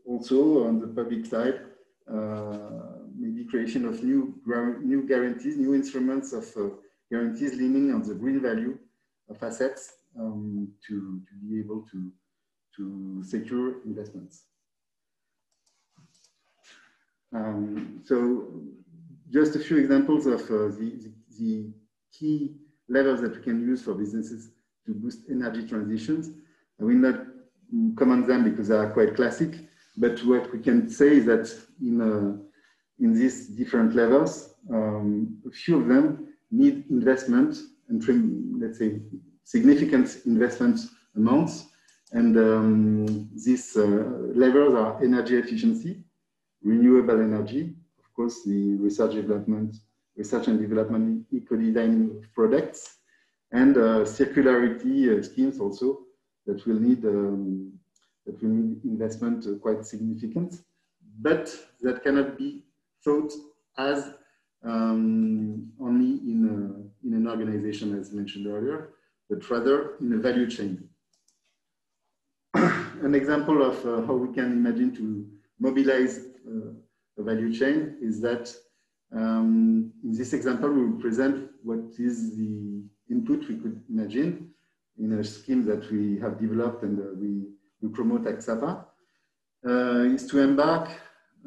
also 0.06 0.66
on 0.66 0.80
the 0.80 0.88
public 0.88 1.26
side, 1.26 1.54
uh, 1.54 1.65
maybe 2.08 3.44
creation 3.44 3.84
of 3.84 4.02
new, 4.02 4.34
new 4.82 5.06
guarantees, 5.06 5.56
new 5.56 5.74
instruments 5.74 6.32
of 6.32 6.46
guarantees 7.10 7.54
leaning 7.54 7.92
on 7.92 8.02
the 8.02 8.14
green 8.14 8.40
value 8.40 8.78
of 9.28 9.42
assets 9.42 9.94
um, 10.18 10.68
to, 10.86 11.20
to 11.28 11.34
be 11.48 11.58
able 11.60 11.82
to, 11.90 12.12
to 12.76 13.22
secure 13.24 13.82
investments. 13.84 14.44
Um, 17.32 18.00
so 18.04 18.62
just 19.30 19.56
a 19.56 19.58
few 19.58 19.78
examples 19.78 20.26
of 20.26 20.42
uh, 20.42 20.68
the, 20.78 21.12
the, 21.38 21.72
key 22.12 22.54
levers 22.88 23.20
that 23.20 23.36
we 23.36 23.42
can 23.42 23.60
use 23.60 23.82
for 23.82 23.92
businesses 23.92 24.52
to 24.86 24.94
boost 24.94 25.18
energy 25.30 25.68
transitions. 25.68 26.30
I 26.80 26.84
will 26.84 26.94
not 26.94 27.26
comment 27.94 28.26
them 28.26 28.42
because 28.44 28.68
they 28.68 28.74
are 28.74 28.90
quite 28.90 29.14
classic, 29.14 29.52
but 29.98 30.18
what 30.24 30.50
we 30.50 30.60
can 30.60 30.88
say 30.88 31.08
is 31.08 31.26
that 31.26 31.52
in, 31.80 32.00
uh, 32.00 32.36
in 32.98 33.12
these 33.12 33.48
different 33.48 33.94
levels, 33.94 34.54
um, 34.72 35.38
a 35.46 35.50
few 35.50 35.80
of 35.80 35.88
them 35.88 36.28
need 36.50 36.84
investment 36.90 37.56
and 37.88 38.60
let's 38.60 38.78
say 38.78 39.00
significant 39.44 40.18
investment 40.26 40.80
amounts. 41.16 41.68
And 42.12 42.36
um, 42.36 43.30
these 43.34 43.76
uh, 43.76 43.82
levers 44.34 44.74
are 44.74 45.02
energy 45.02 45.36
efficiency, 45.36 46.02
renewable 46.62 47.20
energy, 47.20 47.74
of 47.98 48.14
course, 48.14 48.44
the 48.44 48.76
research 48.76 49.14
development, 49.14 49.76
research 50.16 50.48
and 50.48 50.58
development 50.58 51.26
eco-designing 51.32 52.24
products, 52.34 52.98
and 53.52 53.76
uh, 53.76 54.04
circularity 54.04 55.18
uh, 55.18 55.22
schemes 55.22 55.60
also 55.60 56.00
that 56.46 56.64
will 56.66 56.80
need 56.80 57.04
um, 57.04 57.72
that 58.24 58.40
will 58.42 58.50
need 58.50 58.84
investment 58.84 59.46
uh, 59.46 59.58
quite 59.58 59.84
significant, 59.84 60.54
but 61.20 61.54
that 61.80 62.02
cannot 62.02 62.38
be 62.38 62.64
thought 63.04 63.32
as 63.78 64.10
um, 64.64 65.70
only 65.80 66.20
in 66.30 66.40
a, 66.44 67.06
in 67.06 67.14
an 67.14 67.28
organization 67.28 67.98
as 67.98 68.12
mentioned 68.12 68.46
earlier, 68.46 68.90
but 69.30 69.48
rather 69.50 69.96
in 70.00 70.12
a 70.12 70.16
value 70.16 70.48
chain. 70.48 70.88
An 72.54 73.14
example 73.14 73.62
of 73.62 73.76
uh, 73.86 74.06
how 74.06 74.14
we 74.14 74.34
can 74.34 74.52
imagine 74.52 74.94
to 74.96 75.26
mobilize 75.60 76.18
uh, 76.46 76.72
the 77.16 77.22
value 77.22 77.52
chain 77.52 77.96
is 78.00 78.20
that 78.20 78.52
um, 79.14 79.92
in 80.02 80.12
this 80.12 80.32
example, 80.32 80.70
we 80.70 80.86
will 80.86 81.00
present 81.00 81.50
what 81.62 81.78
is 81.98 82.36
the 82.36 82.82
input 83.10 83.48
we 83.48 83.56
could 83.56 83.82
imagine 83.88 84.50
in 84.98 85.12
a 85.12 85.24
scheme 85.24 85.64
that 85.66 85.90
we 85.90 86.18
have 86.18 86.40
developed 86.40 86.82
and 86.82 86.98
uh, 86.98 87.14
we, 87.20 87.44
we 87.80 87.88
promote 87.88 88.26
at 88.26 88.38
Ksapa, 88.38 88.80
uh, 88.80 88.84
is 89.66 90.26
to 90.28 90.38
embark 90.40 90.88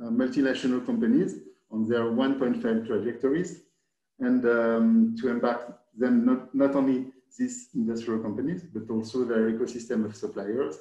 uh, 0.01 0.09
multinational 0.09 0.85
companies 0.85 1.35
on 1.71 1.87
their 1.87 2.03
1.5 2.03 2.87
trajectories 2.87 3.61
and 4.19 4.45
um, 4.45 5.15
to 5.19 5.29
embark 5.29 5.79
them 5.97 6.25
not, 6.25 6.53
not 6.53 6.75
only 6.75 7.07
these 7.37 7.69
industrial 7.75 8.19
companies, 8.19 8.63
but 8.73 8.89
also 8.93 9.23
their 9.23 9.51
ecosystem 9.51 10.05
of 10.05 10.15
suppliers, 10.15 10.77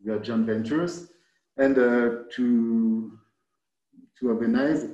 their 0.00 0.18
joint 0.18 0.46
ventures, 0.46 1.08
and 1.56 1.76
uh, 1.78 2.22
to 2.30 3.18
to 4.18 4.28
organize, 4.28 4.84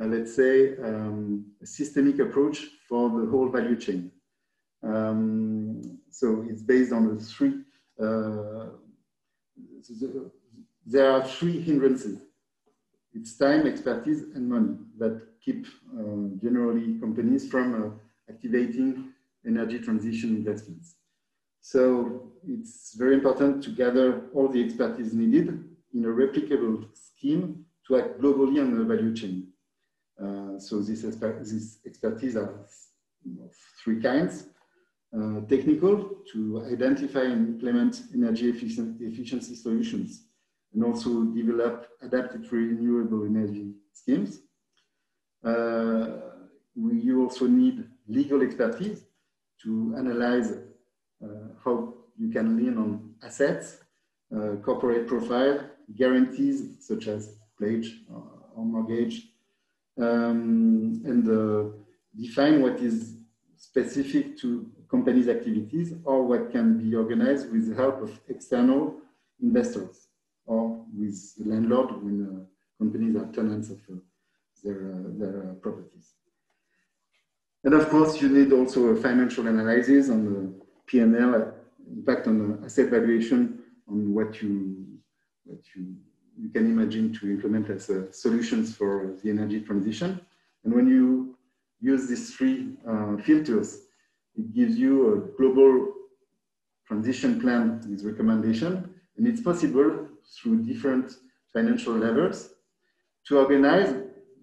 uh, 0.00 0.04
let's 0.06 0.34
say, 0.34 0.76
um, 0.78 1.46
a 1.62 1.66
systemic 1.66 2.18
approach 2.18 2.66
for 2.88 3.08
the 3.08 3.26
whole 3.30 3.48
value 3.48 3.76
chain. 3.76 4.10
Um, 4.82 5.98
so 6.10 6.44
it's 6.48 6.62
based 6.62 6.92
on 6.92 7.16
the 7.16 7.22
three, 7.22 7.54
uh, 8.00 8.66
there 10.86 11.10
are 11.10 11.24
three 11.26 11.60
hindrances. 11.60 12.22
It's 13.12 13.36
time, 13.36 13.66
expertise, 13.66 14.22
and 14.34 14.48
money 14.48 14.76
that 14.98 15.20
keep 15.44 15.66
uh, 15.98 16.38
generally 16.40 16.98
companies 17.00 17.48
from 17.48 17.74
uh, 17.74 18.32
activating 18.32 19.12
energy 19.46 19.80
transition 19.80 20.30
investments. 20.36 20.94
So 21.60 22.32
it's 22.46 22.94
very 22.96 23.14
important 23.14 23.62
to 23.64 23.70
gather 23.70 24.28
all 24.32 24.48
the 24.48 24.62
expertise 24.62 25.12
needed 25.12 25.64
in 25.94 26.04
a 26.04 26.08
replicable 26.08 26.86
scheme 26.94 27.64
to 27.88 27.96
act 27.96 28.20
globally 28.20 28.60
on 28.60 28.76
the 28.76 28.84
value 28.84 29.14
chain. 29.14 29.48
Uh, 30.22 30.58
so 30.58 30.80
this, 30.80 31.02
exper 31.02 31.38
this 31.40 31.78
expertise 31.84 32.36
are 32.36 32.60
of 33.44 33.52
three 33.82 34.00
kinds. 34.00 34.46
Uh, 35.16 35.40
technical, 35.48 36.10
to 36.32 36.64
identify 36.70 37.22
and 37.22 37.48
implement 37.48 38.02
energy 38.12 38.50
efficient, 38.50 39.00
efficiency 39.00 39.54
solutions, 39.54 40.25
and 40.72 40.84
also 40.84 41.24
develop 41.24 41.88
adapted 42.02 42.50
renewable 42.52 43.24
energy 43.24 43.72
schemes. 43.92 44.40
Uh, 45.44 46.06
we, 46.74 47.00
you 47.00 47.22
also 47.22 47.46
need 47.46 47.84
legal 48.08 48.42
expertise 48.42 49.04
to 49.62 49.94
analyze 49.96 50.52
uh, 51.24 51.48
how 51.64 51.94
you 52.18 52.28
can 52.30 52.56
lean 52.56 52.76
on 52.78 53.14
assets, 53.22 53.78
uh, 54.34 54.56
corporate 54.62 55.06
profile, 55.06 55.60
guarantees 55.96 56.76
such 56.80 57.06
as 57.06 57.36
pledge 57.58 58.00
or 58.56 58.64
mortgage, 58.64 59.28
um, 59.98 61.00
and 61.04 61.28
uh, 61.28 61.70
define 62.14 62.62
what 62.62 62.80
is 62.80 63.16
specific 63.56 64.38
to 64.38 64.70
companies' 64.90 65.28
activities 65.28 65.94
or 66.04 66.24
what 66.24 66.50
can 66.50 66.78
be 66.78 66.94
organized 66.94 67.50
with 67.50 67.68
the 67.68 67.74
help 67.74 68.02
of 68.02 68.20
external 68.28 68.94
investors 69.42 69.96
or 69.96 70.05
with 70.98 71.36
the 71.36 71.48
landlord 71.50 72.02
when 72.02 72.16
uh, 72.24 72.82
companies 72.82 73.16
are 73.16 73.26
tenants 73.32 73.70
of 73.70 73.78
uh, 73.90 73.96
their, 74.64 74.92
uh, 74.92 75.08
their 75.18 75.54
properties. 75.60 76.14
And 77.64 77.74
of 77.74 77.88
course, 77.88 78.20
you 78.20 78.28
need 78.28 78.52
also 78.52 78.86
a 78.88 78.96
financial 78.96 79.46
analysis 79.46 80.08
on 80.08 80.24
the 80.24 80.64
P&L 80.86 81.52
impact 81.96 82.26
on 82.26 82.38
the 82.38 82.64
asset 82.64 82.90
valuation 82.90 83.58
on 83.88 84.14
what 84.14 84.40
you, 84.42 84.86
what 85.44 85.58
you, 85.74 85.96
you 86.38 86.48
can 86.48 86.66
imagine 86.66 87.12
to 87.14 87.30
implement 87.30 87.70
as 87.70 87.90
uh, 87.90 88.10
solutions 88.12 88.74
for 88.74 89.16
the 89.22 89.30
energy 89.30 89.60
transition. 89.60 90.20
And 90.64 90.74
when 90.74 90.88
you 90.88 91.36
use 91.80 92.08
these 92.08 92.34
three 92.34 92.76
uh, 92.88 93.16
filters, 93.18 93.82
it 94.36 94.52
gives 94.52 94.76
you 94.76 95.14
a 95.14 95.36
global 95.36 95.92
transition 96.86 97.40
plan 97.40 97.80
with 97.88 98.04
recommendation, 98.04 98.94
and 99.16 99.26
it's 99.26 99.40
possible 99.40 100.08
through 100.34 100.64
different 100.64 101.12
financial 101.52 101.94
levels 101.94 102.50
to 103.26 103.38
organize 103.38 103.94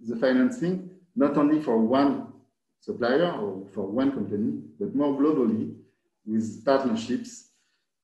the 0.07 0.15
financing 0.15 0.89
not 1.15 1.37
only 1.37 1.61
for 1.61 1.77
one 1.77 2.33
supplier 2.79 3.31
or 3.31 3.65
for 3.73 3.87
one 3.87 4.11
company, 4.11 4.61
but 4.79 4.93
more 4.95 5.17
globally 5.17 5.73
with 6.25 6.65
partnerships 6.65 7.49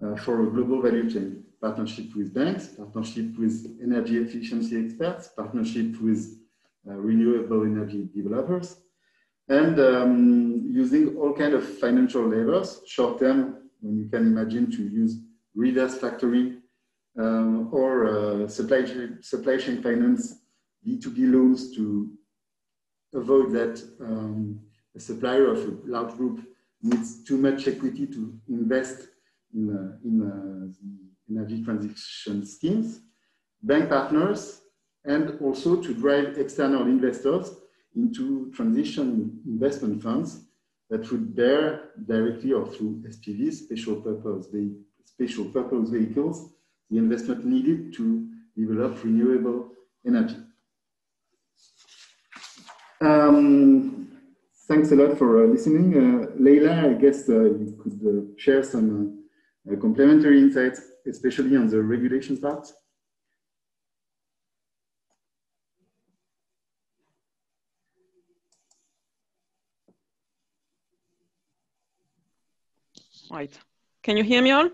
uh, 0.04 0.16
for 0.16 0.44
a 0.44 0.50
global 0.50 0.82
value 0.82 1.10
chain. 1.10 1.44
Partnership 1.62 2.16
with 2.16 2.34
banks, 2.34 2.68
partnership 2.68 3.38
with 3.38 3.78
energy 3.84 4.18
efficiency 4.18 4.86
experts, 4.86 5.28
partnership 5.36 6.00
with 6.02 6.40
uh, 6.88 6.94
renewable 6.94 7.64
energy 7.64 8.08
developers, 8.16 8.78
and 9.50 9.78
um, 9.80 10.70
using 10.72 11.18
all 11.18 11.34
kind 11.34 11.54
of 11.54 11.68
financial 11.80 12.26
levers, 12.26 12.82
short 12.88 13.20
term, 13.20 13.70
when 13.82 13.98
you 13.98 14.08
can 14.08 14.28
imagine 14.28 14.72
to 14.72 14.84
use 14.84 15.18
reverse 15.56 15.98
factoring 15.98 16.62
um, 17.18 17.70
or 17.74 18.08
uh, 18.08 18.48
supply, 18.48 18.84
chain, 18.84 19.18
supply 19.22 19.58
chain 19.58 19.82
finance, 19.82 20.36
B2B 20.86 21.32
loans 21.32 21.76
to 21.76 22.12
avoid 23.14 23.52
that 23.52 23.82
um, 24.00 24.60
a 24.96 25.00
supplier 25.00 25.52
of 25.52 25.60
a 25.60 25.78
large 25.86 26.16
group 26.16 26.46
needs 26.82 27.24
too 27.24 27.38
much 27.38 27.68
equity 27.68 28.06
to 28.08 28.40
invest 28.48 29.08
in, 29.54 29.70
uh, 29.70 29.98
in 30.08 30.22
uh, 30.22 30.68
the 31.28 31.36
energy 31.36 31.64
transition 31.64 32.46
schemes, 32.46 33.02
bank 33.62 33.90
partners, 33.90 34.62
and 35.06 35.40
also 35.42 35.82
to 35.82 35.94
drive 35.94 36.38
external 36.38 36.84
investors 36.84 37.52
into 37.96 38.52
transition 38.52 39.40
investment 39.46 40.02
funds 40.02 40.46
that 40.90 41.10
would 41.12 41.36
bear 41.36 41.92
directly 42.06 42.52
or 42.52 42.68
through 42.68 43.04
SPVs, 43.08 43.54
special 43.54 43.98
purpose, 44.02 44.48
special 45.06 45.46
purpose 45.46 45.90
vehicles, 45.90 46.50
the 46.90 46.98
investment 46.98 47.46
needed 47.46 47.94
to 47.94 48.28
develop 48.58 49.04
renewable 49.04 49.70
energy. 50.06 50.38
Um, 53.02 54.12
thanks 54.68 54.92
a 54.92 54.96
lot 54.96 55.18
for 55.18 55.44
uh, 55.44 55.48
listening. 55.48 55.96
Uh, 55.96 56.28
Leila, 56.38 56.90
I 56.90 56.94
guess 56.94 57.30
uh, 57.30 57.44
you 57.44 57.78
could 57.82 58.00
uh, 58.06 58.40
share 58.40 58.64
some 58.64 59.24
uh, 59.72 59.76
complementary 59.78 60.40
insights, 60.40 60.82
especially 61.08 61.56
on 61.56 61.68
the 61.68 61.82
regulation 61.82 62.38
part. 62.38 62.68
Right. 73.32 73.58
Can 74.02 74.18
you 74.18 74.24
hear 74.24 74.42
me 74.42 74.52
all? 74.52 74.70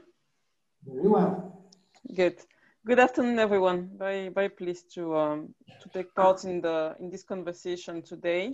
Very 0.87 1.07
well. 1.07 1.67
Good. 2.13 2.37
Good 2.85 2.99
afternoon, 2.99 3.39
everyone. 3.39 3.89
Very, 3.97 4.29
very 4.29 4.49
pleased 4.49 4.93
to 4.93 5.15
um, 5.17 5.55
to 5.81 5.89
take 5.89 6.13
part 6.13 6.43
in 6.43 6.61
the 6.61 6.95
in 6.99 7.09
this 7.09 7.23
conversation 7.23 8.03
today. 8.03 8.53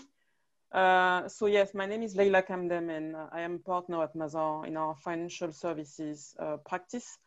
Uh, 0.72 1.28
so 1.28 1.48
yes, 1.48 1.74
my 1.74 1.86
name 1.86 2.04
is 2.04 2.15
Leila 2.15 2.41
Kamdem, 2.41 2.89
and 2.89 3.17
I 3.34 3.41
am 3.41 3.56
a 3.56 3.60
partner 3.60 4.02
at 4.04 4.15
Mazars 4.15 4.67
in 4.67 4.78
our 4.78 4.96
financial 4.96 5.52
services 5.52 6.34
uh, 6.39 6.56
practice. 6.65 7.17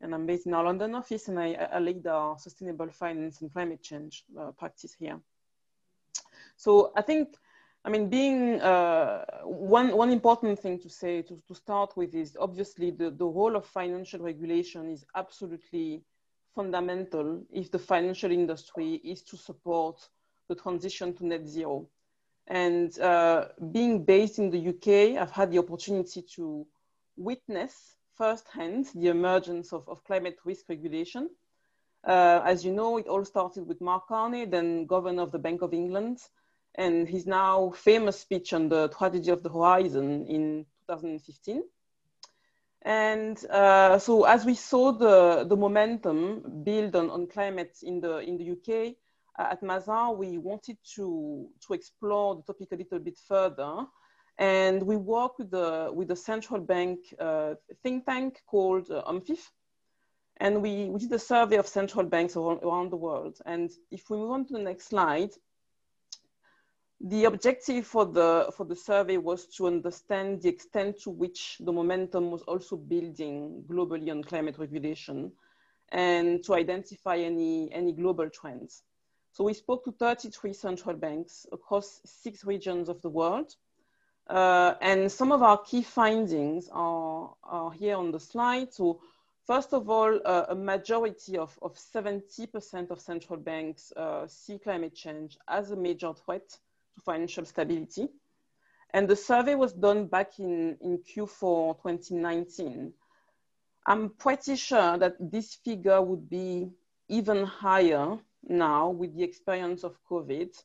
And 0.00 0.14
I'm 0.14 0.24
based 0.24 0.46
in 0.46 0.54
our 0.54 0.64
London 0.64 0.94
office, 0.94 1.28
and 1.28 1.38
I, 1.38 1.52
I 1.52 1.78
lead 1.78 2.06
our 2.06 2.38
sustainable 2.38 2.88
finance 2.90 3.42
and 3.42 3.52
climate 3.52 3.82
change 3.82 4.24
uh, 4.38 4.52
practice 4.52 4.94
here. 4.98 5.20
So 6.56 6.92
I 6.96 7.02
think 7.02 7.36
I 7.86 7.90
mean, 7.90 8.08
being 8.08 8.62
uh, 8.62 9.24
one, 9.42 9.94
one 9.94 10.10
important 10.10 10.58
thing 10.58 10.78
to 10.80 10.88
say 10.88 11.20
to, 11.22 11.38
to 11.46 11.54
start 11.54 11.94
with 11.96 12.14
is 12.14 12.34
obviously 12.40 12.90
the, 12.90 13.10
the 13.10 13.26
role 13.26 13.56
of 13.56 13.66
financial 13.66 14.20
regulation 14.20 14.90
is 14.90 15.04
absolutely 15.14 16.02
fundamental 16.54 17.42
if 17.52 17.70
the 17.70 17.78
financial 17.78 18.30
industry 18.30 18.94
is 19.04 19.22
to 19.24 19.36
support 19.36 20.08
the 20.48 20.54
transition 20.54 21.12
to 21.14 21.26
net 21.26 21.46
zero. 21.46 21.86
And 22.46 22.98
uh, 22.98 23.48
being 23.72 24.04
based 24.04 24.38
in 24.38 24.50
the 24.50 24.68
UK, 24.68 25.20
I've 25.20 25.30
had 25.30 25.50
the 25.50 25.58
opportunity 25.58 26.22
to 26.36 26.66
witness 27.16 27.96
firsthand 28.14 28.86
the 28.94 29.08
emergence 29.08 29.72
of, 29.72 29.86
of 29.88 30.04
climate 30.04 30.38
risk 30.44 30.68
regulation. 30.70 31.28
Uh, 32.02 32.40
as 32.44 32.64
you 32.64 32.72
know, 32.72 32.96
it 32.96 33.08
all 33.08 33.24
started 33.24 33.66
with 33.66 33.80
Mark 33.80 34.08
Carney, 34.08 34.44
then 34.46 34.86
governor 34.86 35.22
of 35.22 35.32
the 35.32 35.38
Bank 35.38 35.62
of 35.62 35.72
England, 35.74 36.18
and 36.76 37.08
his 37.08 37.26
now 37.26 37.70
famous 37.70 38.18
speech 38.18 38.52
on 38.52 38.68
the 38.68 38.88
tragedy 38.88 39.30
of 39.30 39.42
the 39.42 39.50
horizon 39.50 40.26
in 40.26 40.66
2015. 40.88 41.62
And 42.82 43.42
uh, 43.46 43.98
so 43.98 44.24
as 44.24 44.44
we 44.44 44.54
saw 44.54 44.92
the, 44.92 45.44
the 45.48 45.56
momentum 45.56 46.62
build 46.64 46.94
on, 46.96 47.08
on 47.10 47.26
climate 47.26 47.78
in 47.82 48.00
the, 48.00 48.18
in 48.18 48.36
the 48.36 48.50
UK, 48.50 48.94
uh, 49.38 49.52
at 49.52 49.62
Mazars, 49.62 50.16
we 50.16 50.38
wanted 50.38 50.76
to, 50.94 51.48
to 51.66 51.72
explore 51.72 52.36
the 52.36 52.42
topic 52.42 52.68
a 52.72 52.76
little 52.76 52.98
bit 52.98 53.18
further. 53.26 53.86
And 54.36 54.82
we 54.82 54.96
work 54.96 55.38
with 55.38 55.50
the, 55.50 55.90
with 55.94 56.08
the 56.08 56.16
central 56.16 56.60
bank 56.60 57.00
uh, 57.18 57.54
think 57.82 58.04
tank 58.04 58.42
called 58.46 58.90
uh. 58.90 59.50
And 60.38 60.60
we, 60.60 60.90
we 60.90 60.98
did 60.98 61.12
a 61.12 61.18
survey 61.18 61.56
of 61.56 61.66
central 61.66 62.04
banks 62.04 62.36
around 62.36 62.90
the 62.90 62.96
world. 62.96 63.38
And 63.46 63.70
if 63.90 64.10
we 64.10 64.18
move 64.18 64.32
on 64.32 64.46
to 64.46 64.52
the 64.54 64.58
next 64.58 64.88
slide, 64.88 65.30
the 67.00 67.24
objective 67.24 67.86
for 67.86 68.06
the, 68.06 68.52
for 68.56 68.64
the 68.64 68.76
survey 68.76 69.16
was 69.16 69.46
to 69.46 69.66
understand 69.66 70.42
the 70.42 70.48
extent 70.48 71.00
to 71.02 71.10
which 71.10 71.58
the 71.60 71.72
momentum 71.72 72.30
was 72.30 72.42
also 72.42 72.76
building 72.76 73.64
globally 73.68 74.10
on 74.10 74.22
climate 74.22 74.56
regulation 74.58 75.32
and 75.90 76.42
to 76.44 76.54
identify 76.54 77.16
any, 77.16 77.72
any 77.72 77.92
global 77.92 78.30
trends. 78.30 78.82
So 79.32 79.44
we 79.44 79.52
spoke 79.52 79.84
to 79.84 79.92
33 79.92 80.52
central 80.52 80.96
banks 80.96 81.46
across 81.52 82.00
six 82.04 82.44
regions 82.44 82.88
of 82.88 83.02
the 83.02 83.10
world. 83.10 83.54
Uh, 84.28 84.74
and 84.80 85.10
some 85.10 85.32
of 85.32 85.42
our 85.42 85.58
key 85.58 85.82
findings 85.82 86.68
are, 86.72 87.34
are 87.42 87.72
here 87.72 87.96
on 87.96 88.12
the 88.12 88.20
slide. 88.20 88.72
So 88.72 89.00
first 89.46 89.74
of 89.74 89.90
all, 89.90 90.20
uh, 90.24 90.46
a 90.48 90.54
majority 90.54 91.36
of, 91.36 91.58
of 91.60 91.74
70% 91.74 92.90
of 92.90 93.00
central 93.00 93.38
banks 93.38 93.92
uh, 93.96 94.26
see 94.26 94.58
climate 94.58 94.94
change 94.94 95.36
as 95.48 95.72
a 95.72 95.76
major 95.76 96.14
threat 96.14 96.56
financial 97.04 97.44
stability. 97.44 98.08
And 98.92 99.08
the 99.08 99.16
survey 99.16 99.54
was 99.54 99.72
done 99.72 100.06
back 100.06 100.38
in, 100.38 100.76
in 100.80 100.98
Q4 100.98 101.82
2019. 101.82 102.92
I'm 103.86 104.10
pretty 104.10 104.56
sure 104.56 104.96
that 104.98 105.16
this 105.20 105.56
figure 105.56 106.00
would 106.00 106.30
be 106.30 106.70
even 107.08 107.44
higher 107.44 108.16
now 108.48 108.90
with 108.90 109.14
the 109.16 109.22
experience 109.22 109.84
of 109.84 109.98
COVID, 110.08 110.56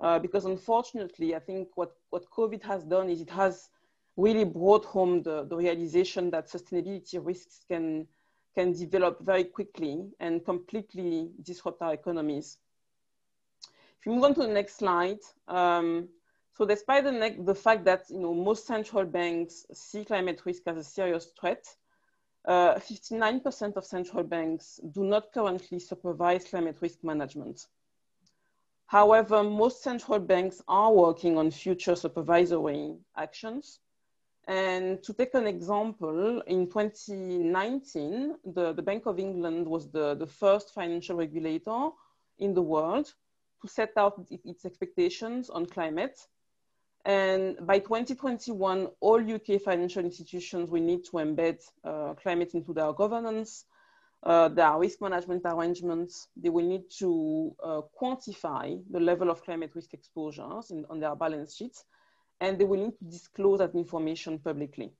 uh, 0.00 0.18
because 0.18 0.44
unfortunately, 0.44 1.34
I 1.34 1.38
think 1.38 1.68
what, 1.74 1.92
what 2.10 2.30
COVID 2.30 2.62
has 2.62 2.84
done 2.84 3.08
is 3.08 3.20
it 3.20 3.30
has 3.30 3.70
really 4.16 4.44
brought 4.44 4.84
home 4.84 5.22
the, 5.22 5.44
the 5.44 5.56
realization 5.56 6.30
that 6.30 6.50
sustainability 6.50 7.18
risks 7.20 7.64
can, 7.66 8.06
can 8.54 8.72
develop 8.72 9.24
very 9.24 9.44
quickly 9.44 10.04
and 10.20 10.44
completely 10.44 11.30
disrupt 11.42 11.82
our 11.82 11.94
economies. 11.94 12.58
If 13.98 14.06
you 14.06 14.12
move 14.12 14.24
on 14.24 14.34
to 14.34 14.42
the 14.42 14.48
next 14.48 14.76
slide, 14.76 15.20
um, 15.48 16.08
so 16.56 16.64
despite 16.64 17.04
the, 17.04 17.36
the, 17.42 17.54
fact 17.54 17.84
that 17.84 18.04
you 18.10 18.20
know, 18.20 18.32
most 18.32 18.66
central 18.66 19.04
banks 19.04 19.66
see 19.72 20.04
climate 20.04 20.40
risk 20.44 20.62
as 20.66 20.76
a 20.76 20.84
serious 20.84 21.26
threat, 21.38 21.66
59% 22.46 23.62
uh, 23.62 23.78
of 23.78 23.84
central 23.84 24.22
banks 24.22 24.78
do 24.92 25.02
not 25.02 25.32
currently 25.32 25.78
supervise 25.78 26.44
climate 26.44 26.76
risk 26.80 27.02
management. 27.02 27.66
However, 28.86 29.42
most 29.42 29.82
central 29.82 30.18
banks 30.20 30.62
are 30.68 30.92
working 30.92 31.38
on 31.38 31.50
future 31.50 31.96
supervisory 31.96 32.96
actions. 33.16 33.80
And 34.46 35.02
to 35.02 35.14
take 35.14 35.34
an 35.34 35.46
example, 35.46 36.42
in 36.42 36.66
2019, 36.66 38.36
the, 38.44 38.74
the 38.74 38.82
Bank 38.82 39.06
of 39.06 39.18
England 39.18 39.66
was 39.66 39.90
the, 39.90 40.14
the 40.14 40.26
first 40.26 40.74
financial 40.74 41.16
regulator 41.16 41.88
in 42.38 42.52
the 42.52 42.62
world 42.62 43.14
to 43.64 43.72
set 43.72 43.92
out 43.96 44.20
its 44.30 44.64
expectations 44.64 45.50
on 45.50 45.66
climate 45.66 46.18
and 47.04 47.56
by 47.66 47.80
2021, 47.80 48.88
all 49.00 49.34
UK 49.34 49.60
financial 49.60 50.04
institutions 50.04 50.70
will 50.70 50.82
need 50.82 51.04
to 51.04 51.12
embed 51.12 51.62
uh, 51.84 52.14
climate 52.14 52.54
into 52.54 52.72
their 52.72 52.92
governance, 52.94 53.66
uh, 54.22 54.48
their 54.48 54.78
risk 54.78 55.02
management 55.02 55.42
arrangements. 55.44 56.28
They 56.34 56.48
will 56.48 56.66
need 56.66 56.84
to 56.98 57.54
uh, 57.62 57.80
quantify 58.00 58.80
the 58.90 59.00
level 59.00 59.30
of 59.30 59.44
climate 59.44 59.72
risk 59.74 59.92
exposures 59.92 60.70
in, 60.70 60.86
on 60.88 60.98
their 60.98 61.14
balance 61.14 61.56
sheets, 61.56 61.84
and 62.40 62.58
they 62.58 62.64
will 62.64 62.82
need 62.82 62.98
to 62.98 63.04
disclose 63.04 63.58
that 63.58 63.74
information 63.74 64.38
publicly. 64.38 64.90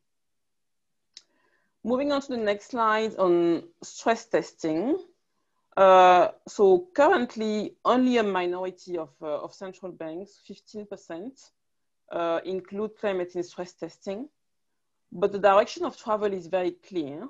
Moving 1.84 2.12
on 2.12 2.20
to 2.20 2.28
the 2.28 2.36
next 2.36 2.70
slide 2.70 3.16
on 3.16 3.62
stress 3.82 4.26
testing. 4.26 4.98
Uh, 5.76 6.28
so 6.46 6.88
currently, 6.94 7.74
only 7.84 8.18
a 8.18 8.22
minority 8.22 8.96
of, 8.96 9.10
uh, 9.20 9.42
of 9.42 9.52
central 9.52 9.90
banks, 9.90 10.40
15%, 10.48 11.50
uh, 12.12 12.40
include 12.44 12.96
climate 12.96 13.34
in 13.34 13.42
stress 13.42 13.72
testing, 13.72 14.28
but 15.10 15.32
the 15.32 15.38
direction 15.38 15.84
of 15.84 15.96
travel 15.96 16.32
is 16.32 16.46
very 16.46 16.72
clear. 16.72 17.28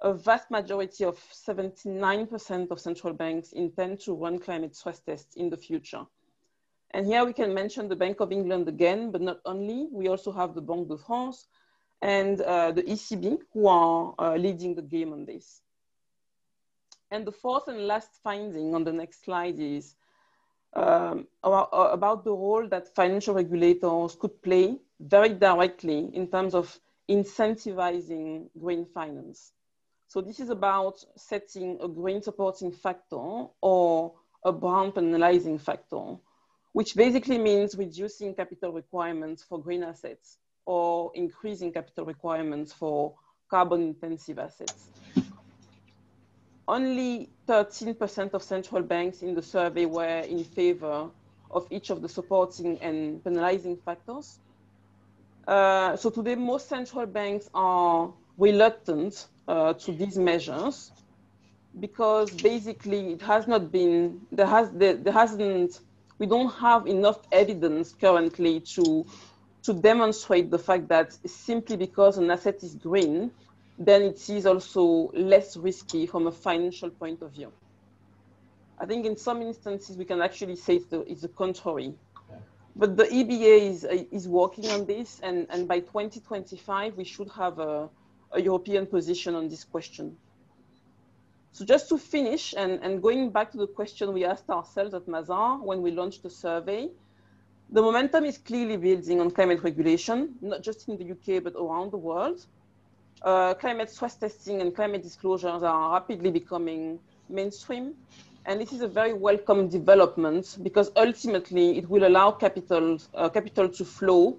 A 0.00 0.12
vast 0.12 0.50
majority 0.50 1.04
of 1.04 1.18
79% 1.32 2.70
of 2.70 2.80
central 2.80 3.12
banks 3.12 3.52
intend 3.52 4.00
to 4.00 4.14
run 4.14 4.38
climate 4.38 4.74
stress 4.74 5.00
tests 5.00 5.36
in 5.36 5.50
the 5.50 5.56
future. 5.56 6.04
And 6.92 7.06
here 7.06 7.24
we 7.24 7.32
can 7.32 7.52
mention 7.52 7.88
the 7.88 7.96
Bank 7.96 8.20
of 8.20 8.32
England 8.32 8.68
again, 8.68 9.10
but 9.10 9.20
not 9.20 9.40
only, 9.44 9.88
we 9.92 10.08
also 10.08 10.32
have 10.32 10.54
the 10.54 10.62
Banque 10.62 10.88
de 10.88 10.96
France 10.96 11.46
and 12.00 12.40
uh, 12.40 12.72
the 12.72 12.82
ECB 12.82 13.38
who 13.52 13.66
are 13.66 14.14
uh, 14.18 14.36
leading 14.36 14.74
the 14.74 14.82
game 14.82 15.12
on 15.12 15.24
this. 15.24 15.60
And 17.10 17.26
the 17.26 17.32
fourth 17.32 17.68
and 17.68 17.86
last 17.86 18.20
finding 18.22 18.74
on 18.74 18.84
the 18.84 18.92
next 18.92 19.24
slide 19.24 19.58
is 19.58 19.94
um, 20.74 21.26
about, 21.42 21.70
uh, 21.72 21.90
about 21.92 22.24
the 22.24 22.32
role 22.32 22.68
that 22.68 22.94
financial 22.94 23.34
regulators 23.34 24.16
could 24.16 24.42
play 24.42 24.78
very 25.00 25.30
directly 25.30 26.10
in 26.12 26.28
terms 26.28 26.54
of 26.54 26.78
incentivizing 27.08 28.48
green 28.58 28.84
finance. 28.84 29.52
So 30.08 30.20
this 30.20 30.40
is 30.40 30.50
about 30.50 31.02
setting 31.16 31.78
a 31.82 31.88
green 31.88 32.22
supporting 32.22 32.72
factor 32.72 33.46
or 33.60 34.14
a 34.44 34.52
brown 34.52 34.92
penalizing 34.92 35.58
factor, 35.58 36.16
which 36.72 36.94
basically 36.94 37.38
means 37.38 37.76
reducing 37.76 38.34
capital 38.34 38.72
requirements 38.72 39.42
for 39.42 39.60
green 39.60 39.82
assets 39.82 40.38
or 40.66 41.10
increasing 41.14 41.72
capital 41.72 42.04
requirements 42.04 42.72
for 42.72 43.14
carbon 43.50 43.80
intensive 43.82 44.38
assets 44.38 44.88
only 46.68 47.30
13% 47.48 48.34
of 48.34 48.42
central 48.42 48.82
banks 48.82 49.22
in 49.22 49.34
the 49.34 49.42
survey 49.42 49.86
were 49.86 50.20
in 50.20 50.44
favor 50.44 51.08
of 51.50 51.66
each 51.70 51.88
of 51.90 52.02
the 52.02 52.08
supporting 52.08 52.78
and 52.80 53.24
penalizing 53.24 53.76
factors. 53.78 54.38
Uh, 55.46 55.96
so 55.96 56.10
today, 56.10 56.34
most 56.34 56.68
central 56.68 57.06
banks 57.06 57.48
are 57.54 58.12
reluctant 58.36 59.26
uh, 59.48 59.72
to 59.72 59.92
these 59.92 60.18
measures 60.18 60.92
because 61.80 62.30
basically 62.30 63.12
it 63.12 63.22
has 63.22 63.46
not 63.48 63.72
been, 63.72 64.20
there, 64.30 64.46
has, 64.46 64.70
there, 64.72 64.94
there 64.94 65.12
hasn't, 65.12 65.80
we 66.18 66.26
don't 66.26 66.52
have 66.54 66.86
enough 66.86 67.20
evidence 67.32 67.94
currently 67.98 68.60
to, 68.60 69.06
to 69.62 69.72
demonstrate 69.72 70.50
the 70.50 70.58
fact 70.58 70.88
that 70.88 71.12
simply 71.26 71.76
because 71.76 72.18
an 72.18 72.30
asset 72.30 72.62
is 72.62 72.74
green, 72.74 73.30
then 73.78 74.02
it 74.02 74.28
is 74.28 74.44
also 74.44 75.10
less 75.14 75.56
risky 75.56 76.04
from 76.06 76.26
a 76.26 76.32
financial 76.32 76.90
point 76.90 77.22
of 77.22 77.32
view. 77.32 77.52
I 78.80 78.86
think 78.86 79.06
in 79.06 79.16
some 79.16 79.40
instances 79.40 79.96
we 79.96 80.04
can 80.04 80.20
actually 80.20 80.56
say 80.56 80.76
it's 80.76 80.86
the, 80.86 81.00
it's 81.02 81.22
the 81.22 81.28
contrary. 81.28 81.94
But 82.74 82.96
the 82.96 83.04
EBA 83.04 83.70
is, 83.70 83.84
is 83.84 84.28
working 84.28 84.68
on 84.70 84.84
this, 84.84 85.20
and, 85.22 85.46
and 85.50 85.66
by 85.66 85.80
2025 85.80 86.96
we 86.96 87.04
should 87.04 87.28
have 87.30 87.58
a, 87.58 87.88
a 88.32 88.40
European 88.40 88.86
position 88.86 89.34
on 89.34 89.48
this 89.48 89.64
question. 89.64 90.16
So 91.52 91.64
just 91.64 91.88
to 91.88 91.98
finish, 91.98 92.54
and, 92.56 92.80
and 92.82 93.02
going 93.02 93.30
back 93.30 93.50
to 93.52 93.58
the 93.58 93.66
question 93.66 94.12
we 94.12 94.24
asked 94.24 94.50
ourselves 94.50 94.94
at 94.94 95.06
Mazars 95.06 95.60
when 95.60 95.82
we 95.82 95.90
launched 95.90 96.22
the 96.22 96.30
survey, 96.30 96.88
the 97.70 97.82
momentum 97.82 98.24
is 98.24 98.38
clearly 98.38 98.76
building 98.76 99.20
on 99.20 99.30
climate 99.30 99.62
regulation, 99.62 100.34
not 100.40 100.62
just 100.62 100.88
in 100.88 100.96
the 100.98 101.12
UK, 101.12 101.42
but 101.42 101.54
around 101.54 101.90
the 101.90 101.96
world 101.96 102.46
uh, 103.22 103.54
climate 103.54 103.90
stress 103.90 104.16
testing 104.16 104.60
and 104.60 104.74
climate 104.74 105.02
disclosures 105.02 105.62
are 105.62 105.92
rapidly 105.92 106.30
becoming 106.30 106.98
mainstream. 107.28 107.94
And 108.46 108.60
this 108.60 108.72
is 108.72 108.80
a 108.80 108.88
very 108.88 109.12
welcome 109.12 109.68
development 109.68 110.56
because 110.62 110.90
ultimately 110.96 111.76
it 111.78 111.88
will 111.88 112.06
allow 112.06 112.30
capital, 112.30 112.98
uh, 113.14 113.28
capital 113.28 113.68
to 113.68 113.84
flow 113.84 114.38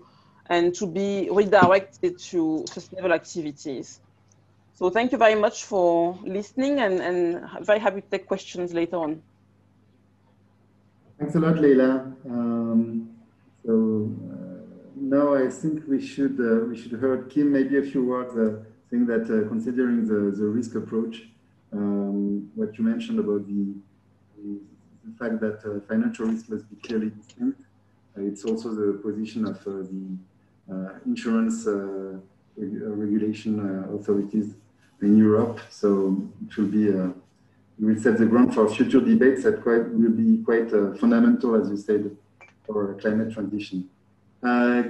and 0.50 0.74
to 0.76 0.88
be 0.88 1.30
redirected 1.32 2.18
to 2.20 2.65
sustainable 2.68 3.13
activities. 3.13 4.00
So 4.74 4.89
thank 4.89 5.12
you 5.12 5.18
very 5.18 5.36
much 5.36 5.65
for 5.65 6.18
listening 6.24 6.80
and, 6.80 7.00
and 7.00 7.65
very 7.65 7.80
happy 7.80 8.02
to 8.02 8.08
take 8.08 8.26
questions 8.26 8.74
later 8.74 8.96
on. 8.96 9.22
Thanks 11.20 11.36
a 11.36 11.39
lot, 11.39 11.60
Leila. 11.60 12.13
Um, 12.26 13.10
so 13.65 14.10
now 15.02 15.36
I 15.36 15.50
think 15.50 15.84
we 15.88 16.06
should 16.06 16.40
uh, 16.40 16.66
we 16.66 16.78
should 16.78 16.92
hear 17.00 17.18
Kim 17.30 17.52
maybe 17.52 17.78
a 17.78 17.84
few 17.84 18.06
words 18.06 18.36
uh, 18.36 18.64
think 18.90 19.08
that 19.08 19.24
uh, 19.24 19.48
considering 19.48 20.08
the, 20.08 20.36
the 20.36 20.46
risk 20.46 20.76
approach, 20.76 21.24
um, 21.72 22.50
what 22.56 22.78
you 22.78 22.84
mentioned 22.84 23.20
about 23.20 23.46
the, 23.48 23.74
the, 24.38 24.60
the 25.06 25.18
fact 25.18 25.40
that 25.42 25.60
uh, 25.66 25.80
financial 25.88 26.26
risk 26.26 26.50
must 26.50 26.70
be 26.70 26.76
clearly 26.88 27.12
distinct, 27.12 27.62
uh, 28.18 28.22
it's 28.22 28.44
also 28.46 28.70
the 28.74 29.00
position 29.04 29.46
of 29.46 29.58
uh, 29.68 29.86
the 29.92 30.18
uh, 30.72 30.90
insurance 31.06 31.66
reg 31.66 32.74
regulation 32.82 33.54
authorities 33.96 34.56
in 35.02 35.18
Europe. 35.18 35.60
So 35.70 36.30
it 36.46 36.58
will 36.58 36.68
be, 36.68 36.90
we 37.80 37.94
will 37.94 38.02
set 38.02 38.18
the 38.18 38.26
ground 38.26 38.54
for 38.54 38.68
future 38.68 39.00
debates 39.00 39.44
that 39.44 39.62
quite, 39.62 39.88
will 39.90 40.12
be 40.12 40.44
quite 40.44 40.70
fundamental, 41.00 41.56
as 41.56 41.70
you 41.70 41.78
said, 41.78 42.16
for 42.66 42.93
climate 42.95 43.32
transition. 43.32 43.89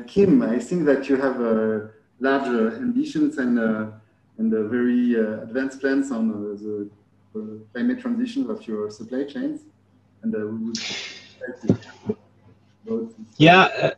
Kim, 0.07 0.41
I 0.41 0.59
think 0.59 0.85
that 0.85 1.09
you 1.09 1.15
have 1.17 1.39
a 1.41 1.89
large 2.19 2.47
ambitions 2.47 3.37
and 3.37 3.59
uh, 3.59 3.87
and 4.37 4.51
very 4.69 5.15
uh, 5.19 5.43
advanced 5.43 5.81
plans 5.81 6.11
on 6.11 6.29
uh, 6.31 6.89
the 7.33 7.61
climate 7.73 7.99
transition 7.99 8.49
of 8.49 8.65
your 8.67 8.89
supply 8.89 9.23
chains. 9.23 9.61
And 10.21 10.33
we 10.33 10.71
would 12.85 13.15
yeah. 13.37 13.93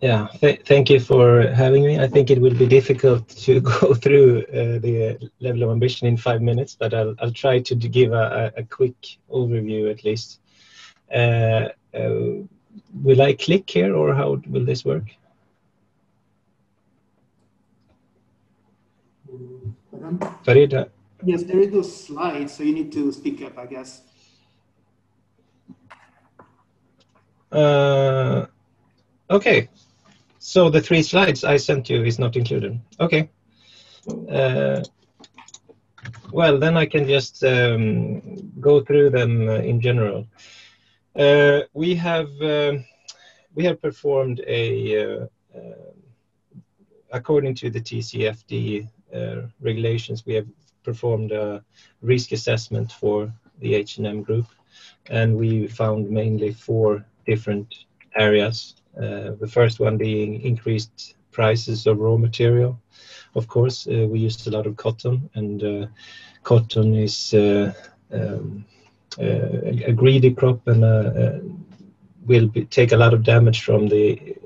Yeah, 0.00 0.28
th 0.40 0.62
thank 0.64 0.90
you 0.90 1.00
for 1.00 1.50
having 1.50 1.82
me. 1.84 1.98
I 1.98 2.06
think 2.06 2.30
it 2.30 2.40
will 2.40 2.54
be 2.54 2.68
difficult 2.68 3.28
to 3.46 3.60
go 3.60 3.94
through 3.94 4.44
uh, 4.58 4.78
the 4.78 5.18
level 5.40 5.64
of 5.64 5.70
ambition 5.70 6.06
in 6.06 6.16
five 6.16 6.40
minutes, 6.40 6.76
but 6.78 6.94
I'll, 6.94 7.14
I'll 7.18 7.32
try 7.32 7.58
to 7.58 7.74
give 7.74 8.12
a, 8.12 8.52
a 8.56 8.62
quick 8.62 9.18
overview 9.28 9.90
at 9.90 10.04
least. 10.04 10.40
Uh, 11.12 11.70
uh, 11.94 12.46
will 13.08 13.22
I 13.22 13.32
click 13.32 13.70
here 13.70 13.96
or 13.96 14.14
how 14.14 14.38
will 14.48 14.66
this 14.66 14.84
work? 14.84 15.06
Farida. 20.44 20.90
Yes, 21.24 21.42
there 21.44 21.58
is 21.58 21.72
no 21.72 21.80
slide, 21.80 22.50
so 22.50 22.62
you 22.62 22.74
need 22.74 22.92
to 22.92 23.10
speak 23.10 23.40
up, 23.42 23.56
I 23.58 23.64
guess. 23.64 24.02
Uh, 27.50 28.46
okay, 29.30 29.70
so 30.38 30.68
the 30.68 30.82
three 30.82 31.02
slides 31.02 31.44
I 31.44 31.56
sent 31.56 31.88
you 31.88 32.04
is 32.04 32.18
not 32.18 32.36
included. 32.36 32.78
Okay. 33.00 33.30
Uh, 34.30 34.82
well, 36.30 36.58
then 36.58 36.76
I 36.76 36.84
can 36.84 37.06
just 37.06 37.42
um, 37.42 38.20
go 38.60 38.82
through 38.82 39.10
them 39.10 39.48
uh, 39.48 39.54
in 39.70 39.80
general. 39.80 40.26
Uh, 41.16 41.62
we 41.72 41.94
have 41.94 42.28
um, 42.42 42.84
we 43.54 43.64
have 43.64 43.80
performed 43.80 44.40
a 44.46 44.66
uh, 45.02 45.26
uh, 45.54 45.92
according 47.12 47.54
to 47.56 47.70
the 47.70 47.80
TCFD 47.80 48.88
regulations. 49.60 50.24
We 50.26 50.34
have 50.34 50.46
performed 50.82 51.32
a 51.32 51.64
risk 52.02 52.32
assessment 52.32 52.92
for 52.92 53.32
the 53.60 53.74
H&M 53.74 54.22
group, 54.22 54.46
and 55.10 55.36
we 55.36 55.66
found 55.66 56.10
mainly 56.10 56.52
four 56.52 57.04
different 57.26 57.74
areas. 58.14 58.74
Uh, 58.96 59.32
the 59.40 59.50
first 59.50 59.80
one 59.80 59.96
being 59.96 60.40
increased 60.42 61.16
prices 61.30 61.86
of 61.86 61.98
raw 61.98 62.16
material. 62.16 62.78
Of 63.34 63.46
course, 63.48 63.86
uh, 63.86 64.06
we 64.10 64.18
used 64.20 64.46
a 64.46 64.50
lot 64.50 64.66
of 64.66 64.76
cotton, 64.76 65.30
and 65.34 65.62
uh, 65.62 65.86
cotton 66.42 66.94
is 66.94 67.34
um, 67.34 68.64
a 69.18 69.92
greedy 69.92 70.32
crop 70.34 70.66
and 70.66 70.84
will 72.28 72.46
be, 72.46 72.64
take 72.66 72.92
a 72.92 72.96
lot 72.96 73.14
of 73.14 73.22
damage 73.24 73.62
from 73.62 73.88
the 73.88 74.36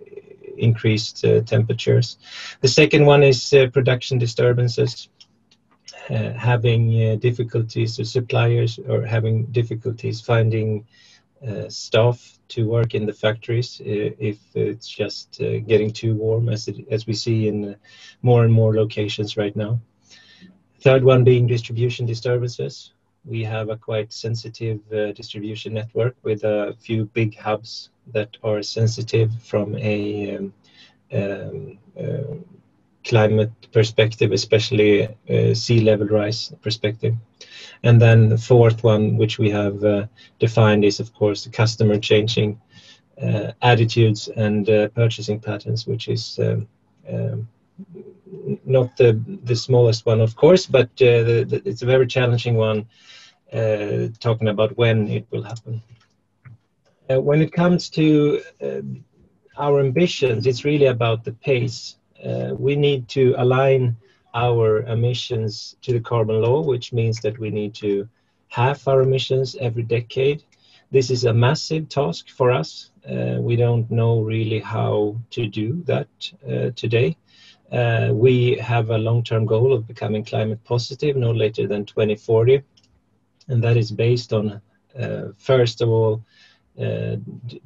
increased 0.57 1.25
uh, 1.25 1.41
temperatures. 1.43 2.19
The 2.61 2.69
second 2.69 3.07
one 3.07 3.23
is 3.23 3.53
uh, 3.53 3.67
production 3.73 4.19
disturbances. 4.19 5.09
Uh, 6.11 6.33
having 6.33 7.19
difficulties 7.21 7.97
with 7.97 8.09
suppliers 8.09 8.79
or 8.89 9.07
having 9.07 9.47
difficulties 9.53 10.21
finding 10.21 10.85
staff 11.69 12.39
to 12.49 12.69
work 12.69 12.95
in 12.95 13.07
the 13.07 13.13
factories 13.13 13.81
if 13.85 14.39
it's 14.55 14.89
just 14.89 15.39
getting 15.67 15.93
too 15.93 16.15
warm, 16.15 16.49
as 16.49 16.69
it, 16.69 16.77
as 16.91 17.07
we 17.07 17.15
see 17.15 17.49
in 17.49 17.77
more 18.23 18.45
and 18.45 18.53
more 18.53 18.75
locations 18.75 19.37
right 19.37 19.55
now. 19.57 19.81
Third 20.81 21.05
one 21.05 21.25
being 21.25 21.47
distribution 21.47 22.07
disturbances. 22.07 22.93
We 23.25 23.45
have 23.45 23.69
a 23.71 23.77
quite 23.77 24.13
sensitive 24.13 24.81
uh, 24.93 25.13
distribution 25.13 25.75
network 25.75 26.17
with 26.23 26.45
a 26.45 26.75
few 26.81 27.05
big 27.07 27.39
hubs 27.39 27.91
that 28.13 28.37
are 28.43 28.63
sensitive 28.63 29.31
from 29.43 29.77
a 29.77 30.37
um, 30.37 30.53
um, 31.13 31.79
uh, 31.99 32.35
climate 33.05 33.53
perspective, 33.73 34.33
especially 34.33 35.09
uh, 35.31 35.55
sea 35.55 35.81
level 35.81 36.07
rise 36.09 36.53
perspective. 36.63 37.15
And 37.83 38.01
then 38.01 38.29
the 38.29 38.39
fourth 38.39 38.85
one, 38.85 39.17
which 39.17 39.39
we 39.39 39.51
have 39.51 39.85
uh, 39.85 40.07
defined, 40.39 40.85
is 40.85 41.01
of 41.01 41.13
course 41.15 41.45
the 41.45 41.51
customer 41.51 41.99
changing 41.99 42.61
uh, 43.21 43.53
attitudes 43.61 44.29
and 44.29 44.69
uh, 44.69 44.89
purchasing 44.89 45.41
patterns, 45.41 45.87
which 45.87 46.09
is 46.09 46.39
um, 46.39 46.69
um, 47.09 47.49
not 48.65 48.97
the 48.97 49.21
the 49.45 49.57
smallest 49.57 50.07
one, 50.07 50.21
of 50.21 50.35
course, 50.37 50.67
but 50.67 50.91
uh, 51.01 51.23
the, 51.29 51.45
the, 51.51 51.63
it's 51.65 51.83
a 51.83 51.87
very 51.87 52.07
challenging 52.07 52.57
one. 52.57 52.87
talking 54.21 54.49
about 54.49 54.77
when 54.77 55.09
it 55.09 55.27
will 55.31 55.43
happen. 55.43 55.83
when 57.09 57.43
it 57.43 57.53
comes 57.53 57.91
to 57.91 58.41
our 59.59 59.81
ambitions, 59.81 60.47
it's 60.47 60.65
really 60.65 60.87
about 60.87 61.25
the 61.25 61.33
pace. 61.33 61.97
Uh, 62.25 62.55
we 62.59 62.77
need 62.77 63.09
to 63.09 63.35
align 63.37 63.97
our 64.35 64.83
emissions 64.83 65.77
to 65.83 65.93
the 65.93 66.01
carbon 66.01 66.41
law, 66.41 66.63
which 66.63 66.93
means 66.93 67.21
that 67.21 67.39
we 67.39 67.51
need 67.51 67.75
to 67.75 68.09
halve 68.49 68.87
our 68.89 69.03
emissions 69.03 69.57
every 69.61 69.83
decade. 69.83 70.43
This 70.91 71.11
is 71.11 71.25
a 71.25 71.33
massive 71.33 71.89
task 71.89 72.31
for 72.31 72.51
us. 72.51 72.91
Uh, 73.09 73.37
we 73.41 73.57
don't 73.57 73.91
know 73.91 74.21
really 74.21 74.61
how 74.61 75.17
to 75.31 75.47
do 75.47 75.83
that 75.85 76.09
uh, 76.47 76.71
today. 76.77 77.17
Uh, 77.73 78.11
we 78.13 78.57
have 78.57 78.91
a 78.91 78.99
long-term 78.99 79.47
goal 79.47 79.73
of 79.73 79.87
becoming 79.87 80.25
climate 80.25 80.63
positive 80.65 81.17
no 81.17 81.31
later 81.31 81.67
than 81.67 81.87
2040, 81.87 82.63
and 83.49 83.65
that 83.65 83.77
is 83.77 83.91
based 83.91 84.33
on, 84.33 84.61
uh, 84.99 85.29
first 85.39 85.81
of 85.81 85.89
all, 85.89 86.23
uh, 86.81 87.17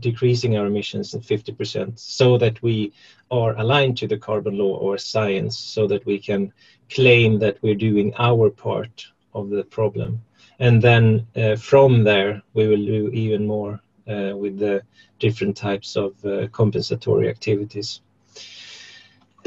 decreasing 0.00 0.56
our 0.56 0.66
emissions 0.66 1.14
in 1.14 1.20
50% 1.20 1.98
so 1.98 2.36
that 2.38 2.60
we 2.62 2.92
are 3.30 3.56
aligned 3.56 3.96
to 3.96 4.08
the 4.08 4.16
carbon 4.16 4.58
law 4.58 4.76
or 4.76 4.98
science 4.98 5.56
so 5.56 5.86
that 5.86 6.04
we 6.06 6.18
can 6.18 6.52
claim 6.90 7.38
that 7.38 7.56
we're 7.62 7.74
doing 7.74 8.12
our 8.18 8.50
part 8.50 9.06
of 9.34 9.50
the 9.50 9.64
problem. 9.64 10.20
And 10.58 10.80
then 10.82 11.26
uh, 11.36 11.56
from 11.56 12.02
there, 12.04 12.42
we 12.54 12.66
will 12.66 12.84
do 12.84 13.10
even 13.12 13.46
more 13.46 13.80
uh, 14.08 14.32
with 14.36 14.58
the 14.58 14.82
different 15.18 15.56
types 15.56 15.96
of 15.96 16.12
uh, 16.24 16.48
compensatory 16.48 17.28
activities. 17.28 18.00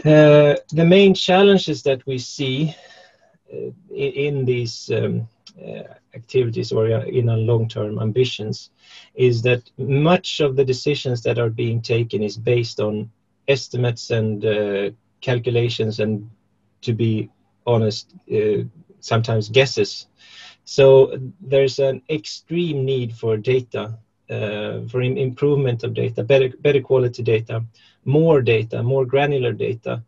Uh, 0.05 0.55
the 0.71 0.85
main 0.85 1.13
challenges 1.13 1.83
that 1.83 2.05
we 2.05 2.17
see 2.17 2.73
uh, 3.53 3.71
in 3.93 4.45
these 4.45 4.89
um, 4.91 5.27
activities 6.15 6.71
or 6.71 6.87
in 6.87 7.29
our 7.29 7.37
long-term 7.37 7.99
ambitions 7.99 8.71
is 9.15 9.41
that 9.41 9.69
much 9.77 10.39
of 10.39 10.55
the 10.55 10.63
decisions 10.63 11.21
that 11.23 11.37
are 11.37 11.49
being 11.49 11.81
taken 11.81 12.23
is 12.23 12.37
based 12.37 12.79
on 12.79 13.09
estimates 13.47 14.09
and 14.11 14.45
uh, 14.45 14.89
calculations 15.21 15.99
and 15.99 16.29
to 16.81 16.93
be 16.93 17.29
honest 17.65 18.13
uh, 18.33 18.63
sometimes 19.01 19.49
guesses. 19.49 20.07
So 20.63 21.17
there's 21.41 21.79
an 21.79 22.01
extreme 22.09 22.85
need 22.85 23.13
for 23.13 23.37
data 23.37 23.97
uh, 24.29 24.81
for 24.87 25.01
improvement 25.01 25.83
of 25.83 25.93
data 25.93 26.23
better 26.23 26.49
better 26.61 26.81
quality 26.81 27.23
data 27.23 27.65
more 28.09 28.41
data 28.41 28.83
more 28.83 29.05
granular 29.05 29.53
data 29.53 30.03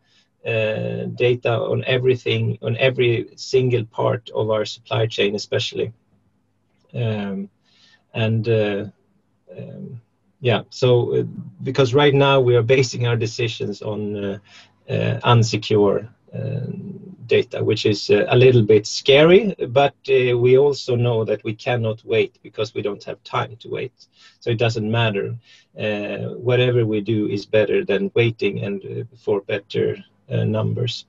uh, 0.46 1.04
data 1.26 1.52
on 1.72 1.84
everything 1.86 2.58
on 2.62 2.76
every 2.78 3.28
single 3.36 3.84
part 3.84 4.30
of 4.34 4.50
our 4.50 4.64
supply 4.64 5.06
chain 5.06 5.34
especially. 5.34 5.92
Um, 6.94 7.48
and 8.14 8.48
uh, 8.48 8.84
um, 9.56 10.00
yeah 10.40 10.62
so 10.70 11.16
uh, 11.16 11.22
because 11.62 11.94
right 11.94 12.14
now 12.14 12.40
we 12.40 12.56
are 12.56 12.62
basing 12.62 13.06
our 13.06 13.16
decisions 13.16 13.82
on 13.82 14.00
uh, 14.24 14.38
uh, 14.90 15.20
unsecure 15.24 16.08
data 17.36 17.58
which 17.70 17.84
is 17.92 18.00
uh, 18.10 18.24
a 18.28 18.36
little 18.44 18.64
bit 18.74 18.84
scary 18.86 19.42
but 19.68 19.94
uh, 20.08 20.36
we 20.44 20.52
also 20.64 20.92
know 20.96 21.18
that 21.24 21.42
we 21.44 21.54
cannot 21.66 21.98
wait 22.04 22.32
because 22.42 22.74
we 22.74 22.82
don't 22.82 23.04
have 23.04 23.22
time 23.24 23.56
to 23.56 23.68
wait 23.68 23.96
so 24.40 24.50
it 24.50 24.58
doesn't 24.64 24.90
matter 25.00 25.26
uh, 25.84 26.18
whatever 26.48 26.80
we 26.84 27.00
do 27.00 27.28
is 27.36 27.46
better 27.58 27.84
than 27.84 28.10
waiting 28.14 28.54
and 28.64 29.06
for 29.24 29.40
better 29.54 29.86
numbers 30.58 31.06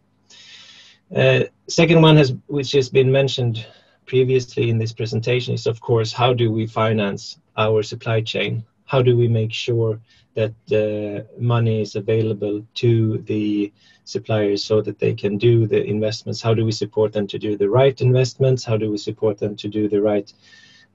second 1.80 2.00
one 2.02 2.18
has 2.18 2.30
which 2.48 2.72
has 2.72 2.90
been 2.90 3.12
mentioned 3.12 3.66
previously 4.06 4.70
in 4.70 4.78
this 4.78 4.94
presentation 4.94 5.54
is, 5.54 5.68
of 5.68 5.80
course, 5.80 6.12
how 6.12 6.34
do 6.34 6.52
we 6.52 6.68
finance 6.68 7.40
our 7.58 7.84
supply 7.84 8.22
chain? 8.22 8.64
How 8.86 9.02
do 9.02 9.18
we 9.18 9.28
make 9.28 9.54
sure 9.54 10.00
that 10.36 10.54
the 10.68 11.28
money 11.38 11.82
is 11.82 11.96
available 11.96 12.66
to 12.76 13.20
the 13.20 13.72
suppliers 14.06 14.64
so 14.64 14.82
that 14.82 15.00
they 15.00 15.14
can 15.14 15.38
do 15.38 15.68
the 15.68 15.84
investments? 15.84 16.42
How 16.42 16.54
do 16.54 16.66
we 16.66 16.72
support 16.72 17.14
them 17.14 17.28
to 17.28 17.38
do 17.38 17.58
the 17.58 17.70
right 17.70 18.00
investments? 18.02 18.64
How 18.64 18.78
do 18.78 18.92
we 18.92 18.98
support 18.98 19.38
them 19.38 19.56
to 19.56 19.68
do 19.68 19.88
the 19.88 20.02
right 20.02 20.32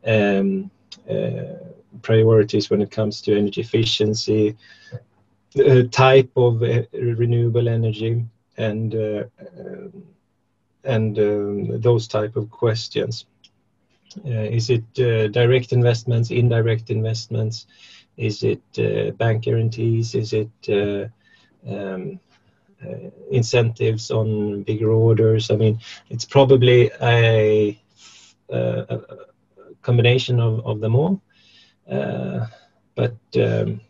um, 0.07 0.71
uh, 1.09 1.55
priorities 2.03 2.71
when 2.71 2.83
it 2.83 2.91
comes 2.91 3.21
to 3.23 3.37
energy 3.37 3.61
efficiency, 3.61 4.57
uh, 5.59 5.83
type 5.91 6.31
of 6.37 6.63
uh, 6.63 6.83
renewable 6.93 7.69
energy, 7.69 8.25
and 8.57 8.95
uh, 8.95 9.25
um, 9.59 10.05
and 10.85 11.19
um, 11.19 11.81
those 11.81 12.09
type 12.09 12.37
of 12.37 12.51
questions. 12.51 13.27
Uh, 14.25 14.49
is 14.59 14.71
it 14.71 14.85
uh, 14.99 15.29
direct 15.29 15.73
investments, 15.73 16.31
indirect 16.31 16.91
investments? 16.91 17.67
Is 18.19 18.43
it 18.43 18.63
uh, 18.79 19.13
bank 19.13 19.45
guarantees? 19.45 20.15
Is 20.15 20.35
it 20.35 20.51
um, 21.67 22.21
uh, 22.85 23.11
incentives 23.31 24.11
on 24.11 24.63
bigger 24.63 24.91
orders. 24.91 25.51
I 25.51 25.57
mean, 25.57 25.81
it's 26.11 26.25
probably 26.25 26.91
a, 27.03 27.77
a 28.51 29.01
combination 29.83 30.39
of, 30.41 30.65
of 30.65 30.81
them 30.81 30.95
all. 30.95 31.21
Uh, 31.91 32.47
but 32.95 33.17
um, 33.37 33.81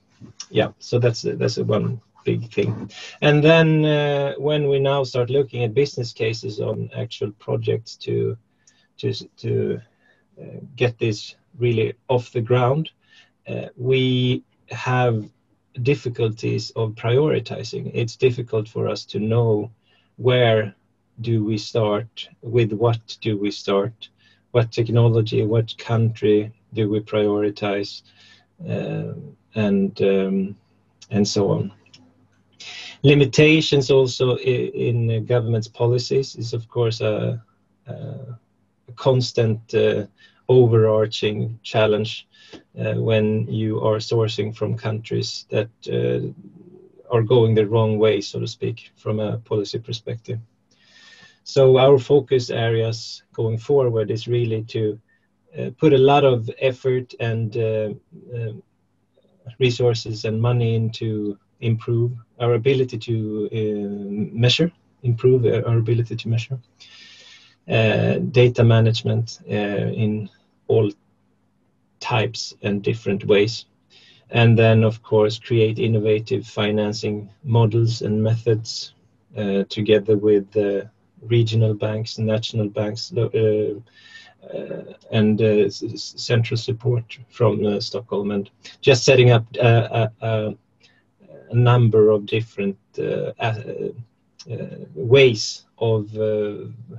yeah, 0.50 0.68
so 0.78 0.98
that's 0.98 1.22
that's 1.22 1.58
one 1.58 2.00
big 2.24 2.50
thing. 2.52 2.90
And 3.20 3.44
then 3.44 3.84
uh, 3.84 4.34
when 4.38 4.68
we 4.68 4.78
now 4.78 5.04
start 5.04 5.30
looking 5.30 5.64
at 5.64 5.74
business 5.74 6.12
cases 6.12 6.60
on 6.60 6.90
actual 6.96 7.32
projects 7.32 7.96
to 7.96 8.38
to 8.98 9.12
to 9.12 9.80
uh, 10.40 10.60
get 10.76 10.98
this 10.98 11.36
really 11.58 11.94
off 12.08 12.32
the 12.32 12.40
ground, 12.40 12.88
uh, 12.88 12.97
we 13.76 14.42
have 14.70 15.28
difficulties 15.82 16.70
of 16.76 16.92
prioritizing. 16.92 17.90
It's 17.94 18.16
difficult 18.16 18.68
for 18.68 18.88
us 18.88 19.04
to 19.06 19.18
know 19.18 19.70
where 20.16 20.74
do 21.20 21.44
we 21.44 21.58
start, 21.58 22.28
with 22.42 22.72
what 22.72 23.16
do 23.20 23.36
we 23.36 23.50
start, 23.50 24.08
what 24.52 24.72
technology, 24.72 25.44
what 25.44 25.76
country 25.78 26.52
do 26.74 26.88
we 26.88 27.00
prioritize, 27.00 28.02
uh, 28.68 29.14
and 29.54 30.00
um, 30.02 30.56
and 31.10 31.26
so 31.26 31.50
on. 31.50 31.72
limitations 33.02 33.90
also 33.90 34.36
in, 34.38 35.10
in 35.10 35.24
government's 35.24 35.68
policies 35.68 36.36
is 36.36 36.52
of 36.52 36.68
course 36.68 37.00
a, 37.00 37.42
a, 37.86 37.94
constant 38.96 39.74
uh, 39.74 40.04
overarching 40.48 41.58
challenge 41.62 42.27
uh, 42.27 42.27
when 42.74 43.46
you 43.48 43.80
are 43.80 43.98
sourcing 43.98 44.54
from 44.54 44.76
countries 44.76 45.46
that 45.50 45.70
uh, 45.88 46.20
are 47.10 47.22
going 47.22 47.54
the 47.54 47.66
wrong 47.66 47.98
way, 47.98 48.20
so 48.20 48.40
to 48.40 48.46
speak, 48.46 48.90
from 48.96 49.20
a 49.20 49.38
policy 49.38 49.78
perspective. 49.78 50.38
So 51.44 51.78
our 51.78 51.98
focus 51.98 52.50
areas 52.50 53.22
going 53.32 53.58
forward 53.58 54.10
is 54.10 54.28
really 54.28 54.62
to 54.64 55.00
uh, 55.58 55.70
put 55.78 55.92
a 55.92 55.98
lot 55.98 56.24
of 56.24 56.50
effort 56.60 57.14
and 57.20 57.56
uh, 57.56 57.90
uh, 58.36 58.52
resources 59.58 60.24
and 60.24 60.40
money 60.40 60.74
into 60.74 61.38
improve 61.60 62.12
our 62.38 62.54
ability 62.54 62.98
to 62.98 63.48
uh, 63.52 64.36
measure, 64.36 64.70
improve 65.02 65.46
our 65.46 65.78
ability 65.78 66.16
to 66.16 66.28
measure. 66.28 66.58
Uh, 67.68 68.18
data 68.30 68.64
management 68.64 69.40
uh, 69.50 69.92
in 70.04 70.28
all 70.68 70.90
types 72.00 72.54
and 72.62 72.82
different 72.82 73.24
ways. 73.24 73.66
And 74.30 74.58
then, 74.58 74.84
of 74.84 75.02
course, 75.02 75.38
create 75.38 75.78
innovative 75.78 76.46
financing 76.46 77.30
models 77.44 78.02
and 78.02 78.22
methods 78.22 78.92
uh, 79.36 79.64
together 79.68 80.16
with 80.16 80.56
uh, 80.56 80.84
regional 81.22 81.74
banks, 81.74 82.18
national 82.18 82.68
banks, 82.68 83.12
uh, 83.16 83.26
uh 83.26 83.74
and 85.10 85.42
uh, 85.42 85.68
central 85.68 86.56
support 86.56 87.18
from 87.28 87.80
Stockholm, 87.80 88.30
and 88.30 88.50
just 88.80 89.04
setting 89.04 89.30
up 89.30 89.44
a, 89.56 90.10
a 90.20 90.54
number 91.52 92.10
of 92.10 92.24
different 92.24 92.78
ways 94.94 95.64
of 95.78 96.10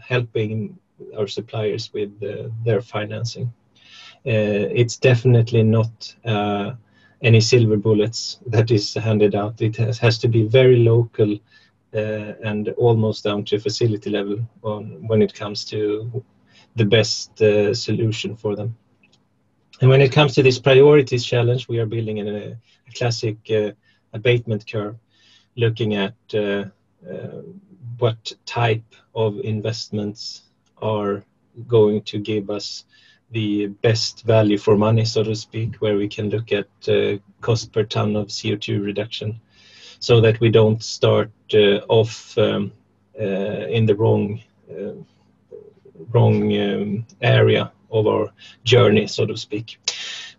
helping 0.02 0.78
our 1.18 1.28
suppliers 1.28 1.92
with 1.94 2.12
their 2.66 2.82
financing. 2.82 3.52
Uh, 4.26 4.68
it's 4.76 4.98
definitely 4.98 5.64
not 5.64 6.16
uh, 6.26 6.72
any 7.22 7.40
silver 7.40 7.78
bullets 7.78 8.40
that 8.48 8.70
is 8.72 8.94
handed 8.94 9.34
out. 9.36 9.62
It 9.62 9.78
has, 9.78 9.98
has 10.00 10.18
to 10.20 10.28
be 10.28 10.44
very 10.44 10.78
local 10.78 11.34
uh, 11.94 12.34
and 12.44 12.70
almost 12.78 13.24
down 13.24 13.46
to 13.46 13.60
facility 13.60 14.10
level 14.10 14.40
on, 14.62 15.08
when 15.08 15.22
it 15.22 15.34
comes 15.34 15.66
to 15.66 16.24
the 16.76 16.86
best 16.86 17.42
uh, 17.42 17.74
solution 17.74 18.36
for 18.36 18.56
them. 18.56 18.76
And 19.82 19.90
when 19.90 20.02
it 20.02 20.12
comes 20.12 20.36
to 20.36 20.44
this 20.44 20.60
priorities 20.60 21.26
challenge, 21.26 21.68
we 21.68 21.80
are 21.80 21.86
building 21.86 22.20
a, 22.20 22.52
a 22.52 22.92
classic 22.96 23.38
uh, 23.50 23.72
abatement 24.14 24.70
curve, 24.70 24.98
looking 25.56 25.96
at 25.96 26.16
uh, 26.34 26.66
what 27.98 28.34
type 28.46 28.96
of 29.16 29.40
investments 29.40 30.44
are 30.82 31.24
going 31.68 32.02
to 32.04 32.20
give 32.20 32.50
us 32.50 32.86
the 33.32 33.68
best 33.68 34.24
value 34.26 34.58
for 34.58 34.76
money, 34.76 35.06
so 35.06 35.24
to 35.24 35.36
speak, 35.36 35.76
where 35.78 35.98
we 35.98 36.08
can 36.08 36.30
look 36.30 36.52
at 36.52 36.68
uh, 36.88 37.18
cost 37.42 37.72
per 37.72 37.84
ton 37.84 38.16
of 38.16 38.28
CO2 38.28 38.84
reduction 38.84 39.40
so 40.00 40.22
that 40.22 40.40
we 40.40 40.50
don't 40.50 40.84
start 40.84 41.32
uh, 41.54 41.80
off 41.88 42.38
um, 42.38 42.72
uh, 43.20 43.68
in 43.68 43.86
the 43.86 43.96
wrong 43.96 44.42
uh, 44.72 44.94
wrong 46.12 46.58
um, 46.58 47.06
area 47.22 47.72
of 47.92 48.08
our 48.08 48.32
journey, 48.64 49.06
so 49.08 49.26
to 49.26 49.36
speak. 49.36 49.78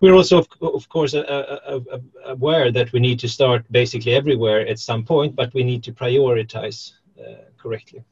We're 0.00 0.14
also, 0.14 0.38
of, 0.38 0.48
of 0.62 0.88
course, 0.88 1.12
uh, 1.12 1.20
uh, 1.20 1.98
aware 2.24 2.72
that 2.72 2.92
we 2.92 3.00
need 3.00 3.18
to 3.20 3.28
start 3.28 3.70
basically 3.70 4.14
everywhere 4.14 4.66
at 4.66 4.78
some 4.78 5.04
point, 5.04 5.36
but 5.36 5.52
we 5.52 5.62
need 5.62 5.84
to 5.84 5.92
prioritize 5.92 6.92
correctly 7.58 8.02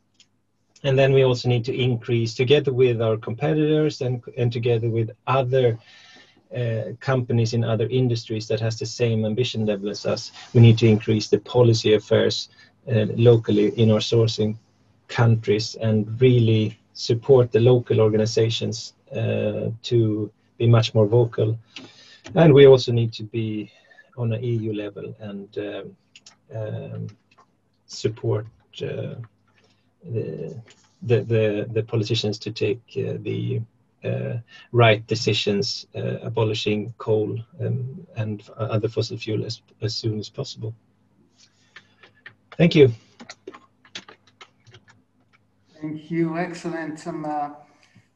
and 0.84 0.98
then 0.98 1.12
we 1.12 1.24
also 1.24 1.48
need 1.48 1.64
to 1.64 1.74
increase 1.74 2.34
together 2.34 2.72
with 2.72 3.02
our 3.02 3.16
competitors 3.16 4.00
and, 4.00 4.22
and 4.36 4.52
together 4.52 4.88
with 4.88 5.10
other 5.26 5.78
uh, 6.56 6.92
companies 7.00 7.52
in 7.52 7.64
other 7.64 7.86
industries 7.88 8.48
that 8.48 8.60
has 8.60 8.78
the 8.78 8.86
same 8.86 9.24
ambition 9.24 9.66
level 9.66 9.90
as 9.90 10.06
us 10.06 10.32
we 10.54 10.60
need 10.60 10.78
to 10.78 10.86
increase 10.86 11.28
the 11.28 11.40
policy 11.40 11.94
affairs 11.94 12.48
uh, 12.90 13.06
locally 13.16 13.68
in 13.78 13.90
our 13.90 13.98
sourcing 13.98 14.56
countries 15.08 15.74
and 15.74 16.20
really 16.20 16.78
support 16.94 17.52
the 17.52 17.60
local 17.60 18.00
organizations 18.00 18.94
uh, 19.14 19.70
to 19.82 20.30
be 20.58 20.66
much 20.66 20.94
more 20.94 21.06
vocal. 21.06 21.58
And 22.34 22.52
we 22.52 22.66
also 22.66 22.92
need 22.92 23.12
to 23.14 23.24
be 23.24 23.70
on 24.16 24.32
an 24.32 24.42
EU 24.42 24.72
level 24.72 25.14
and 25.20 25.58
um, 25.58 25.96
um 26.54 27.06
support 27.86 28.46
uh, 28.82 29.14
the, 30.04 30.60
the, 31.02 31.68
the 31.70 31.82
politicians 31.82 32.38
to 32.38 32.50
take 32.50 32.80
uh, 32.96 33.18
the 33.20 33.60
uh, 34.04 34.38
right 34.72 35.06
decisions, 35.06 35.86
uh, 35.94 36.18
abolishing 36.22 36.94
coal 36.98 37.38
um, 37.60 38.06
and 38.16 38.48
other 38.56 38.88
fossil 38.88 39.16
fuel 39.16 39.44
as, 39.44 39.60
as 39.82 39.94
soon 39.94 40.18
as 40.18 40.28
possible. 40.28 40.74
Thank 42.56 42.74
you. 42.74 42.92
Thank 45.80 46.10
you. 46.10 46.36
Excellent. 46.36 47.06
Um, 47.06 47.24
uh, 47.24 47.50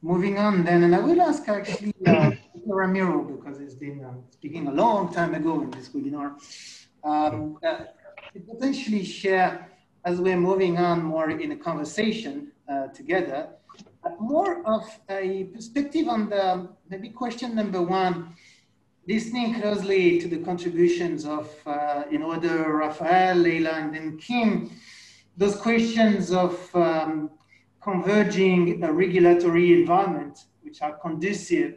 moving 0.01 0.37
on 0.37 0.63
then, 0.65 0.83
and 0.83 0.95
I 0.95 0.99
will 0.99 1.21
ask 1.21 1.47
actually 1.47 1.93
uh, 2.05 2.31
Ramiro 2.65 3.23
because 3.23 3.59
it's 3.61 3.75
been 3.75 4.03
uh, 4.03 4.13
speaking 4.31 4.67
a 4.67 4.71
long 4.71 5.13
time 5.13 5.33
ago 5.33 5.61
in 5.61 5.71
this 5.71 5.89
webinar. 5.89 6.35
Um, 7.03 7.57
potentially 8.47 9.03
share 9.03 9.69
as 10.05 10.19
we're 10.19 10.39
moving 10.39 10.77
on 10.77 11.03
more 11.03 11.29
in 11.29 11.51
a 11.51 11.55
conversation 11.55 12.51
uh, 12.67 12.87
together, 12.87 13.49
more 14.19 14.65
of 14.65 14.83
a 15.09 15.45
perspective 15.45 16.07
on 16.07 16.29
the 16.29 16.67
maybe 16.89 17.09
question 17.09 17.55
number 17.55 17.81
one, 17.81 18.35
listening 19.07 19.61
closely 19.61 20.19
to 20.19 20.27
the 20.27 20.37
contributions 20.37 21.25
of, 21.25 21.49
uh, 21.65 22.03
in 22.11 22.21
order, 22.21 22.77
Rafael, 22.77 23.35
Leila, 23.35 23.71
and 23.71 23.93
then 23.93 24.17
Kim, 24.17 24.69
those 25.37 25.55
questions 25.55 26.31
of 26.31 26.73
um, 26.75 27.29
converging 27.81 28.83
a 28.83 28.91
regulatory 28.91 29.81
environment 29.81 30.45
which 30.61 30.81
are 30.81 30.93
conducive 30.97 31.75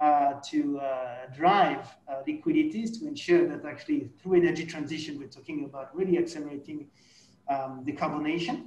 uh, 0.00 0.34
to 0.48 0.78
uh, 0.78 1.26
drive 1.34 1.86
uh, 2.08 2.22
liquidities 2.26 2.98
to 2.98 3.06
ensure 3.06 3.46
that 3.48 3.64
actually 3.64 4.08
through 4.22 4.34
energy 4.36 4.64
transition, 4.64 5.18
we're 5.18 5.26
talking 5.26 5.64
about 5.64 5.94
really 5.96 6.18
accelerating 6.18 6.86
um, 7.48 7.84
decarbonation. 7.86 8.66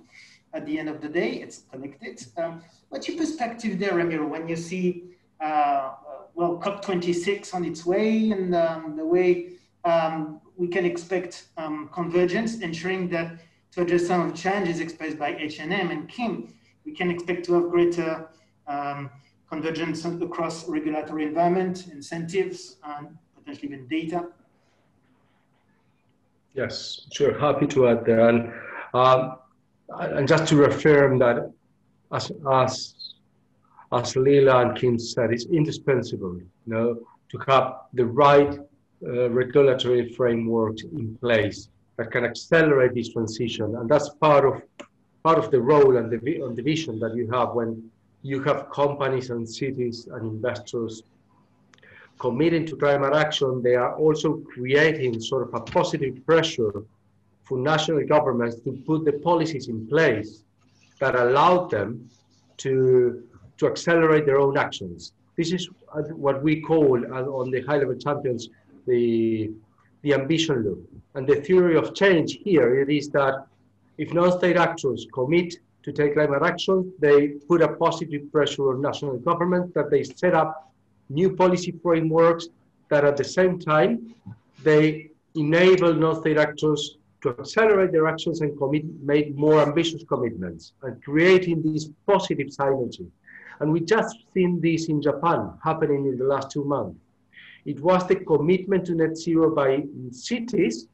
At 0.53 0.65
the 0.65 0.77
end 0.77 0.89
of 0.89 1.01
the 1.01 1.07
day, 1.07 1.34
it's 1.36 1.63
connected. 1.71 2.25
Um, 2.38 2.61
what's 2.89 3.07
your 3.07 3.17
perspective 3.17 3.79
there, 3.79 3.95
Ramiro, 3.95 4.27
when 4.27 4.47
you 4.47 4.55
see, 4.55 5.03
uh, 5.39 5.43
uh 5.43 5.93
well, 6.34 6.59
COP26 6.59 7.53
on 7.53 7.65
its 7.65 7.86
way 7.86 8.32
and 8.32 8.55
um, 8.55 8.95
the 8.95 9.05
way 9.05 9.53
um, 9.84 10.39
we 10.57 10.67
can 10.67 10.86
expect 10.86 11.47
um, 11.57 11.89
convergence, 11.91 12.59
ensuring 12.59 13.09
that 13.09 13.39
to 13.71 13.82
address 13.82 14.07
some 14.07 14.21
of 14.21 14.32
the 14.32 14.38
challenges 14.38 14.79
expressed 14.79 15.17
by 15.17 15.36
H&M 15.36 15.71
and 15.71 16.07
Kim, 16.09 16.53
we 16.86 16.91
can 16.93 17.09
expect 17.09 17.45
to 17.45 17.53
have 17.53 17.69
greater 17.69 18.27
um, 18.67 19.09
convergence 19.49 20.05
across 20.05 20.67
regulatory 20.67 21.25
environment, 21.25 21.88
incentives, 21.91 22.77
and 22.84 23.17
potentially 23.36 23.67
even 23.67 23.88
data. 23.88 24.27
Yes, 26.53 27.07
sure. 27.13 27.38
Happy 27.39 27.65
to 27.67 27.88
add 27.88 28.05
there. 28.05 28.27
And 28.27 28.51
um, 28.94 29.38
and 29.89 30.28
just 30.28 30.48
to 30.48 30.56
reaffirm 30.58 31.20
that, 31.20 31.52
as, 32.12 32.32
as, 32.52 32.96
as 33.92 34.16
Leila 34.16 34.68
and 34.68 34.78
Kim 34.78 34.98
said, 35.00 35.32
it's 35.32 35.46
indispensable 35.46 36.36
you 36.36 36.48
know, 36.66 36.98
to 37.30 37.38
have 37.48 37.82
the 37.94 38.06
right 38.06 38.60
uh, 39.06 39.30
regulatory 39.30 40.14
framework 40.14 40.82
in 40.84 41.18
place 41.18 41.70
that 41.98 42.12
can 42.12 42.26
accelerate 42.26 42.94
this 42.94 43.10
transition. 43.10 43.76
And 43.76 43.89
that's 43.89 44.10
part 44.10 44.46
of, 44.46 44.62
part 45.24 45.38
of 45.38 45.52
the 45.52 45.62
role 45.62 45.98
and 45.98 46.10
the, 46.12 46.42
and 46.42 46.56
the 46.56 46.64
vision 46.64 47.00
that 47.00 47.16
you 47.16 47.30
have 47.32 47.54
when 47.54 47.89
you 48.24 48.42
have 48.44 48.70
companies 48.72 49.30
and 49.30 49.48
cities 49.50 50.08
and 50.12 50.26
investors 50.26 51.04
committing 52.20 52.68
to 52.68 52.76
climate 52.76 53.14
action, 53.16 53.64
they 53.64 53.76
are 53.76 53.96
also 53.96 54.42
creating 54.54 55.20
sort 55.20 55.48
of 55.48 55.54
a 55.56 55.60
positive 55.60 56.24
pressure 56.26 56.84
for 57.52 57.58
national 57.58 58.02
governments 58.06 58.56
to 58.62 58.72
put 58.88 59.04
the 59.04 59.12
policies 59.12 59.68
in 59.68 59.86
place 59.86 60.45
that 61.02 61.16
allow 61.16 61.68
them 61.68 62.10
to, 62.56 63.24
to 63.58 63.68
accelerate 63.68 64.26
their 64.26 64.39
own 64.39 64.58
actions. 64.58 65.12
This 65.36 65.52
is 65.52 65.68
what 66.26 66.41
we 66.41 66.62
call 66.62 66.88
on 67.14 67.52
the 67.52 67.62
high 67.64 67.80
level 67.80 67.95
champions 67.95 68.47
the, 68.88 69.52
the 70.02 70.14
ambition 70.14 70.64
loop. 70.64 70.89
And 71.16 71.28
the 71.28 71.41
theory 71.41 71.76
of 71.76 71.93
change 71.93 72.39
here 72.41 72.80
it 72.80 72.89
is 72.89 73.10
that 73.10 73.45
if 73.97 74.14
non-state 74.14 74.56
actors 74.56 75.06
commit 75.14 75.56
to 75.84 75.91
take 75.91 76.14
climate 76.14 76.43
action, 76.43 76.93
they 76.99 77.20
put 77.49 77.62
a 77.62 77.68
positive 77.68 78.32
pressure 78.32 78.70
on 78.72 78.82
national 78.82 79.18
government 79.18 79.74
that 79.74 79.91
they 79.91 80.04
set 80.04 80.34
up 80.34 80.72
new 81.10 81.36
policy 81.36 81.74
frameworks 81.84 82.47
that 82.88 83.04
at 83.04 83.18
the 83.18 83.26
same 83.26 83.60
time 83.60 84.16
they 84.64 85.10
enable 85.36 85.93
non-state 85.93 86.38
actors 86.38 86.97
to 87.22 87.30
accelerate 87.30 87.91
their 87.91 88.07
actions 88.07 88.41
and 88.41 88.57
commit, 88.57 88.84
make 89.03 89.36
more 89.36 89.61
ambitious 89.61 90.03
commitments 90.03 90.74
and 90.84 91.03
creating 91.03 91.61
this 91.61 91.89
positive 92.07 92.47
synergy. 92.47 93.07
And 93.59 93.72
we 93.72 93.82
just 93.82 94.15
seen 94.34 94.59
this 94.59 94.89
in 94.89 95.01
Japan 95.01 95.51
happening 95.63 96.05
in 96.05 96.17
the 96.17 96.26
last 96.26 96.49
two 96.49 96.63
months. 96.63 96.99
It 97.65 97.80
was 97.80 98.07
the 98.07 98.15
commitment 98.15 98.86
to 98.86 98.95
net 98.95 99.15
zero 99.15 99.53
by 99.53 99.84
cities 100.11 100.88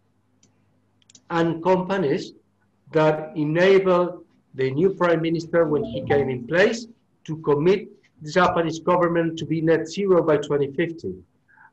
and 1.30 1.64
companies 1.64 2.34
that 2.92 3.32
enabled 3.36 4.26
the 4.56 4.72
new 4.72 4.94
prime 4.94 5.22
minister 5.22 5.66
when 5.66 5.84
he 5.84 6.02
came 6.06 6.30
in 6.30 6.46
place 6.46 6.88
to 7.26 7.38
commit 7.38 7.88
the 8.22 8.32
Japanese 8.32 8.80
government 8.80 9.38
to 9.40 9.46
be 9.46 9.62
net 9.62 9.88
zero 9.88 10.22
by 10.24 10.38
2050 10.38 11.14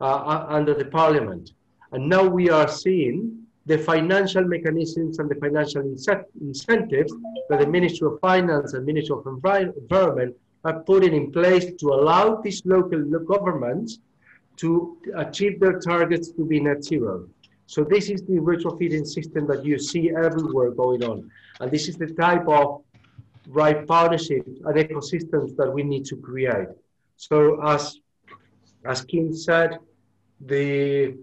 uh, 0.00 0.04
uh, 0.04 0.46
under 0.48 0.74
the 0.74 0.84
parliament. 0.84 1.52
And 1.92 2.08
now 2.08 2.24
we 2.24 2.50
are 2.50 2.68
seeing 2.68 3.43
the 3.66 3.78
financial 3.78 4.44
mechanisms 4.44 5.18
and 5.18 5.28
the 5.30 5.36
financial 5.36 5.82
incentives 5.82 7.12
that 7.48 7.60
the 7.60 7.66
Ministry 7.66 8.06
of 8.08 8.20
Finance 8.20 8.74
and 8.74 8.84
Ministry 8.84 9.16
of 9.16 9.26
Environment 9.26 10.36
are 10.64 10.80
putting 10.80 11.14
in 11.14 11.30
place 11.30 11.72
to 11.80 11.86
allow 11.88 12.40
these 12.42 12.62
local 12.64 13.02
governments 13.20 13.98
to 14.56 14.98
achieve 15.16 15.60
their 15.60 15.78
targets 15.78 16.30
to 16.32 16.44
be 16.44 16.60
net 16.60 16.84
zero. 16.84 17.26
So 17.66 17.82
this 17.84 18.10
is 18.10 18.22
the 18.22 18.34
retrofitting 18.34 19.06
system 19.06 19.46
that 19.46 19.64
you 19.64 19.78
see 19.78 20.10
everywhere 20.10 20.70
going 20.70 21.02
on. 21.02 21.30
And 21.60 21.70
this 21.70 21.88
is 21.88 21.96
the 21.96 22.08
type 22.08 22.46
of 22.46 22.82
right 23.48 23.86
partnerships 23.86 24.48
and 24.64 24.74
ecosystems 24.76 25.56
that 25.56 25.70
we 25.72 25.82
need 25.82 26.04
to 26.06 26.16
create. 26.16 26.68
So 27.16 27.62
as, 27.62 27.98
as 28.84 29.04
Kim 29.04 29.34
said, 29.34 29.78
the, 30.40 31.16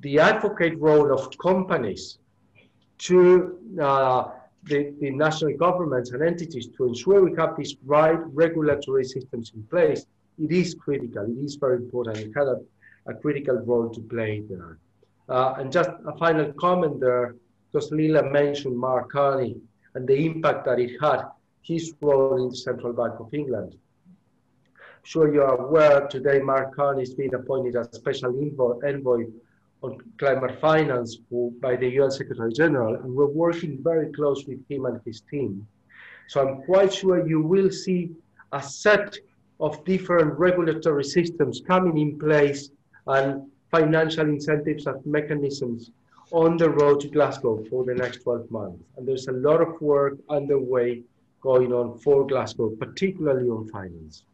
the 0.00 0.18
advocate 0.18 0.78
role 0.78 1.12
of 1.12 1.36
companies 1.38 2.18
to 2.98 3.58
uh, 3.80 4.30
the, 4.64 4.94
the 5.00 5.10
national 5.10 5.56
governments 5.56 6.10
and 6.10 6.22
entities 6.22 6.68
to 6.76 6.86
ensure 6.86 7.24
we 7.24 7.34
have 7.36 7.56
these 7.56 7.76
right 7.84 8.18
regulatory 8.34 9.04
systems 9.04 9.52
in 9.54 9.62
place, 9.64 10.06
it 10.42 10.52
is 10.52 10.74
critical, 10.74 11.24
it 11.24 11.44
is 11.44 11.56
very 11.56 11.76
important, 11.76 12.18
it 12.18 12.32
has 12.36 12.48
a, 12.48 12.60
a 13.06 13.14
critical 13.14 13.56
role 13.56 13.88
to 13.88 14.00
play 14.00 14.42
there. 14.48 14.78
Uh, 15.28 15.54
and 15.58 15.72
just 15.72 15.90
a 16.06 16.16
final 16.18 16.52
comment 16.54 17.00
there, 17.00 17.36
because 17.72 17.90
Leila 17.92 18.30
mentioned 18.30 18.76
Mark 18.76 19.12
Carney 19.12 19.56
and 19.94 20.06
the 20.06 20.26
impact 20.26 20.64
that 20.64 20.78
it 20.78 21.00
had, 21.00 21.22
his 21.62 21.94
role 22.00 22.42
in 22.42 22.48
the 22.48 22.56
Central 22.56 22.92
Bank 22.92 23.14
of 23.20 23.32
England. 23.32 23.76
I'm 24.76 25.04
sure 25.04 25.32
you 25.32 25.42
are 25.42 25.56
aware 25.56 26.06
today 26.08 26.40
Mark 26.40 26.74
Carney 26.74 27.02
is 27.02 27.14
being 27.14 27.34
appointed 27.34 27.76
as 27.76 27.88
special 27.92 28.30
envoy 28.84 29.26
on 29.82 29.98
climate 30.18 30.60
finance 30.60 31.18
by 31.60 31.76
the 31.76 31.88
UN 31.88 32.10
Secretary 32.10 32.52
General, 32.52 32.96
and 32.96 33.14
we're 33.14 33.26
working 33.26 33.78
very 33.82 34.12
close 34.12 34.44
with 34.46 34.60
him 34.68 34.84
and 34.86 35.00
his 35.04 35.22
team. 35.30 35.66
So 36.28 36.46
I'm 36.46 36.62
quite 36.62 36.92
sure 36.92 37.26
you 37.26 37.40
will 37.40 37.70
see 37.70 38.10
a 38.52 38.62
set 38.62 39.16
of 39.58 39.84
different 39.84 40.38
regulatory 40.38 41.04
systems 41.04 41.60
coming 41.66 41.98
in 41.98 42.18
place 42.18 42.70
and 43.06 43.50
financial 43.70 44.28
incentives 44.28 44.86
and 44.86 45.04
mechanisms 45.06 45.90
on 46.32 46.56
the 46.56 46.70
road 46.70 47.00
to 47.00 47.08
Glasgow 47.08 47.64
for 47.68 47.84
the 47.84 47.94
next 47.94 48.22
12 48.22 48.50
months. 48.50 48.82
And 48.96 49.06
there's 49.06 49.28
a 49.28 49.32
lot 49.32 49.60
of 49.60 49.80
work 49.80 50.14
underway 50.28 51.02
going 51.40 51.72
on 51.72 51.98
for 51.98 52.26
Glasgow, 52.26 52.70
particularly 52.78 53.48
on 53.48 53.68
finance. 53.68 54.24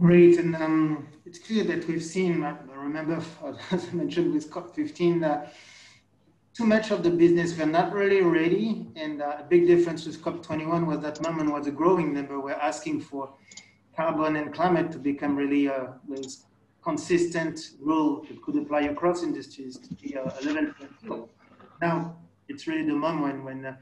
Great, 0.00 0.40
and 0.40 0.56
um, 0.56 1.06
it's 1.24 1.38
clear 1.38 1.62
that 1.62 1.86
we've 1.86 2.02
seen, 2.02 2.42
I 2.42 2.56
remember, 2.74 3.22
as 3.70 3.88
I 3.88 3.92
mentioned 3.92 4.34
with 4.34 4.50
COP15, 4.50 5.22
uh, 5.22 5.46
too 6.52 6.66
much 6.66 6.90
of 6.90 7.04
the 7.04 7.10
business 7.10 7.56
were 7.56 7.66
not 7.66 7.92
really 7.92 8.20
ready, 8.20 8.88
and 8.96 9.22
uh, 9.22 9.36
a 9.38 9.44
big 9.44 9.68
difference 9.68 10.04
with 10.04 10.20
COP21 10.20 10.84
was 10.84 10.98
that 10.98 11.22
moment 11.22 11.52
was 11.52 11.68
a 11.68 11.70
growing 11.70 12.12
number. 12.12 12.40
We're 12.40 12.54
asking 12.54 13.02
for 13.02 13.34
carbon 13.96 14.34
and 14.34 14.52
climate 14.52 14.90
to 14.92 14.98
become 14.98 15.36
really 15.36 15.66
a, 15.66 15.94
a 16.12 16.22
consistent 16.82 17.60
rule 17.80 18.26
that 18.28 18.42
could 18.42 18.56
apply 18.56 18.82
across 18.82 19.22
industries 19.22 19.78
to 19.78 19.94
be 19.94 20.14
a, 20.14 20.24
a 20.24 20.40
level. 20.42 21.30
Now, 21.80 22.16
it's 22.48 22.66
really 22.66 22.84
the 22.84 22.94
moment 22.94 23.44
when 23.44 23.64
uh, 23.64 23.76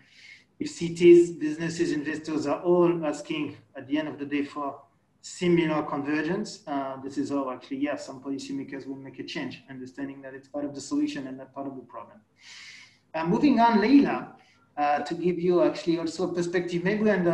if 0.61 0.69
cities, 0.69 1.31
businesses, 1.31 1.91
investors 1.91 2.47
are 2.47 2.61
all 2.61 3.07
asking 3.07 3.57
at 3.77 3.89
the 3.89 3.97
end 3.97 4.09
of 4.09 4.19
the 4.19 4.27
day 4.27 4.45
for 4.45 4.83
similar 5.23 5.83
convergence, 5.85 6.63
uh, 6.67 6.97
this 7.03 7.17
is 7.17 7.31
all 7.31 7.51
actually, 7.51 7.79
yes, 7.79 8.07
some 8.07 8.21
policymakers 8.21 8.87
will 8.87 8.97
make 8.97 9.19
a 9.21 9.23
change, 9.23 9.63
understanding 9.71 10.21
that 10.21 10.35
it's 10.35 10.49
part 10.49 10.65
of 10.65 10.75
the 10.75 10.81
solution 10.81 11.27
and 11.29 11.39
not 11.39 11.55
part 11.55 11.67
of 11.67 11.77
the 11.77 11.83
problem. 11.83 12.21
Uh, 13.15 13.25
moving 13.27 13.61
on, 13.61 13.81
Leila, 13.81 14.35
uh, 14.77 14.99
to 15.01 15.15
give 15.15 15.39
you 15.39 15.63
actually 15.63 15.99
also 15.99 16.31
a 16.31 16.35
perspective, 16.35 16.83
maybe 16.83 17.09
and 17.09 17.29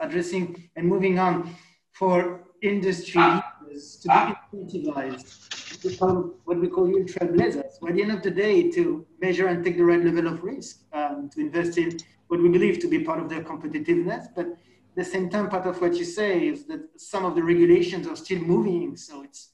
addressing 0.00 0.70
and 0.76 0.86
moving 0.88 1.18
on 1.18 1.54
for 1.92 2.44
industry 2.62 3.22
leaders 3.22 3.96
to 3.96 4.08
be 4.08 4.58
incentivized 4.58 5.80
to 5.80 5.88
become 5.88 6.34
what 6.44 6.58
we 6.58 6.68
call 6.68 6.86
trailblazers. 6.86 7.74
At 7.86 7.94
the 7.94 8.02
end 8.02 8.12
of 8.12 8.22
the 8.22 8.30
day, 8.30 8.70
to 8.72 9.06
measure 9.20 9.48
and 9.48 9.64
take 9.64 9.76
the 9.76 9.84
right 9.84 10.02
level 10.02 10.26
of 10.26 10.42
risk, 10.42 10.84
um, 10.92 11.28
to 11.34 11.40
invest 11.40 11.76
in 11.76 11.98
what 12.28 12.40
we 12.40 12.48
believe 12.48 12.78
to 12.80 12.88
be 12.88 13.00
part 13.00 13.20
of 13.20 13.28
their 13.28 13.42
competitiveness. 13.42 14.26
But 14.34 14.56
the 14.96 15.04
same 15.04 15.28
time, 15.28 15.48
part 15.50 15.66
of 15.66 15.80
what 15.80 15.94
you 15.94 16.04
say 16.04 16.48
is 16.48 16.64
that 16.66 16.80
some 16.96 17.24
of 17.24 17.34
the 17.34 17.42
regulations 17.42 18.08
are 18.08 18.16
still 18.16 18.40
moving. 18.40 18.96
So 18.96 19.22
it's 19.22 19.50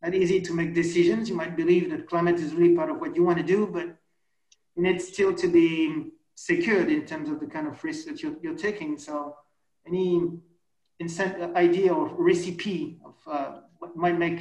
not 0.00 0.14
easy 0.14 0.40
to 0.40 0.54
make 0.54 0.72
decisions. 0.72 1.28
You 1.28 1.34
might 1.34 1.56
believe 1.56 1.90
that 1.90 2.08
climate 2.08 2.36
is 2.36 2.54
really 2.54 2.76
part 2.76 2.90
of 2.90 3.00
what 3.00 3.16
you 3.16 3.24
want 3.24 3.38
to 3.38 3.44
do, 3.44 3.66
but 3.66 3.86
it 3.86 3.96
needs 4.76 5.08
still 5.08 5.34
to 5.34 5.48
be 5.48 6.12
secured 6.36 6.88
in 6.88 7.04
terms 7.04 7.28
of 7.28 7.40
the 7.40 7.46
kind 7.46 7.66
of 7.66 7.82
risk 7.82 8.06
that 8.06 8.22
you're, 8.22 8.36
you're 8.40 8.56
taking. 8.56 8.96
So 8.96 9.34
any 9.84 10.38
idea 11.56 11.92
or 11.92 12.08
recipe 12.16 13.00
of 13.04 13.16
uh, 13.26 13.60
what 13.80 13.96
might 13.96 14.18
make 14.18 14.40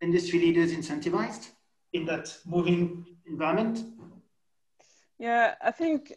industry 0.00 0.40
leaders 0.40 0.72
incentivized 0.72 1.50
in 1.92 2.04
that 2.06 2.36
moving 2.44 3.06
environment? 3.26 3.84
Yeah, 5.18 5.54
I 5.62 5.70
think 5.70 6.14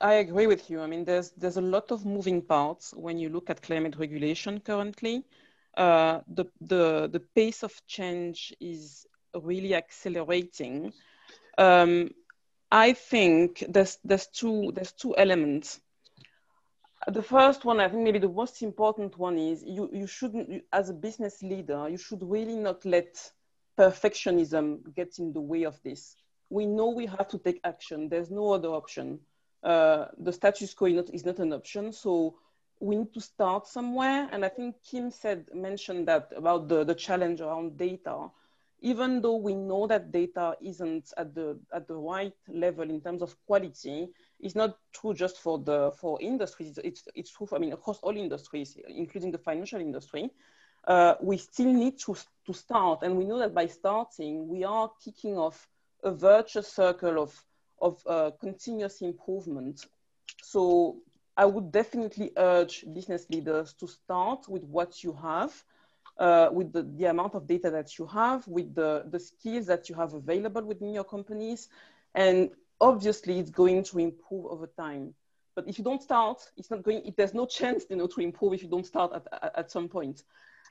I, 0.00 0.14
agree 0.14 0.46
with 0.46 0.70
you. 0.70 0.80
I 0.80 0.86
mean, 0.86 1.04
there's 1.04 1.30
there's 1.32 1.56
a 1.56 1.60
lot 1.60 1.90
of 1.90 2.06
moving 2.06 2.40
parts 2.42 2.94
when 2.94 3.18
you 3.18 3.28
look 3.28 3.50
at 3.50 3.62
climate 3.62 3.96
regulation 3.96 4.60
currently. 4.60 5.24
Uh, 5.76 6.20
the 6.28 6.46
the 6.60 7.08
the 7.12 7.20
pace 7.34 7.62
of 7.62 7.74
change 7.86 8.54
is 8.60 9.06
really 9.34 9.74
accelerating. 9.74 10.92
Um, 11.58 12.10
I 12.70 12.92
think 12.92 13.64
there's 13.68 13.98
there's 14.04 14.28
two 14.28 14.72
there's 14.74 14.92
two 14.92 15.16
elements. 15.16 15.80
The 17.08 17.22
first 17.22 17.64
one, 17.64 17.78
I 17.80 17.88
think 17.88 18.02
maybe 18.02 18.18
the 18.18 18.28
most 18.28 18.62
important 18.62 19.18
one 19.18 19.38
is 19.38 19.62
you 19.64 19.90
you 19.92 20.06
shouldn't 20.06 20.64
as 20.72 20.90
a 20.90 20.94
business 20.94 21.42
leader 21.42 21.88
you 21.88 21.98
should 21.98 22.22
really 22.22 22.56
not 22.56 22.84
let 22.84 23.32
perfectionism 23.78 24.94
get 24.94 25.18
in 25.18 25.32
the 25.32 25.40
way 25.40 25.64
of 25.64 25.78
this 25.82 26.16
we 26.50 26.66
know 26.66 26.90
we 26.90 27.06
have 27.06 27.28
to 27.28 27.38
take 27.38 27.60
action. 27.64 28.08
There's 28.08 28.30
no 28.30 28.52
other 28.52 28.68
option. 28.68 29.20
Uh, 29.66 30.06
the 30.26 30.32
status 30.32 30.74
quo 30.74 30.86
is 30.86 30.94
not, 30.94 31.08
is 31.18 31.24
not 31.24 31.38
an 31.40 31.52
option. 31.52 31.92
So 31.92 32.10
we 32.78 32.94
need 32.96 33.12
to 33.14 33.20
start 33.20 33.66
somewhere. 33.66 34.28
And 34.32 34.44
I 34.44 34.50
think 34.56 34.76
Kim 34.88 35.10
said, 35.10 35.48
mentioned 35.52 36.06
that 36.06 36.24
about 36.36 36.68
the, 36.68 36.84
the 36.84 36.94
challenge 36.94 37.40
around 37.40 37.76
data. 37.76 38.30
Even 38.80 39.22
though 39.22 39.40
we 39.48 39.54
know 39.54 39.86
that 39.86 40.12
data 40.12 40.54
isn't 40.60 41.06
at 41.16 41.34
the, 41.34 41.58
at 41.72 41.88
the 41.88 41.96
right 41.96 42.38
level 42.46 42.88
in 42.88 43.00
terms 43.00 43.22
of 43.22 43.34
quality, 43.46 44.08
it's 44.38 44.54
not 44.54 44.78
true 44.92 45.14
just 45.14 45.38
for 45.38 45.58
the 45.58 45.90
for 46.00 46.20
industries. 46.20 46.78
It's, 46.84 47.02
it's 47.14 47.30
true, 47.30 47.46
for, 47.46 47.56
I 47.56 47.58
mean, 47.58 47.72
across 47.72 47.98
all 48.04 48.16
industries, 48.16 48.76
including 48.88 49.32
the 49.32 49.38
financial 49.38 49.80
industry. 49.80 50.30
Uh, 50.86 51.14
we 51.20 51.38
still 51.38 51.72
need 51.72 51.98
to, 52.00 52.14
to 52.46 52.52
start. 52.52 53.02
And 53.02 53.16
we 53.16 53.24
know 53.24 53.38
that 53.38 53.54
by 53.54 53.66
starting, 53.66 54.46
we 54.46 54.62
are 54.62 54.90
kicking 55.04 55.36
off 55.36 55.66
a 56.04 56.12
virtuous 56.12 56.68
circle 56.68 57.18
of, 57.18 57.34
of 57.80 58.02
uh, 58.06 58.30
continuous 58.40 59.00
improvement. 59.02 59.86
So 60.42 60.96
I 61.36 61.44
would 61.44 61.70
definitely 61.70 62.32
urge 62.36 62.84
business 62.94 63.26
leaders 63.30 63.74
to 63.74 63.86
start 63.86 64.48
with 64.48 64.64
what 64.64 65.04
you 65.04 65.12
have, 65.12 65.52
uh, 66.18 66.48
with 66.50 66.72
the, 66.72 66.82
the 66.82 67.06
amount 67.06 67.34
of 67.34 67.46
data 67.46 67.70
that 67.70 67.98
you 67.98 68.06
have, 68.06 68.46
with 68.48 68.74
the, 68.74 69.04
the 69.10 69.20
skills 69.20 69.66
that 69.66 69.88
you 69.88 69.94
have 69.94 70.14
available 70.14 70.62
within 70.62 70.94
your 70.94 71.04
companies. 71.04 71.68
And 72.14 72.50
obviously 72.80 73.38
it's 73.38 73.50
going 73.50 73.82
to 73.84 73.98
improve 73.98 74.46
over 74.46 74.66
time. 74.66 75.14
But 75.54 75.68
if 75.68 75.78
you 75.78 75.84
don't 75.84 76.02
start, 76.02 76.40
it's 76.56 76.70
not 76.70 76.82
going, 76.82 77.04
it, 77.04 77.16
there's 77.16 77.34
no 77.34 77.46
chance 77.46 77.84
you 77.90 77.96
know, 77.96 78.06
to 78.06 78.20
improve 78.20 78.54
if 78.54 78.62
you 78.62 78.68
don't 78.68 78.86
start 78.86 79.12
at, 79.14 79.26
at, 79.42 79.58
at 79.58 79.70
some 79.70 79.88
point. 79.88 80.22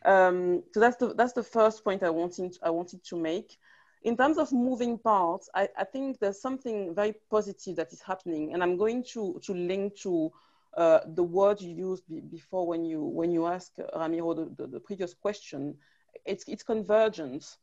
Um, 0.03 0.63
so 0.73 0.79
that's 0.79 0.97
the, 0.97 1.13
that's 1.13 1.33
the 1.33 1.43
first 1.43 1.83
point 1.83 2.03
I 2.03 2.09
wanted, 2.09 2.57
I 2.61 2.69
wanted 2.69 3.03
to 3.05 3.15
make 3.15 3.57
in 4.05 4.15
terms 4.15 4.37
of 4.37 4.51
moving 4.53 4.99
parts, 4.99 5.49
I, 5.55 5.67
I, 5.75 5.83
think 5.83 6.19
there's 6.19 6.39
something 6.39 6.93
very 6.93 7.15
positive 7.31 7.75
that 7.77 7.91
is 7.91 8.01
happening, 8.01 8.53
and 8.53 8.61
I'm 8.61 8.77
going 8.77 9.03
to 9.13 9.41
to 9.43 9.53
link 9.53 9.95
to 10.01 10.31
uh, 10.77 10.99
the 11.07 11.23
word 11.23 11.59
you 11.59 11.71
used 11.71 12.03
before 12.29 12.67
when 12.67 12.85
you 12.85 13.01
when 13.01 13.31
you 13.31 13.47
ask 13.47 13.71
Ramiro 13.95 14.35
the, 14.35 14.45
the, 14.57 14.67
the 14.67 14.79
previous 14.79 15.15
question. 15.15 15.75
It's 16.23 16.45
it's 16.47 16.61
convergence. 16.61 17.57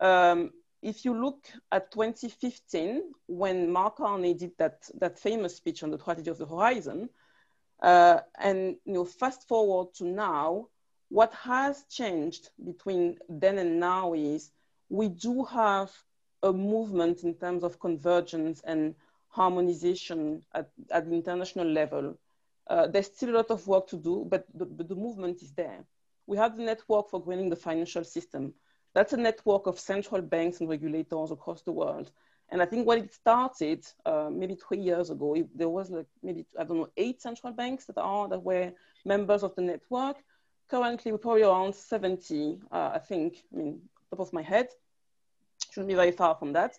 Um, 0.00 0.52
if 0.82 1.04
you 1.04 1.20
look 1.20 1.46
at 1.72 1.90
2015, 1.90 3.02
when 3.26 3.70
Mark 3.70 3.96
Carney 3.96 4.34
did 4.34 4.52
that, 4.58 4.88
that 4.98 5.18
famous 5.18 5.56
speech 5.56 5.82
on 5.82 5.90
the 5.90 5.98
tragedy 5.98 6.30
of 6.30 6.38
the 6.38 6.46
horizon, 6.46 7.08
uh, 7.82 8.18
and 8.38 8.76
you 8.84 8.92
know, 8.94 9.04
fast 9.04 9.46
forward 9.48 9.94
to 9.94 10.04
now, 10.04 10.68
what 11.08 11.32
has 11.34 11.84
changed 11.88 12.50
between 12.64 13.18
then 13.28 13.58
and 13.58 13.78
now 13.78 14.12
is 14.14 14.50
we 14.92 15.08
do 15.08 15.42
have 15.44 15.90
a 16.42 16.52
movement 16.52 17.24
in 17.24 17.34
terms 17.34 17.64
of 17.64 17.80
convergence 17.80 18.60
and 18.66 18.94
harmonization 19.28 20.42
at, 20.54 20.68
at 20.90 21.08
the 21.08 21.14
international 21.14 21.66
level. 21.66 22.18
Uh, 22.66 22.86
there's 22.86 23.06
still 23.06 23.30
a 23.30 23.38
lot 23.38 23.50
of 23.50 23.66
work 23.66 23.86
to 23.88 23.96
do, 23.96 24.26
but 24.28 24.44
the, 24.54 24.66
but 24.66 24.88
the 24.88 24.94
movement 24.94 25.40
is 25.40 25.50
there. 25.52 25.78
We 26.26 26.36
have 26.36 26.58
the 26.58 26.62
network 26.62 27.08
for 27.08 27.22
greening 27.22 27.48
the 27.48 27.56
financial 27.56 28.04
system. 28.04 28.52
That's 28.94 29.14
a 29.14 29.16
network 29.16 29.66
of 29.66 29.80
central 29.80 30.20
banks 30.20 30.60
and 30.60 30.68
regulators 30.68 31.30
across 31.30 31.62
the 31.62 31.72
world. 31.72 32.10
And 32.50 32.60
I 32.60 32.66
think 32.66 32.86
when 32.86 32.98
it 32.98 33.14
started, 33.14 33.86
uh, 34.04 34.28
maybe 34.30 34.56
three 34.56 34.80
years 34.80 35.08
ago, 35.08 35.34
it, 35.36 35.46
there 35.56 35.70
was 35.70 35.90
like 35.90 36.06
maybe, 36.22 36.44
I 36.58 36.64
don't 36.64 36.76
know, 36.76 36.90
eight 36.98 37.22
central 37.22 37.54
banks 37.54 37.86
that 37.86 37.96
are, 37.96 38.28
that 38.28 38.42
were 38.42 38.72
members 39.06 39.42
of 39.42 39.54
the 39.54 39.62
network. 39.62 40.18
Currently, 40.68 41.12
we're 41.12 41.18
probably 41.18 41.44
around 41.44 41.74
70, 41.74 42.60
uh, 42.70 42.90
I 42.94 42.98
think, 42.98 43.38
I 43.54 43.56
mean, 43.56 43.80
top 44.10 44.20
of 44.20 44.32
my 44.34 44.42
head. 44.42 44.68
Shouldn't 45.72 45.88
be 45.88 45.94
very 45.94 46.12
far 46.12 46.34
from 46.34 46.52
that, 46.52 46.74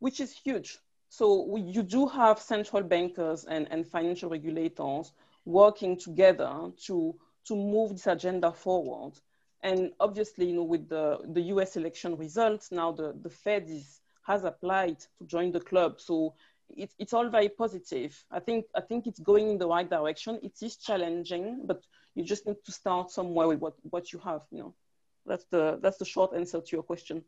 which 0.00 0.18
is 0.18 0.32
huge. 0.32 0.78
So 1.08 1.44
we, 1.44 1.60
you 1.60 1.84
do 1.84 2.08
have 2.08 2.40
central 2.40 2.82
bankers 2.82 3.44
and, 3.44 3.68
and 3.70 3.86
financial 3.86 4.28
regulators 4.28 5.12
working 5.44 5.96
together 5.96 6.72
to, 6.86 7.14
to 7.44 7.54
move 7.54 7.92
this 7.92 8.08
agenda 8.08 8.50
forward. 8.50 9.12
And 9.62 9.92
obviously, 10.00 10.46
you 10.46 10.56
know, 10.56 10.64
with 10.64 10.88
the, 10.88 11.20
the 11.28 11.42
US 11.54 11.76
election 11.76 12.16
results, 12.16 12.72
now 12.72 12.90
the, 12.90 13.14
the 13.22 13.30
Fed 13.30 13.66
is, 13.68 14.00
has 14.24 14.42
applied 14.42 14.98
to 15.18 15.24
join 15.26 15.52
the 15.52 15.60
club. 15.60 16.00
So 16.00 16.34
it, 16.68 16.90
it's 16.98 17.12
all 17.12 17.28
very 17.28 17.48
positive. 17.48 18.20
I 18.32 18.40
think, 18.40 18.64
I 18.74 18.80
think 18.80 19.06
it's 19.06 19.20
going 19.20 19.50
in 19.50 19.58
the 19.58 19.68
right 19.68 19.88
direction. 19.88 20.40
It 20.42 20.54
is 20.62 20.74
challenging, 20.78 21.60
but 21.64 21.84
you 22.16 22.24
just 22.24 22.44
need 22.44 22.56
to 22.64 22.72
start 22.72 23.12
somewhere 23.12 23.46
with 23.46 23.60
what, 23.60 23.74
what 23.82 24.12
you 24.12 24.18
have, 24.18 24.40
you 24.50 24.58
know. 24.58 24.74
That's 25.26 25.44
the, 25.44 25.78
that's 25.80 25.98
the 25.98 26.04
short 26.04 26.34
answer 26.34 26.60
to 26.60 26.72
your 26.72 26.82
question. 26.82 27.22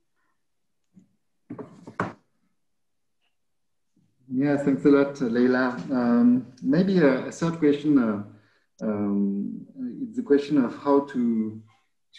Yeah, 4.36 4.56
thanks 4.56 4.84
a 4.84 4.88
lot, 4.88 5.20
Leila. 5.20 5.76
Um, 5.90 6.46
maybe 6.62 6.98
a, 6.98 7.26
a, 7.26 7.30
third 7.30 7.58
question. 7.58 7.98
Uh, 7.98 8.24
um, 8.84 9.66
it's 10.02 10.16
the 10.16 10.22
question 10.22 10.64
of 10.64 10.76
how 10.78 11.00
to 11.12 11.62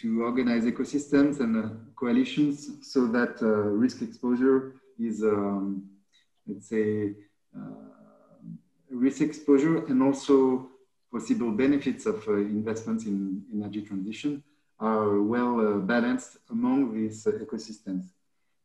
to 0.00 0.22
organize 0.22 0.64
ecosystems 0.64 1.40
and 1.40 1.56
uh, 1.56 1.68
coalitions 1.94 2.70
so 2.82 3.06
that 3.06 3.40
uh, 3.42 3.46
risk 3.46 4.02
exposure 4.02 4.74
is, 4.98 5.22
um, 5.22 5.88
let's 6.46 6.68
say, 6.68 7.14
uh, 7.56 8.40
risk 8.90 9.22
exposure 9.22 9.86
and 9.86 10.02
also 10.02 10.68
possible 11.10 11.50
benefits 11.50 12.04
of 12.04 12.26
uh, 12.28 12.34
investments 12.34 13.06
in 13.06 13.42
energy 13.54 13.80
transition 13.80 14.42
are 14.78 15.22
well 15.22 15.60
uh, 15.60 15.78
balanced 15.78 16.36
among 16.50 16.92
these 16.94 17.24
ecosystems. 17.24 18.04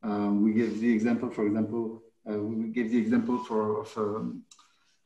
Um, 0.03 0.43
we 0.43 0.53
give 0.53 0.79
the 0.79 0.91
example, 0.91 1.29
for 1.29 1.45
example, 1.45 2.01
we 2.25 2.67
give 2.69 2.91
the 2.91 2.97
example 2.97 3.37
for 3.43 3.81
of, 3.81 3.97
um, 3.97 4.43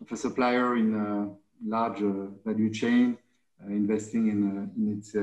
of 0.02 0.12
a 0.12 0.18
supplier 0.18 0.78
in 0.78 0.96
a 0.96 1.30
large 1.66 2.00
value 2.46 2.72
chain 2.74 3.18
investing 3.68 4.28
in, 4.28 4.72
in 4.78 4.98
its 4.98 5.16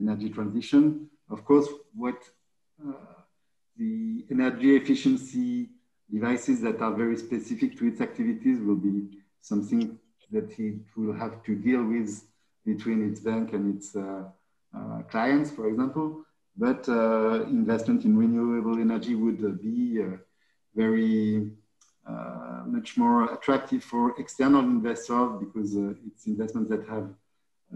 energy 0.00 0.30
transition. 0.30 1.08
Of 1.30 1.44
course, 1.44 1.68
what 1.94 2.18
uh, 2.86 2.92
the 3.76 4.24
energy 4.30 4.76
efficiency 4.76 5.68
devices 6.12 6.60
that 6.60 6.80
are 6.80 6.92
very 6.92 7.16
specific 7.16 7.78
to 7.78 7.86
its 7.86 8.00
activities 8.00 8.60
will 8.60 8.76
be 8.76 9.18
something 9.40 9.98
that 10.30 10.58
it 10.58 10.80
will 10.96 11.14
have 11.14 11.42
to 11.44 11.54
deal 11.54 11.84
with 11.84 12.24
between 12.64 13.08
its 13.08 13.20
bank 13.20 13.52
and 13.52 13.76
its 13.76 13.94
uh, 13.94 14.24
uh, 14.76 15.02
clients, 15.10 15.50
for 15.50 15.68
example. 15.68 16.23
But 16.56 16.88
uh, 16.88 17.44
investment 17.44 18.04
in 18.04 18.16
renewable 18.16 18.78
energy 18.78 19.14
would 19.14 19.44
uh, 19.44 19.48
be 19.60 20.02
uh, 20.02 20.16
very 20.74 21.50
much 22.66 22.96
more 22.96 23.32
attractive 23.34 23.82
for 23.82 24.14
external 24.18 24.60
investors 24.60 25.30
because 25.38 25.74
it's 26.06 26.26
investments 26.26 26.70
that 26.70 26.86
have 26.88 27.08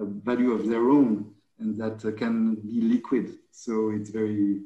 a 0.01 0.05
value 0.05 0.53
of 0.53 0.67
their 0.67 0.91
own 0.91 1.33
and 1.59 1.79
that 1.79 1.99
can 2.17 2.55
be 2.57 2.81
liquid. 2.81 3.39
So 3.51 3.91
it's 3.91 4.11
very, 4.11 4.61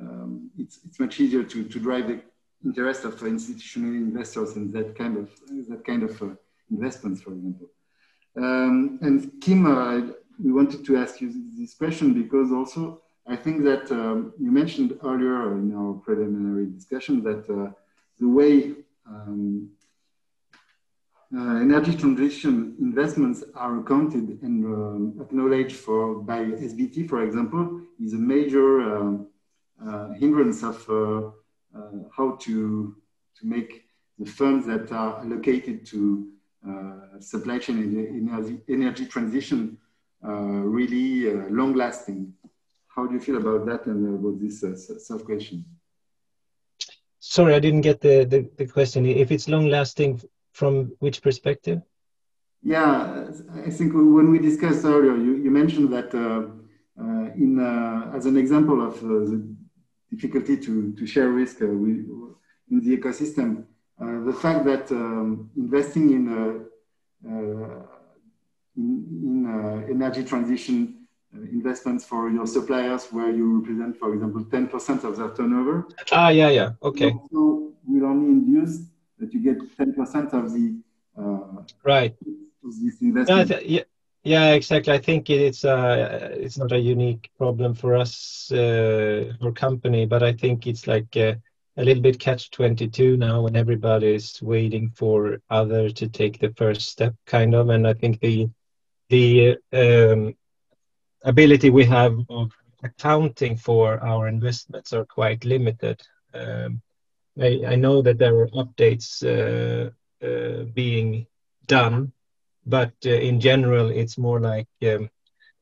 um, 0.00 0.50
it's, 0.58 0.80
it's 0.84 0.98
much 0.98 1.20
easier 1.20 1.44
to, 1.44 1.64
to 1.64 1.78
drive 1.78 2.08
the 2.08 2.20
interest 2.64 3.04
of 3.04 3.22
institutional 3.22 3.94
investors 3.94 4.56
in 4.56 4.70
that 4.72 4.96
kind 4.96 5.16
of, 5.16 5.30
that 5.68 5.84
kind 5.84 6.02
of 6.02 6.22
uh, 6.22 6.26
investments, 6.70 7.22
for 7.22 7.32
example. 7.32 7.68
Um, 8.36 8.98
and 9.02 9.32
Kim, 9.40 9.66
uh, 9.66 10.12
we 10.42 10.52
wanted 10.52 10.84
to 10.86 10.96
ask 10.96 11.20
you 11.20 11.32
this 11.56 11.74
question 11.74 12.14
because 12.22 12.52
also 12.52 13.02
I 13.30 13.36
think 13.36 13.62
that 13.64 13.90
um, 13.92 14.32
you 14.40 14.50
mentioned 14.50 14.98
earlier 15.04 15.52
in 15.52 15.74
our 15.74 15.92
preliminary 15.94 16.66
discussion 16.66 17.22
that 17.24 17.44
uh, 17.50 17.72
the 18.18 18.26
way 18.26 18.72
um, 19.06 19.68
uh, 21.36 21.56
energy 21.56 21.94
transition 21.94 22.74
investments 22.80 23.44
are 23.54 23.80
accounted 23.80 24.40
and 24.40 24.64
um, 24.64 25.14
acknowledged 25.20 25.76
for 25.76 26.14
by 26.14 26.38
SBT, 26.38 27.06
for 27.06 27.22
example, 27.22 27.82
is 28.02 28.14
a 28.14 28.16
major 28.16 28.96
um, 28.96 29.26
uh, 29.86 30.12
hindrance 30.14 30.62
of 30.62 30.88
uh, 30.88 31.28
uh, 31.78 32.08
how 32.16 32.36
to, 32.40 32.96
to 33.38 33.46
make 33.46 33.84
the 34.18 34.24
funds 34.24 34.66
that 34.66 34.90
are 34.90 35.20
allocated 35.20 35.84
to 35.84 36.28
uh, 36.66 37.20
supply 37.20 37.58
chain 37.58 37.76
energy, 38.08 38.58
energy 38.70 39.04
transition 39.04 39.76
really 40.22 41.30
long 41.50 41.74
lasting. 41.74 42.32
How 42.98 43.06
do 43.06 43.14
you 43.14 43.20
feel 43.20 43.36
about 43.36 43.64
that 43.66 43.86
and 43.86 44.00
about 44.18 44.40
this 44.40 44.56
self 45.06 45.24
question? 45.24 45.64
Sorry, 47.20 47.54
I 47.54 47.60
didn't 47.60 47.82
get 47.82 48.00
the, 48.00 48.24
the, 48.24 48.50
the 48.56 48.66
question. 48.66 49.06
If 49.06 49.30
it's 49.30 49.48
long 49.48 49.68
lasting 49.68 50.20
from 50.52 50.96
which 50.98 51.22
perspective? 51.22 51.80
Yeah, 52.60 53.28
I 53.64 53.70
think 53.70 53.92
when 53.94 54.32
we 54.32 54.40
discussed 54.40 54.84
earlier, 54.84 55.16
you, 55.16 55.36
you 55.36 55.48
mentioned 55.48 55.92
that 55.92 56.12
uh, 56.12 56.48
uh, 57.00 57.26
in 57.44 57.60
uh, 57.60 58.16
as 58.16 58.26
an 58.26 58.36
example 58.36 58.84
of 58.84 58.96
uh, 58.96 59.08
the 59.30 59.56
difficulty 60.10 60.56
to, 60.56 60.92
to 60.98 61.06
share 61.06 61.28
risk 61.28 61.62
uh, 61.62 61.66
in 61.66 62.80
the 62.82 62.96
ecosystem, 62.96 63.64
uh, 64.02 64.24
the 64.24 64.32
fact 64.32 64.64
that 64.64 64.90
um, 64.90 65.48
investing 65.56 66.10
in, 66.10 66.66
in, 67.24 67.88
in 68.76 69.88
energy 69.88 70.24
transition 70.24 70.97
investments 71.50 72.04
for 72.04 72.30
your 72.30 72.46
suppliers 72.46 73.06
where 73.10 73.30
you 73.30 73.60
represent, 73.60 73.96
for 73.96 74.14
example, 74.14 74.44
10% 74.44 75.04
of 75.04 75.16
their 75.16 75.30
turnover. 75.30 75.86
Ah, 76.12 76.28
yeah, 76.28 76.50
yeah, 76.50 76.70
okay. 76.82 77.12
So 77.32 77.72
will 77.86 78.06
only 78.06 78.28
induce 78.28 78.80
that 79.18 79.32
you 79.32 79.40
get 79.40 79.58
10% 79.76 80.32
of 80.32 80.52
the 80.52 80.80
uh, 81.18 81.62
right 81.84 82.14
of 82.64 82.72
this 82.80 83.00
investment. 83.00 83.50
No, 83.50 83.58
yeah, 83.64 83.82
yeah, 84.24 84.52
exactly. 84.52 84.92
I 84.92 84.98
think 84.98 85.30
it's 85.30 85.64
uh, 85.64 86.30
it's 86.32 86.58
not 86.58 86.72
a 86.72 86.78
unique 86.78 87.30
problem 87.38 87.74
for 87.74 87.96
us 87.96 88.50
uh, 88.52 89.32
or 89.40 89.52
company, 89.52 90.06
but 90.06 90.22
I 90.22 90.32
think 90.32 90.66
it's 90.66 90.86
like 90.86 91.16
uh, 91.16 91.34
a 91.76 91.84
little 91.84 92.02
bit 92.02 92.18
catch 92.18 92.50
22 92.50 93.16
now 93.16 93.42
when 93.42 93.56
everybody 93.56 94.14
is 94.14 94.40
waiting 94.42 94.90
for 94.90 95.40
other 95.50 95.88
to 95.90 96.08
take 96.08 96.38
the 96.38 96.52
first 96.56 96.82
step, 96.82 97.14
kind 97.26 97.54
of. 97.54 97.70
And 97.70 97.86
I 97.86 97.94
think 97.94 98.20
the 98.20 98.48
the 99.08 99.56
um, 99.72 100.34
ability 101.22 101.70
we 101.70 101.84
have 101.84 102.18
of 102.28 102.52
accounting 102.82 103.56
for 103.56 104.02
our 104.04 104.28
investments 104.28 104.92
are 104.92 105.04
quite 105.04 105.44
limited. 105.44 106.00
Um, 106.34 106.80
I, 107.40 107.62
I 107.68 107.74
know 107.76 108.02
that 108.02 108.18
there 108.18 108.36
are 108.36 108.48
updates 108.48 109.22
uh, 109.22 109.90
uh, 110.24 110.64
being 110.74 111.26
done, 111.66 112.12
but 112.66 112.92
uh, 113.06 113.10
in 113.10 113.40
general, 113.40 113.88
it's 113.88 114.18
more 114.18 114.40
like 114.40 114.68
um, 114.82 115.10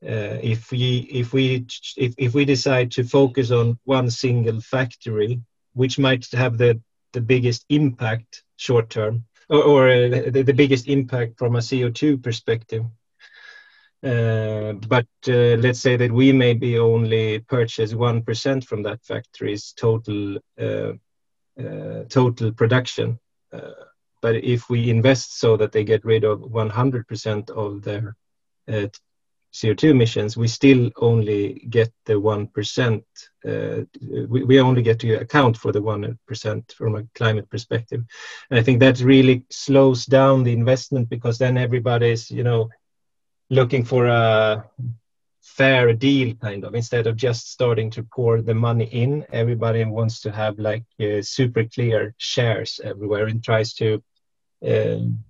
uh, 0.03 0.37
if 0.41 0.71
we 0.71 0.99
if 1.11 1.33
we 1.33 1.65
if, 1.95 2.13
if 2.17 2.33
we 2.33 2.45
decide 2.45 2.91
to 2.91 3.03
focus 3.03 3.51
on 3.51 3.79
one 3.85 4.09
single 4.09 4.61
factory, 4.61 5.41
which 5.73 5.97
might 5.99 6.27
have 6.31 6.57
the 6.57 6.79
the 7.13 7.21
biggest 7.21 7.65
impact 7.69 8.43
short 8.57 8.89
term, 8.89 9.25
or, 9.49 9.63
or 9.63 9.89
uh, 9.89 10.29
the, 10.31 10.43
the, 10.43 10.53
biggest 10.53 10.87
impact 10.87 11.37
from 11.37 11.55
a 11.55 11.59
CO2 11.59 12.21
perspective. 12.21 12.85
Uh, 14.03 14.73
but 14.87 15.07
let's 15.25 15.79
say 15.79 15.97
that 15.97 16.11
we 16.11 16.31
maybe 16.31 16.77
only 16.77 17.39
purchase 17.39 17.93
one 17.93 18.21
percent 18.21 18.63
from 18.63 18.83
that 18.83 19.03
factory's 19.03 19.73
total 19.73 20.37
uh, 21.59 22.03
total 22.09 22.51
production. 22.51 23.17
Uh, 23.51 23.71
but 24.21 24.35
if 24.35 24.69
we 24.69 24.91
invest 24.91 25.39
so 25.39 25.57
that 25.57 25.71
they 25.71 25.83
get 25.83 26.05
rid 26.05 26.23
of 26.23 26.39
100% 26.41 27.49
of 27.49 27.81
their 27.81 28.15
uh, 28.67 28.87
CO2 29.53 29.89
emissions, 29.89 30.37
we 30.37 30.47
still 30.47 30.91
only 30.97 31.65
get 31.69 31.91
the 32.05 32.13
1%. 32.13 33.03
Uh, 33.43 33.85
we, 34.29 34.43
we 34.43 34.59
only 34.59 34.83
get 34.83 34.99
to 34.99 35.15
account 35.15 35.57
for 35.57 35.71
the 35.71 35.81
1% 35.81 36.71
from 36.73 36.95
a 36.95 37.03
climate 37.15 37.49
perspective. 37.49 38.03
And 38.51 38.59
I 38.59 38.61
think 38.61 38.79
that 38.81 38.99
really 38.99 39.45
slows 39.49 40.05
down 40.05 40.43
the 40.43 40.53
investment 40.53 41.09
because 41.09 41.39
then 41.39 41.57
everybody's, 41.57 42.29
you 42.29 42.43
know, 42.43 42.69
looking 43.49 43.83
for 43.83 44.05
a 44.07 44.69
fair 45.41 45.93
deal 45.93 46.35
kind 46.35 46.63
of 46.63 46.75
instead 46.75 47.07
of 47.07 47.15
just 47.15 47.51
starting 47.51 47.89
to 47.89 48.03
pour 48.03 48.41
the 48.41 48.53
money 48.53 48.85
in. 48.85 49.25
Everybody 49.31 49.83
wants 49.85 50.21
to 50.21 50.31
have 50.31 50.59
like 50.59 50.83
uh, 50.99 51.21
super 51.21 51.63
clear 51.65 52.13
shares 52.17 52.79
everywhere 52.83 53.27
and 53.27 53.43
tries 53.43 53.73
to 53.75 54.03
um, 54.65 55.23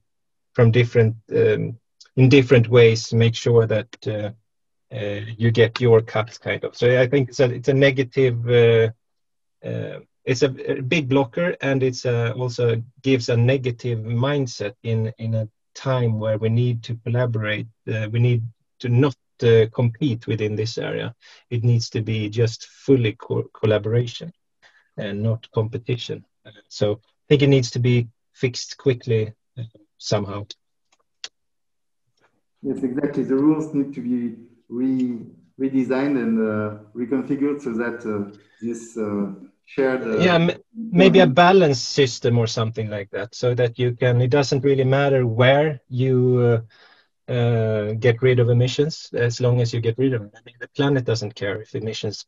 from 0.53 0.71
different 0.71 1.15
um, 1.31 1.77
in 2.15 2.29
different 2.29 2.67
ways 2.67 3.13
make 3.13 3.35
sure 3.35 3.67
that 3.67 3.87
uh, 4.07 4.31
uh, 4.93 5.21
you 5.37 5.51
get 5.51 5.79
your 5.79 6.01
cut 6.01 6.37
kind 6.41 6.63
of. 6.63 6.75
So 6.75 6.99
i 6.99 7.07
think 7.07 7.29
it's 7.29 7.39
a 7.39 7.45
it's 7.45 7.69
a 7.69 7.73
negative 7.73 8.37
uh, 8.49 8.89
uh, 9.67 9.99
it's 10.25 10.43
a, 10.43 10.79
a, 10.79 10.81
big 10.81 11.07
blocker 11.07 11.55
and 11.61 11.83
it's 11.83 12.05
uh, 12.05 12.33
also 12.35 12.81
gives 13.01 13.29
a 13.29 13.37
negative 13.37 13.99
mindset 13.99 14.73
in 14.83 15.13
in 15.17 15.35
a 15.35 15.47
time 15.77 16.19
where 16.19 16.37
we 16.37 16.49
need 16.49 16.83
to 16.83 16.95
collaborate 17.05 17.67
we 17.85 18.19
need 18.19 18.43
to 18.79 18.89
not 18.89 19.15
uh, 19.43 19.65
compete 19.73 20.27
within 20.27 20.55
this 20.55 20.77
area. 20.77 21.13
It 21.49 21.63
needs 21.63 21.89
to 21.91 22.01
be 22.01 22.29
just 22.29 22.65
fully 22.65 23.13
co 23.13 23.43
collaboration 23.53 24.31
and 24.97 25.21
not 25.21 25.49
competition. 25.51 26.25
Uh, 26.45 26.51
so 26.69 26.93
I 26.93 27.25
think 27.29 27.41
it 27.43 27.47
needs 27.47 27.71
to 27.71 27.79
be 27.79 28.07
fixed 28.33 28.77
quickly 28.77 29.33
uh, 29.57 29.63
somehow. 29.97 30.45
Yes, 32.61 32.83
exactly. 32.83 33.23
The 33.23 33.35
rules 33.35 33.73
need 33.73 33.93
to 33.93 34.01
be 34.01 34.35
re 34.69 35.19
redesigned 35.59 36.17
and 36.21 36.39
uh, 36.39 36.77
reconfigured 36.95 37.61
so 37.61 37.73
that 37.73 38.05
uh, 38.05 38.37
this 38.61 38.97
uh, 39.77 39.81
shared. 39.81 40.21
yeah, 40.21 40.55
maybe 40.73 41.19
a 41.19 41.27
balance 41.27 41.79
system 41.81 42.37
or 42.37 42.47
something 42.47 42.89
like 42.89 43.09
that, 43.11 43.35
so 43.35 43.53
that 43.55 43.77
you 43.79 43.93
can. 43.93 44.21
It 44.21 44.29
doesn't 44.29 44.63
really 44.63 44.83
matter 44.83 45.25
where 45.25 45.81
you 45.89 46.63
uh, 47.27 47.93
get 47.93 48.21
rid 48.21 48.39
of 48.39 48.49
emissions 48.49 49.09
as 49.13 49.41
long 49.41 49.61
as 49.61 49.73
you 49.73 49.81
get 49.81 49.97
rid 49.97 50.13
of 50.13 50.21
them. 50.21 50.31
I 50.35 50.39
mean, 50.45 50.55
the 50.59 50.69
planet 50.69 51.05
doesn't 51.05 51.35
care 51.35 51.61
if 51.61 51.75
emissions 51.75 52.25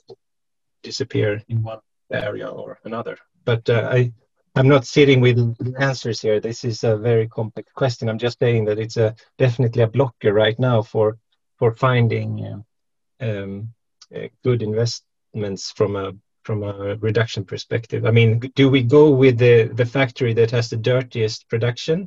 disappear 0.83 1.41
in 1.47 1.63
one 1.63 1.79
area 2.11 2.47
or 2.47 2.79
another. 2.83 3.17
But 3.45 3.69
uh, 3.69 3.89
I, 3.91 4.11
I'm 4.55 4.67
not 4.67 4.85
sitting 4.85 5.21
with 5.21 5.55
answers 5.79 6.21
here. 6.21 6.39
This 6.39 6.63
is 6.63 6.83
a 6.83 6.97
very 6.97 7.27
complex 7.27 7.71
question. 7.73 8.09
I'm 8.09 8.17
just 8.17 8.39
saying 8.39 8.65
that 8.65 8.79
it's 8.79 8.97
a 8.97 9.15
definitely 9.37 9.83
a 9.83 9.87
blocker 9.87 10.33
right 10.33 10.59
now 10.59 10.81
for 10.81 11.17
for 11.57 11.73
finding 11.75 12.45
uh, 12.45 13.25
um, 13.25 13.73
uh, 14.15 14.27
good 14.43 14.61
investments 14.61 15.71
from 15.71 15.95
a 15.95 16.13
from 16.49 16.63
a 16.63 16.95
reduction 16.95 17.45
perspective. 17.45 18.07
I 18.07 18.09
mean, 18.09 18.39
do 18.55 18.69
we 18.71 18.81
go 18.81 19.11
with 19.11 19.37
the 19.37 19.55
the 19.79 19.85
factory 19.85 20.33
that 20.33 20.49
has 20.49 20.67
the 20.67 20.81
dirtiest 20.91 21.47
production 21.47 21.97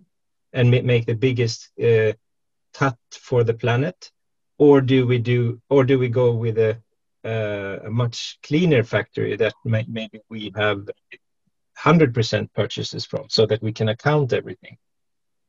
and 0.52 0.68
make 0.68 1.06
the 1.06 1.14
biggest 1.14 1.70
uh, 1.80 2.12
cut 2.74 2.98
for 3.28 3.44
the 3.44 3.54
planet, 3.54 4.10
or 4.58 4.80
do 4.80 5.06
we 5.06 5.18
do, 5.18 5.62
or 5.70 5.84
do 5.84 5.96
we 5.96 6.08
go 6.08 6.32
with 6.44 6.58
a, 6.58 6.72
uh, 7.24 7.86
a 7.88 7.90
much 8.02 8.38
cleaner 8.42 8.82
factory 8.82 9.36
that 9.36 9.54
may, 9.64 9.84
maybe 9.86 10.18
we 10.28 10.50
have 10.56 10.90
100% 11.78 12.52
purchases 12.52 13.06
from, 13.06 13.24
so 13.28 13.46
that 13.46 13.62
we 13.62 13.72
can 13.72 13.90
account 13.90 14.32
everything? 14.32 14.76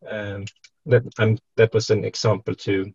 Um, 0.08 0.46
that 0.86 1.04
um, 1.18 1.40
that 1.58 1.74
was 1.74 1.90
an 1.90 2.06
example 2.06 2.54
to 2.66 2.94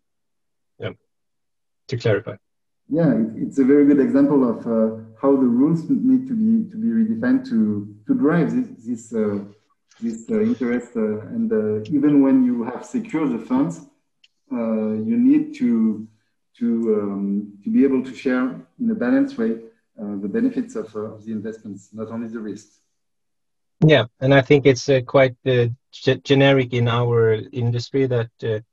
to 1.89 1.97
clarify. 1.97 2.37
Yeah, 2.91 3.13
it's 3.35 3.59
a 3.59 3.63
very 3.63 3.85
good 3.85 3.99
example 3.99 4.49
of 4.49 4.65
uh, 4.65 5.03
how 5.21 5.35
the 5.35 5.45
rules 5.45 5.87
need 5.87 6.27
to 6.27 6.33
be 6.33 6.69
to 6.71 6.75
be 6.75 6.87
redefined 6.87 7.47
to 7.49 7.95
to 8.07 8.13
drive 8.15 8.49
this 8.51 8.67
this 8.83 9.13
uh, 9.13 9.39
this 10.01 10.27
uh, 10.31 10.41
interest. 10.41 10.95
Uh, 10.95 11.19
and 11.35 11.53
uh, 11.53 11.81
even 11.91 12.23
when 12.23 12.43
you 12.43 12.63
have 12.63 12.83
secured 12.83 13.31
the 13.31 13.45
funds, 13.45 13.81
uh, 14.51 14.93
you 15.09 15.17
need 15.17 15.53
to 15.59 16.07
to 16.57 16.67
um, 16.99 17.59
to 17.63 17.69
be 17.69 17.83
able 17.83 18.03
to 18.03 18.13
share 18.15 18.59
in 18.79 18.89
a 18.89 18.95
balanced 18.95 19.37
way 19.37 19.59
the 19.95 20.29
benefits 20.29 20.77
of, 20.77 20.95
of, 20.95 21.25
the 21.25 21.31
investments, 21.33 21.89
not 21.91 22.07
only 22.07 22.29
the 22.29 22.39
risks. 22.39 22.79
Yeah, 23.85 24.05
and 24.21 24.33
I 24.33 24.41
think 24.41 24.65
it's 24.65 24.89
quite 25.05 25.35
generic 26.23 26.73
in 26.73 26.87
our 26.87 27.33
industry 27.51 28.05
that 28.05 28.63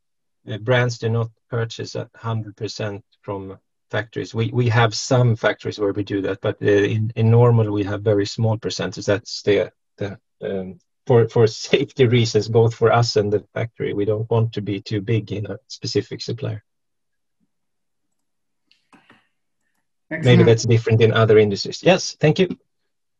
brands 0.61 0.99
do 0.99 1.09
not 1.09 1.31
purchase 1.51 1.97
100% 1.97 3.03
from 3.23 3.59
factories. 3.91 4.35
We 4.35 4.51
we 4.53 4.69
have 4.69 4.95
some 4.95 5.37
factories 5.37 5.79
where 5.79 5.93
we 5.93 6.05
do 6.05 6.21
that, 6.23 6.41
but 6.41 6.57
uh, 6.63 6.67
in 6.67 7.13
in 7.17 7.31
normal 7.31 7.71
we 7.73 7.85
have 7.85 8.03
very 8.03 8.27
small 8.27 8.59
percentages. 8.59 9.07
That's 9.07 9.43
the 9.43 9.73
the 9.97 10.19
um, 10.43 10.79
for 11.07 11.29
for 11.29 11.47
safety 11.47 12.07
reasons, 12.07 12.49
both 12.49 12.75
for 12.75 12.93
us 12.93 13.17
and 13.17 13.33
the 13.33 13.45
factory. 13.55 13.95
We 13.95 14.05
don't 14.05 14.31
want 14.31 14.53
to 14.55 14.63
be 14.63 14.81
too 14.81 15.01
big 15.01 15.33
in 15.33 15.47
a 15.47 15.59
specific 15.69 16.21
supplier. 16.21 16.63
Excellent. 20.11 20.39
Maybe 20.39 20.45
that's 20.45 20.65
different 20.65 21.03
in 21.03 21.13
other 21.13 21.39
industries. 21.39 21.83
Yes, 21.83 22.17
thank 22.21 22.39
you. 22.39 22.57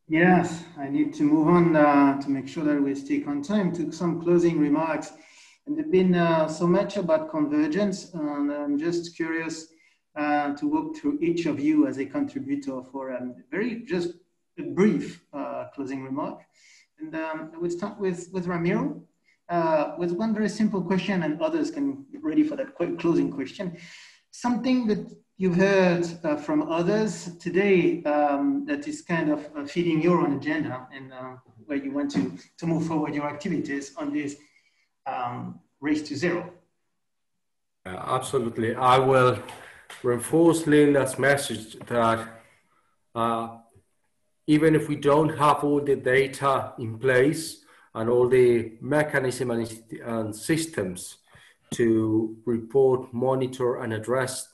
Yes, 0.09 0.63
I 0.79 0.89
need 0.89 1.15
to 1.15 1.25
move 1.25 1.49
on 1.49 1.75
uh, 1.75 2.21
to 2.21 2.31
make 2.31 2.47
sure 2.47 2.63
that 2.63 2.81
we 2.81 2.95
stick 2.95 3.27
on 3.27 3.43
time 3.43 3.73
to 3.73 3.91
some 3.91 4.23
closing 4.23 4.61
remarks. 4.61 5.13
And 5.67 5.77
there's 5.77 5.91
been 5.91 6.15
uh, 6.15 6.47
so 6.47 6.65
much 6.69 6.97
about 6.97 7.29
convergence, 7.29 8.15
and 8.15 8.53
I'm 8.53 8.79
just 8.79 9.17
curious 9.17 9.67
uh, 10.17 10.55
to 10.55 10.67
walk 10.67 10.97
through 10.97 11.19
each 11.21 11.47
of 11.47 11.61
you 11.61 11.87
as 11.87 11.99
a 11.99 12.07
contributor 12.07 12.83
for 12.91 13.11
a 13.11 13.35
very 13.51 13.83
just 13.85 14.15
a 14.59 14.63
brief 14.63 15.23
uh, 15.33 15.67
closing 15.75 16.03
remark. 16.03 16.41
And 16.99 17.15
um, 17.15 17.53
we'll 17.61 17.71
start 17.71 17.99
with, 18.01 18.29
with 18.33 18.47
Ramiro 18.47 19.03
uh, 19.49 19.95
with 19.99 20.13
one 20.13 20.35
very 20.35 20.49
simple 20.49 20.83
question 20.83 21.23
and 21.23 21.41
others 21.41 21.71
can 21.71 22.05
get 22.11 22.23
ready 22.25 22.43
for 22.43 22.57
that 22.57 22.75
quick 22.75 22.99
closing 22.99 23.31
question. 23.31 23.77
Something 24.31 24.87
that 24.89 25.09
you've 25.39 25.57
heard 25.57 26.07
uh, 26.25 26.37
from 26.37 26.71
others 26.71 27.37
today 27.39 28.03
um, 28.05 28.65
that 28.67 28.89
is 28.89 29.03
kind 29.03 29.31
of 29.31 29.49
uh, 29.57 29.65
feeding 29.65 30.03
your 30.03 30.21
own 30.21 30.37
agenda 30.37 30.87
and 30.93 31.13
uh, 31.13 31.37
where 31.67 31.79
you 31.79 31.93
want 31.93 32.11
to, 32.13 32.33
to 32.59 32.67
move 32.67 32.87
forward 32.87 33.15
your 33.15 33.29
activities 33.29 33.95
on 33.97 34.13
this 34.13 34.37
um, 35.07 35.61
race 35.81 36.03
to 36.03 36.17
zero. 36.17 36.53
absolutely. 37.87 38.75
I 38.75 38.99
will 38.99 39.39
reinforce 40.03 40.67
Leila's 40.67 41.19
message 41.19 41.79
that 41.87 42.29
uh, 43.15 43.57
even 44.47 44.75
if 44.75 44.89
we 44.89 44.97
don't 44.97 45.37
have 45.37 45.65
all 45.65 45.81
the 45.81 45.97
data 45.97 46.73
in 46.79 46.99
place 46.99 47.65
and 47.95 48.09
all 48.09 48.29
the 48.29 48.73
mechanism 48.81 49.51
and, 49.51 49.83
and 50.05 50.37
systems 50.37 51.19
to 51.75 52.37
report, 52.45 53.13
monitor, 53.13 53.83
and 53.83 53.93
address 53.93 54.49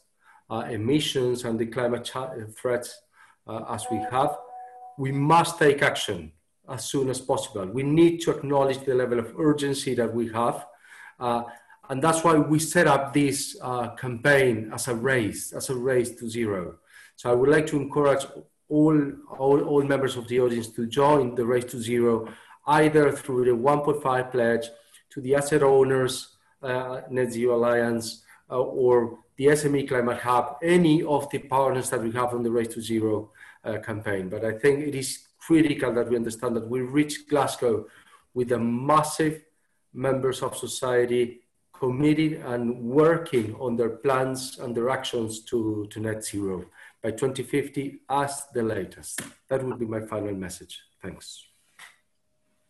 uh, 0.50 0.64
emissions 0.70 1.44
and 1.44 1.58
the 1.58 1.66
climate 1.66 2.10
threats 2.56 3.02
uh, 3.46 3.64
as 3.68 3.84
we 3.90 3.98
have, 4.10 4.38
we 4.98 5.12
must 5.12 5.58
take 5.58 5.82
action 5.82 6.32
as 6.68 6.84
soon 6.84 7.10
as 7.10 7.20
possible. 7.20 7.66
We 7.66 7.82
need 7.82 8.20
to 8.22 8.30
acknowledge 8.30 8.78
the 8.84 8.94
level 8.94 9.18
of 9.18 9.34
urgency 9.38 9.94
that 9.94 10.14
we 10.14 10.32
have. 10.32 10.66
Uh, 11.18 11.42
and 11.88 12.02
that's 12.02 12.22
why 12.24 12.36
we 12.36 12.58
set 12.58 12.86
up 12.86 13.12
this 13.12 13.56
uh, 13.60 13.88
campaign 13.94 14.70
as 14.72 14.88
a 14.88 14.94
race, 14.94 15.52
as 15.52 15.68
a 15.70 15.74
race 15.74 16.10
to 16.16 16.28
zero. 16.28 16.78
So 17.16 17.30
I 17.30 17.34
would 17.34 17.50
like 17.50 17.66
to 17.68 17.76
encourage 17.76 18.24
all, 18.72 19.12
all, 19.38 19.60
all 19.62 19.82
members 19.82 20.16
of 20.16 20.26
the 20.28 20.40
audience 20.40 20.68
to 20.68 20.86
join 20.86 21.34
the 21.34 21.44
Race 21.44 21.66
to 21.66 21.80
Zero, 21.80 22.26
either 22.66 23.12
through 23.12 23.44
the 23.44 23.50
1.5 23.50 24.30
pledge, 24.30 24.66
to 25.10 25.20
the 25.20 25.34
asset 25.34 25.62
owners 25.62 26.36
uh, 26.62 27.02
Net 27.10 27.32
Zero 27.32 27.56
Alliance, 27.56 28.24
uh, 28.50 28.58
or 28.58 29.18
the 29.36 29.46
SME 29.46 29.88
Climate 29.88 30.20
Hub, 30.20 30.56
any 30.62 31.02
of 31.02 31.28
the 31.30 31.38
partners 31.38 31.90
that 31.90 32.02
we 32.02 32.10
have 32.12 32.32
on 32.32 32.42
the 32.42 32.50
Race 32.50 32.72
to 32.74 32.80
Zero 32.80 33.30
uh, 33.64 33.78
campaign. 33.78 34.30
But 34.30 34.44
I 34.44 34.52
think 34.52 34.80
it 34.80 34.94
is 34.94 35.18
critical 35.38 35.92
that 35.92 36.08
we 36.08 36.16
understand 36.16 36.56
that 36.56 36.66
we 36.66 36.80
reach 36.80 37.28
Glasgow 37.28 37.86
with 38.32 38.52
a 38.52 38.58
massive 38.58 39.42
members 39.92 40.40
of 40.42 40.56
society 40.56 41.41
committed 41.82 42.32
and 42.52 42.64
working 42.80 43.56
on 43.58 43.74
their 43.74 43.90
plans 44.04 44.60
and 44.60 44.72
their 44.76 44.88
actions 44.88 45.40
to, 45.40 45.84
to 45.90 45.98
net 45.98 46.24
zero 46.24 46.64
by 47.02 47.10
2050 47.10 48.02
as 48.08 48.44
the 48.54 48.62
latest. 48.62 49.20
That 49.48 49.64
would 49.64 49.80
be 49.80 49.86
my 49.86 50.00
final 50.00 50.32
message. 50.32 50.80
Thanks. 51.02 51.44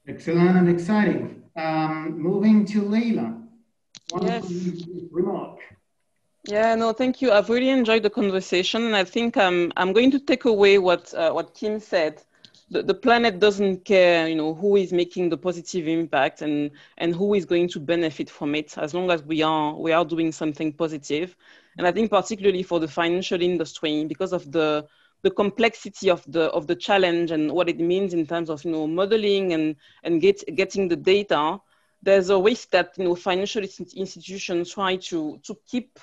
Excellent 0.09 0.57
and 0.57 0.69
exciting. 0.71 1.43
Um, 1.55 2.19
moving 2.19 2.65
to 2.73 2.81
Leila. 2.81 3.29
One 4.13 4.27
yes. 4.27 4.51
remark. 5.11 5.59
Yeah, 6.49 6.75
no, 6.75 6.95
thank 6.95 7.21
you. 7.21 7.33
I've 7.33 7.51
really 7.51 7.69
enjoyed 7.69 8.03
the 8.03 8.11
conversation, 8.11 8.83
and 8.87 8.97
I 8.97 9.05
think 9.05 9.37
I'm 9.37 9.73
I'm 9.77 9.93
going 9.93 10.11
to 10.11 10.19
take 10.19 10.45
away 10.47 10.79
what 10.79 11.15
uh, 11.15 11.33
what 11.33 11.55
Kim 11.55 11.79
said. 11.79 12.15
The, 12.73 12.83
the 12.83 12.95
planet 12.95 13.39
doesn't 13.39 13.85
care, 13.85 14.29
you 14.29 14.35
know, 14.35 14.55
who 14.55 14.77
is 14.77 14.93
making 14.93 15.29
the 15.29 15.37
positive 15.37 15.87
impact 15.89 16.43
and 16.43 16.71
and 16.99 17.15
who 17.15 17.35
is 17.35 17.45
going 17.45 17.69
to 17.69 17.81
benefit 17.81 18.31
from 18.31 18.55
it. 18.55 18.79
As 18.79 18.95
long 18.95 19.11
as 19.11 19.23
we 19.23 19.43
are 19.43 19.75
we 19.77 19.93
are 19.93 20.05
doing 20.05 20.33
something 20.33 20.73
positive, 20.73 21.37
And 21.79 21.87
I 21.87 21.93
think 21.93 22.11
particularly 22.11 22.63
for 22.63 22.81
the 22.81 22.89
financial 22.89 23.41
industry, 23.43 24.05
because 24.05 24.33
of 24.33 24.51
the 24.53 24.87
the 25.23 25.31
complexity 25.31 26.11
of 26.11 26.25
the 26.31 26.45
of 26.59 26.67
the 26.67 26.77
challenge 26.77 27.31
and 27.31 27.53
what 27.53 27.69
it 27.69 27.79
means 27.79 28.15
in 28.15 28.27
terms 28.27 28.51
of 28.51 28.65
you 28.65 28.73
know 28.73 28.87
modeling 28.87 29.53
and 29.53 29.77
and 30.05 30.21
get, 30.21 30.43
getting 30.57 30.89
the 30.89 30.97
data, 30.97 31.59
there's 32.03 32.31
a 32.31 32.39
risk 32.39 32.71
that 32.71 32.95
you 32.99 33.05
know 33.05 33.15
financial 33.15 33.63
institutions 33.63 34.73
try 34.73 34.97
to 34.97 35.39
to 35.43 35.57
keep 35.71 35.99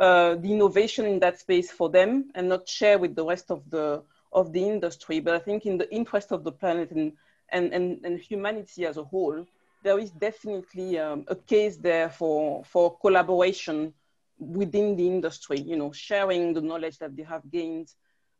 uh, 0.00 0.34
the 0.36 0.52
innovation 0.52 1.06
in 1.06 1.18
that 1.20 1.38
space 1.40 1.70
for 1.70 1.88
them 1.90 2.30
and 2.34 2.48
not 2.48 2.68
share 2.68 2.98
with 2.98 3.14
the 3.14 3.24
rest 3.24 3.50
of 3.50 3.62
the 3.70 4.02
of 4.32 4.52
the 4.52 4.62
industry. 4.62 5.20
But 5.20 5.34
I 5.34 5.38
think 5.38 5.66
in 5.66 5.78
the 5.78 5.92
interest 5.94 6.32
of 6.32 6.44
the 6.44 6.52
planet 6.52 6.90
and 6.90 7.12
and, 7.50 7.72
and, 7.72 8.04
and 8.04 8.18
humanity 8.18 8.84
as 8.86 8.96
a 8.96 9.04
whole, 9.04 9.46
there 9.84 10.00
is 10.00 10.10
definitely 10.10 10.98
um, 10.98 11.24
a 11.28 11.36
case 11.36 11.76
there 11.76 12.10
for 12.10 12.64
for 12.64 12.98
collaboration 12.98 13.92
within 14.38 14.96
the 14.96 15.06
industry. 15.06 15.60
You 15.60 15.76
know, 15.76 15.92
sharing 15.92 16.54
the 16.54 16.60
knowledge 16.60 16.98
that 16.98 17.16
they 17.16 17.22
have 17.22 17.48
gained 17.50 17.88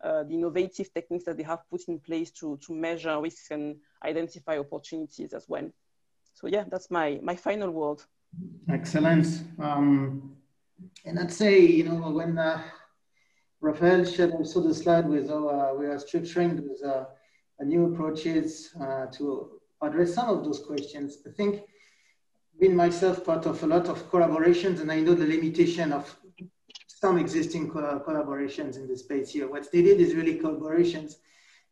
uh, 0.03 0.23
the 0.25 0.35
innovative 0.35 0.93
techniques 0.93 1.25
that 1.25 1.37
they 1.37 1.43
have 1.43 1.61
put 1.71 1.83
in 1.89 1.99
place 1.99 2.31
to, 2.31 2.59
to 2.59 2.75
measure 2.75 3.21
risks 3.21 3.51
and 3.51 3.77
identify 4.05 4.59
opportunities 4.59 5.33
as 5.33 5.49
well. 5.49 5.69
So 6.35 6.49
yeah, 6.49 6.65
that's 6.69 6.91
my, 6.91 7.19
my 7.23 7.35
final 7.35 7.71
word. 7.71 8.03
Excellent. 8.69 9.27
Um, 9.59 10.37
and 11.05 11.19
I'd 11.19 11.33
say, 11.33 11.61
you 11.61 11.85
know, 11.85 12.11
when 12.11 12.37
uh, 12.37 12.63
Raphael 13.61 14.05
shared 14.05 14.33
also 14.33 14.61
the 14.61 14.75
slide 14.75 15.09
with 15.09 15.31
uh, 15.31 15.73
we 15.79 15.87
are 15.87 15.99
structuring 15.99 16.57
those 16.57 16.83
uh, 16.83 17.05
new 17.65 17.93
approaches 17.93 18.71
uh, 18.81 19.07
to 19.07 19.61
address 19.83 20.15
some 20.15 20.29
of 20.29 20.45
those 20.45 20.61
questions, 20.61 21.19
I 21.27 21.31
think 21.31 21.63
being 22.59 22.75
myself 22.75 23.25
part 23.25 23.47
of 23.47 23.63
a 23.63 23.67
lot 23.67 23.89
of 23.89 24.11
collaborations 24.11 24.81
and 24.81 24.91
I 24.91 25.01
know 25.01 25.15
the 25.15 25.27
limitation 25.27 25.93
of 25.93 26.17
some 26.87 27.19
existing 27.19 27.71
co 27.71 28.03
collaborations 28.07 28.77
in 28.77 28.89
the 28.89 28.97
space 28.97 29.31
here. 29.31 29.49
What's 29.49 29.73
needed 29.73 30.01
is 30.01 30.15
really 30.15 30.39
collaborations 30.39 31.17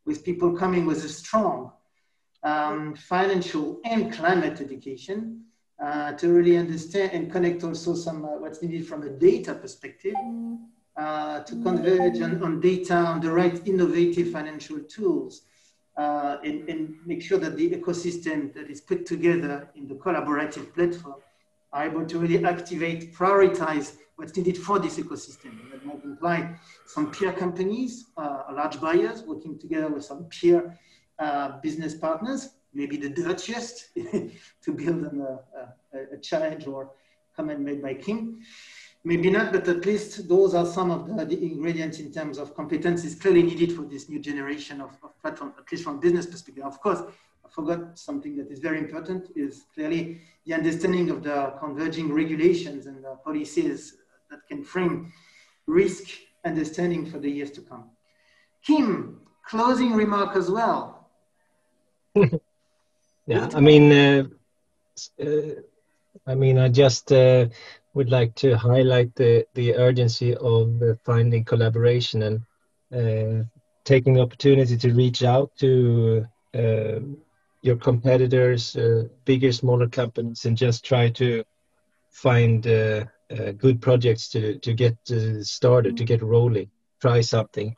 with 0.05 0.23
people 0.23 0.55
coming 0.55 0.85
with 0.85 1.03
a 1.03 1.09
strong 1.09 1.71
um, 2.43 2.93
financial 2.95 3.81
and 3.83 4.13
climate 4.13 4.61
education 4.61 5.45
uh, 5.83 6.11
to 6.13 6.31
really 6.31 6.57
understand 6.57 7.11
and 7.13 7.31
connect 7.31 7.63
also 7.63 7.95
some 7.95 8.23
uh, 8.23 8.37
what's 8.37 8.61
needed 8.61 8.85
from 8.87 9.01
a 9.03 9.09
data 9.09 9.55
perspective 9.55 10.13
uh, 10.97 11.41
to 11.41 11.53
converge 11.61 12.21
on, 12.21 12.41
on, 12.41 12.59
data 12.59 12.95
on 12.95 13.19
the 13.19 13.31
right 13.31 13.67
innovative 13.67 14.31
financial 14.31 14.79
tools 14.79 15.41
uh, 15.97 16.37
and, 16.43 16.69
and, 16.69 16.95
make 17.05 17.21
sure 17.21 17.37
that 17.37 17.55
the 17.57 17.69
ecosystem 17.69 18.53
that 18.53 18.69
is 18.69 18.81
put 18.81 19.05
together 19.05 19.69
in 19.75 19.87
the 19.87 19.95
collaborative 19.95 20.73
platform 20.73 21.15
are 21.73 21.85
able 21.85 22.05
to 22.05 22.19
really 22.19 22.43
activate, 22.45 23.13
prioritize 23.13 23.97
what's 24.15 24.35
needed 24.37 24.57
for 24.57 24.79
this 24.79 24.97
ecosystem. 24.97 25.51
That 25.71 25.85
might 25.85 26.03
imply 26.03 26.55
some 26.85 27.11
peer 27.11 27.33
companies, 27.33 28.05
uh, 28.17 28.43
large 28.53 28.79
buyers 28.79 29.23
working 29.23 29.59
together 29.59 29.89
with 29.89 30.05
some 30.05 30.25
peer 30.25 30.77
uh, 31.19 31.59
business 31.61 31.95
partners, 31.95 32.49
maybe 32.73 32.97
the 32.97 33.09
dirtiest 33.09 33.89
to 34.63 34.71
build 34.73 35.05
on 35.05 35.21
a, 35.21 35.97
a, 35.97 36.15
a, 36.15 36.17
challenge 36.17 36.67
or 36.67 36.91
comment 37.35 37.59
made 37.61 37.81
by 37.81 37.93
Kim. 37.93 38.41
Maybe 39.07 39.29
not, 39.29 39.53
but 39.53 39.67
at 39.67 39.85
least 39.85 40.27
those 40.27 40.55
are 40.55 40.65
some 40.65 40.89
of 40.89 41.07
the, 41.07 41.23
the 41.25 41.39
ingredients 41.39 41.99
in 41.99 42.11
terms 42.11 42.39
of 42.39 42.55
competencies 42.55 43.21
clearly 43.21 43.43
needed 43.43 43.71
for 43.71 43.83
this 43.83 44.09
new 44.09 44.19
generation 44.19 44.81
of, 44.81 44.97
of 45.03 45.21
platform, 45.21 45.53
at 45.59 45.71
least 45.71 45.83
from 45.83 45.99
business 45.99 46.25
perspective. 46.25 46.63
Of 46.63 46.81
course, 46.81 47.01
I 47.45 47.49
forgot 47.49 47.99
something 47.99 48.35
that 48.37 48.49
is 48.49 48.57
very 48.57 48.79
important 48.79 49.27
is 49.35 49.65
clearly 49.75 50.21
the 50.47 50.55
understanding 50.55 51.11
of 51.11 51.21
the 51.21 51.53
converging 51.59 52.11
regulations 52.11 52.87
and 52.87 53.05
policies 53.23 53.97
that 54.31 54.39
can 54.47 54.63
frame 54.63 55.13
risk 55.67 56.05
understanding 56.43 57.05
for 57.05 57.19
the 57.19 57.29
years 57.29 57.51
to 57.51 57.61
come. 57.61 57.91
Kim, 58.65 59.21
closing 59.45 59.93
remark 59.93 60.35
as 60.35 60.49
well. 60.49 61.11
yeah, 63.27 63.49
I 63.53 63.59
mean, 63.59 63.91
uh, 63.91 64.23
uh, 65.21 65.25
I 66.27 66.35
mean, 66.35 66.57
I 66.57 66.69
just 66.69 67.11
uh, 67.11 67.47
would 67.93 68.09
like 68.09 68.35
to 68.35 68.57
highlight 68.57 69.15
the 69.15 69.45
the 69.53 69.75
urgency 69.75 70.35
of 70.35 70.81
finding 71.03 71.43
collaboration 71.45 72.21
and 72.23 72.41
uh, 72.93 73.43
taking 73.85 74.13
the 74.15 74.21
opportunity 74.21 74.77
to 74.77 74.93
reach 74.93 75.23
out 75.23 75.51
to 75.57 76.25
uh, 76.53 76.99
your 77.61 77.77
competitors, 77.77 78.75
uh, 78.75 79.03
bigger, 79.25 79.51
smaller 79.51 79.87
companies, 79.87 80.45
and 80.45 80.57
just 80.57 80.83
try 80.85 81.09
to 81.11 81.43
find 82.11 82.65
uh, 82.67 83.05
good 83.57 83.81
projects 83.81 84.29
to 84.29 84.57
to 84.59 84.73
get 84.73 84.97
uh, 85.11 85.43
started, 85.43 85.97
to 85.97 86.03
get 86.05 86.21
rolling. 86.21 86.69
Try 87.01 87.21
something. 87.21 87.75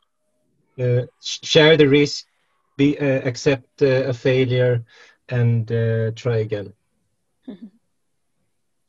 Uh, 0.78 1.02
share 1.20 1.76
the 1.76 1.88
risk. 1.88 2.24
Be 2.76 2.96
accept 2.96 3.82
a 3.82 4.12
failure, 4.14 4.84
and 5.28 5.66
try 6.16 6.38
again. 6.38 6.72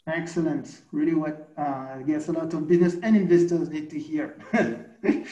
Excellent. 0.10 0.82
Really, 0.92 1.14
what 1.14 1.50
uh, 1.58 1.98
I 1.98 2.04
guess 2.06 2.30
a 2.30 2.32
lot 2.32 2.54
of 2.54 2.68
business 2.68 2.96
and 3.04 3.16
investors 3.16 3.70
need 3.70 3.90
to 3.92 4.00
hear. 4.00 4.42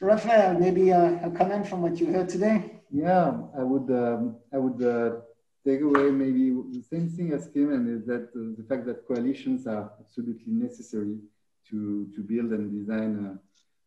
Raphael, 0.00 0.58
maybe 0.58 0.92
uh, 0.92 1.26
a 1.28 1.30
comment 1.30 1.66
from 1.68 1.82
what 1.82 1.98
you 1.98 2.06
heard 2.06 2.28
today. 2.28 2.80
Yeah, 2.90 3.32
I 3.56 3.62
would. 3.62 3.90
Um, 3.90 4.36
I 4.52 4.58
would 4.58 4.82
uh, 4.82 5.20
take 5.64 5.80
away 5.80 6.10
maybe 6.10 6.50
the 6.50 6.82
same 6.82 7.08
thing 7.08 7.32
as 7.32 7.48
Kim, 7.48 7.72
and 7.72 7.88
is 7.88 8.06
that 8.06 8.32
the 8.34 8.64
fact 8.68 8.86
that 8.86 9.06
coalitions 9.06 9.66
are 9.66 9.92
absolutely 10.00 10.52
necessary 10.52 11.18
to, 11.70 12.06
to 12.14 12.20
build 12.20 12.50
and 12.52 12.70
design 12.70 13.38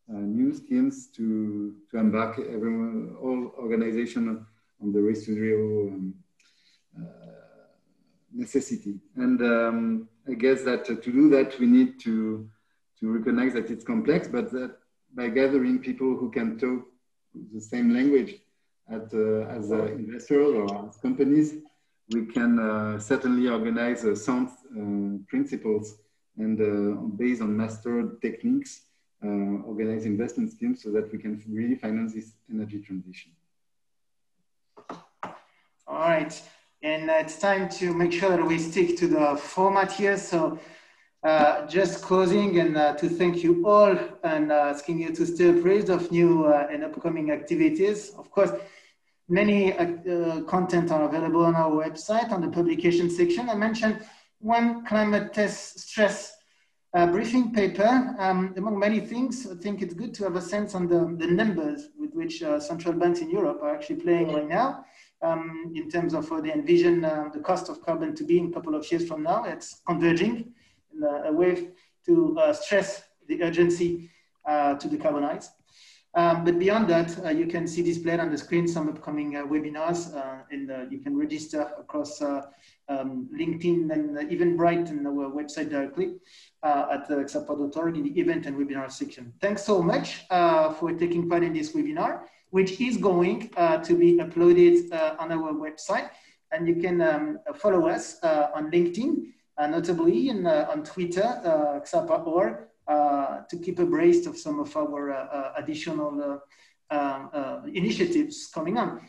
uh, 0.10 0.14
uh, 0.14 0.20
new 0.20 0.54
schemes 0.54 1.08
to, 1.16 1.76
to 1.92 1.98
embark 1.98 2.40
everyone, 2.40 3.16
all 3.22 3.54
organizations 3.60 4.44
on 4.82 4.92
the 4.92 5.00
race 5.00 5.26
to 5.26 5.34
zero 5.34 5.88
um, 5.90 6.14
necessity. 8.34 9.00
And 9.16 9.42
um, 9.42 10.10
I 10.30 10.34
guess 10.34 10.64
that 10.64 10.86
to 10.86 10.96
do 10.96 11.30
that, 11.30 11.58
we 11.60 11.68
need 11.68 12.00
to, 12.02 12.50
to 13.00 13.12
recognize 13.12 13.54
that 13.54 13.70
it's 13.70 13.84
complex, 13.84 14.28
but 14.28 14.52
that 14.52 14.78
by 15.16 15.30
gathering 15.30 15.80
people 15.80 16.18
who 16.18 16.30
can 16.30 16.60
talk 16.60 16.86
the 17.54 17.62
same 17.62 17.94
language 17.94 18.36
at, 18.92 19.14
uh, 19.14 19.58
as 19.58 19.72
uh, 19.72 19.86
investors 19.86 20.54
or 20.56 20.88
as 20.88 20.98
companies, 20.98 21.56
we 22.10 22.26
can 22.26 22.60
uh, 22.60 23.00
certainly 23.00 23.50
organize 23.50 24.04
uh, 24.06 24.16
sound 24.16 24.50
uh, 24.50 25.24
principles 25.28 25.96
and 26.38 27.18
based 27.18 27.42
on 27.42 27.56
mastered 27.58 28.22
techniques, 28.22 28.82
organize 29.24 30.06
investment 30.06 30.52
schemes 30.52 30.84
so 30.84 30.92
that 30.92 31.12
we 31.12 31.18
can 31.18 31.44
really 31.50 31.76
finance 31.76 32.14
this 32.14 32.34
energy 32.52 32.80
transition. 32.80 33.32
All 35.88 36.00
right, 36.00 36.40
and 36.88 37.10
it's 37.10 37.38
time 37.38 37.68
to 37.68 37.94
make 37.94 38.14
sure 38.14 38.30
that 38.30 38.46
we 38.46 38.58
stick 38.58 38.98
to 38.98 39.08
the 39.08 39.36
format 39.36 39.92
here. 39.92 40.18
So 40.18 40.58
uh, 41.24 41.68
just 41.68 42.02
closing 42.02 42.60
and 42.60 42.78
uh, 42.78 42.94
to 42.96 43.10
thank 43.10 43.44
you 43.44 43.68
all 43.68 43.94
and 44.24 44.52
uh, 44.52 44.74
asking 44.74 45.00
you 45.02 45.12
to 45.20 45.26
stay 45.26 45.50
appraised 45.50 45.90
of 45.90 46.10
new 46.12 46.48
and 46.72 46.86
upcoming 46.86 47.32
activities. 47.32 48.12
Of 48.18 48.32
course, 48.32 48.52
many 49.28 49.78
uh, 49.78 50.42
content 50.56 50.92
are 50.92 51.04
available 51.10 51.44
on 51.44 51.56
our 51.56 51.72
website 51.72 52.32
on 52.32 52.40
the 52.40 52.52
publication 52.60 53.10
section. 53.10 53.50
I 53.50 53.56
mentioned 53.56 54.00
one 54.40 54.86
climate 54.86 55.34
test 55.34 55.80
stress 55.80 56.38
uh, 56.94 57.08
briefing 57.08 57.54
paper. 57.54 58.16
Um, 58.18 58.54
among 58.56 58.80
many 58.80 59.02
things, 59.02 59.46
I 59.52 59.56
think 59.56 59.82
it's 59.82 59.94
good 59.94 60.14
to 60.16 60.24
have 60.24 60.38
a 60.38 60.42
sense 60.42 60.74
on 60.74 60.88
the, 60.88 61.00
the 61.22 61.28
numbers 61.28 61.90
with 62.00 62.14
which 62.14 62.42
uh, 62.44 62.62
central 62.62 62.94
banks 62.94 63.20
in 63.20 63.30
Europe 63.30 63.60
are 63.62 63.76
actually 63.76 63.98
playing 63.98 64.34
right 64.34 64.48
now 64.48 64.86
um, 65.22 65.72
in 65.76 65.90
terms 65.90 66.14
of 66.14 66.30
what 66.30 66.44
they 66.44 66.54
envision 66.54 67.04
uh, 67.04 67.30
the 67.34 67.40
cost 67.40 67.70
of 67.70 67.82
carbon 67.82 68.16
to 68.16 68.24
be 68.24 68.38
in 68.38 68.48
a 68.48 68.52
couple 68.52 68.76
of 68.76 68.90
years 68.92 69.08
from 69.08 69.24
now. 69.24 69.44
It's 69.44 69.82
converging 69.86 70.54
in 70.94 71.04
a, 71.04 71.30
a 71.30 71.34
way 71.34 71.70
to 72.06 72.38
uh, 72.40 72.54
stress 72.54 73.04
the 73.28 73.44
urgency 73.44 74.10
uh, 74.46 74.76
to 74.76 74.88
decarbonize. 74.88 75.50
Um, 76.18 76.44
but 76.44 76.58
beyond 76.58 76.90
that, 76.90 77.16
uh, 77.24 77.30
you 77.30 77.46
can 77.46 77.68
see 77.68 77.84
displayed 77.84 78.20
on 78.20 78.32
the 78.32 78.38
screen 78.40 78.68
some 78.68 78.90
upcoming 78.90 79.36
uh, 79.36 79.44
webinars, 79.44 80.16
uh, 80.16 80.42
and 80.50 80.72
uh, 80.72 80.86
you 80.90 80.98
can 80.98 81.16
register 81.16 81.62
across 81.78 82.22
uh, 82.24 82.42
um, 82.90 83.30
LinkedIn 83.32 83.92
and 83.92 84.18
Eventbrite 84.18 84.90
and 84.90 85.06
our 85.06 85.30
website 85.30 85.70
directly 85.70 86.16
uh, 86.64 86.88
at 86.92 87.12
uh, 87.12 87.20
in 87.20 88.04
the 88.04 88.20
event 88.20 88.48
and 88.48 88.58
webinar 88.58 88.92
section. 88.92 89.32
Thanks 89.42 89.64
so 89.64 89.84
much 89.84 90.26
for 90.80 90.92
taking 90.98 91.30
part 91.30 91.44
in 91.44 91.54
this 91.54 91.74
webinar, 91.74 92.22
which 92.52 92.80
is 92.80 92.98
going 92.98 93.50
to 93.50 93.96
be 93.96 94.18
uploaded 94.18 94.92
on 95.20 95.32
our 95.32 95.54
website. 95.54 96.10
And 96.52 96.68
you 96.68 96.76
can 96.76 97.02
um, 97.02 97.40
follow 97.56 97.88
us 97.88 98.20
on 98.24 98.72
LinkedIn, 98.72 99.34
notably, 99.70 100.30
and 100.30 100.48
on 100.48 100.84
Twitter, 100.84 101.24
uh, 101.24 101.80
Ksapa.org, 101.82 102.68
uh, 102.88 103.42
to 103.50 103.58
keep 103.58 103.80
abreast 103.80 104.28
of 104.28 104.38
some 104.38 104.62
of 104.62 104.76
our 104.78 105.12
uh, 105.12 105.26
uh, 105.26 105.54
additional 105.58 106.42
um, 106.90 107.30
initiatives 107.74 108.48
coming 108.48 108.78
on. 108.78 109.02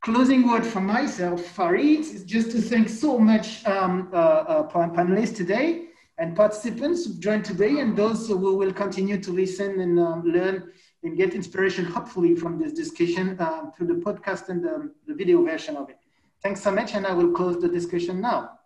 Closing 0.00 0.46
word 0.46 0.66
for 0.66 0.80
myself, 0.80 1.40
Farid, 1.40 2.00
is 2.00 2.24
just 2.24 2.50
to 2.50 2.60
thank 2.60 2.88
so 2.88 3.18
much 3.18 3.64
um, 3.66 4.10
panelists 4.10 5.36
today. 5.36 5.88
and 6.18 6.36
participants 6.36 7.06
who 7.06 7.14
joined 7.14 7.44
today 7.44 7.80
and 7.80 7.96
those 7.96 8.28
who 8.28 8.36
will 8.36 8.72
continue 8.72 9.18
to 9.18 9.32
listen 9.32 9.80
and 9.80 9.98
um, 9.98 10.22
learn 10.24 10.70
and 11.04 11.16
get 11.16 11.34
inspiration, 11.34 11.84
hopefully, 11.84 12.34
from 12.34 12.58
this 12.58 12.72
discussion 12.72 13.36
uh, 13.38 13.70
through 13.70 13.86
the 13.86 14.00
podcast 14.06 14.48
and 14.48 14.64
the, 14.64 14.90
the 15.06 15.14
video 15.14 15.44
version 15.44 15.76
of 15.76 15.90
it. 15.90 15.98
Thanks 16.42 16.62
so 16.62 16.70
much, 16.70 16.94
and 16.94 17.06
I 17.06 17.12
will 17.12 17.32
close 17.32 17.60
the 17.60 17.68
discussion 17.68 18.20
now. 18.20 18.58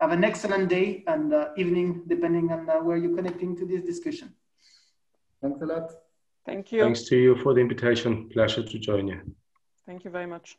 Have 0.00 0.12
an 0.12 0.24
excellent 0.24 0.68
day 0.68 1.04
and 1.06 1.34
uh, 1.34 1.48
evening, 1.56 2.02
depending 2.06 2.50
on 2.50 2.70
uh, 2.70 2.76
where 2.80 2.96
you're 2.96 3.14
connecting 3.14 3.56
to 3.56 3.66
this 3.66 3.82
discussion. 3.82 4.32
Thanks 5.42 5.60
a 5.60 5.66
lot. 5.66 5.90
Thank 6.46 6.72
you. 6.72 6.82
Thanks 6.82 7.02
to 7.08 7.16
you 7.16 7.36
for 7.36 7.54
the 7.54 7.60
invitation. 7.60 8.28
Pleasure 8.30 8.62
to 8.62 8.78
join 8.78 9.08
you. 9.08 9.20
Thank 9.86 10.04
you 10.04 10.10
very 10.10 10.26
much. 10.26 10.56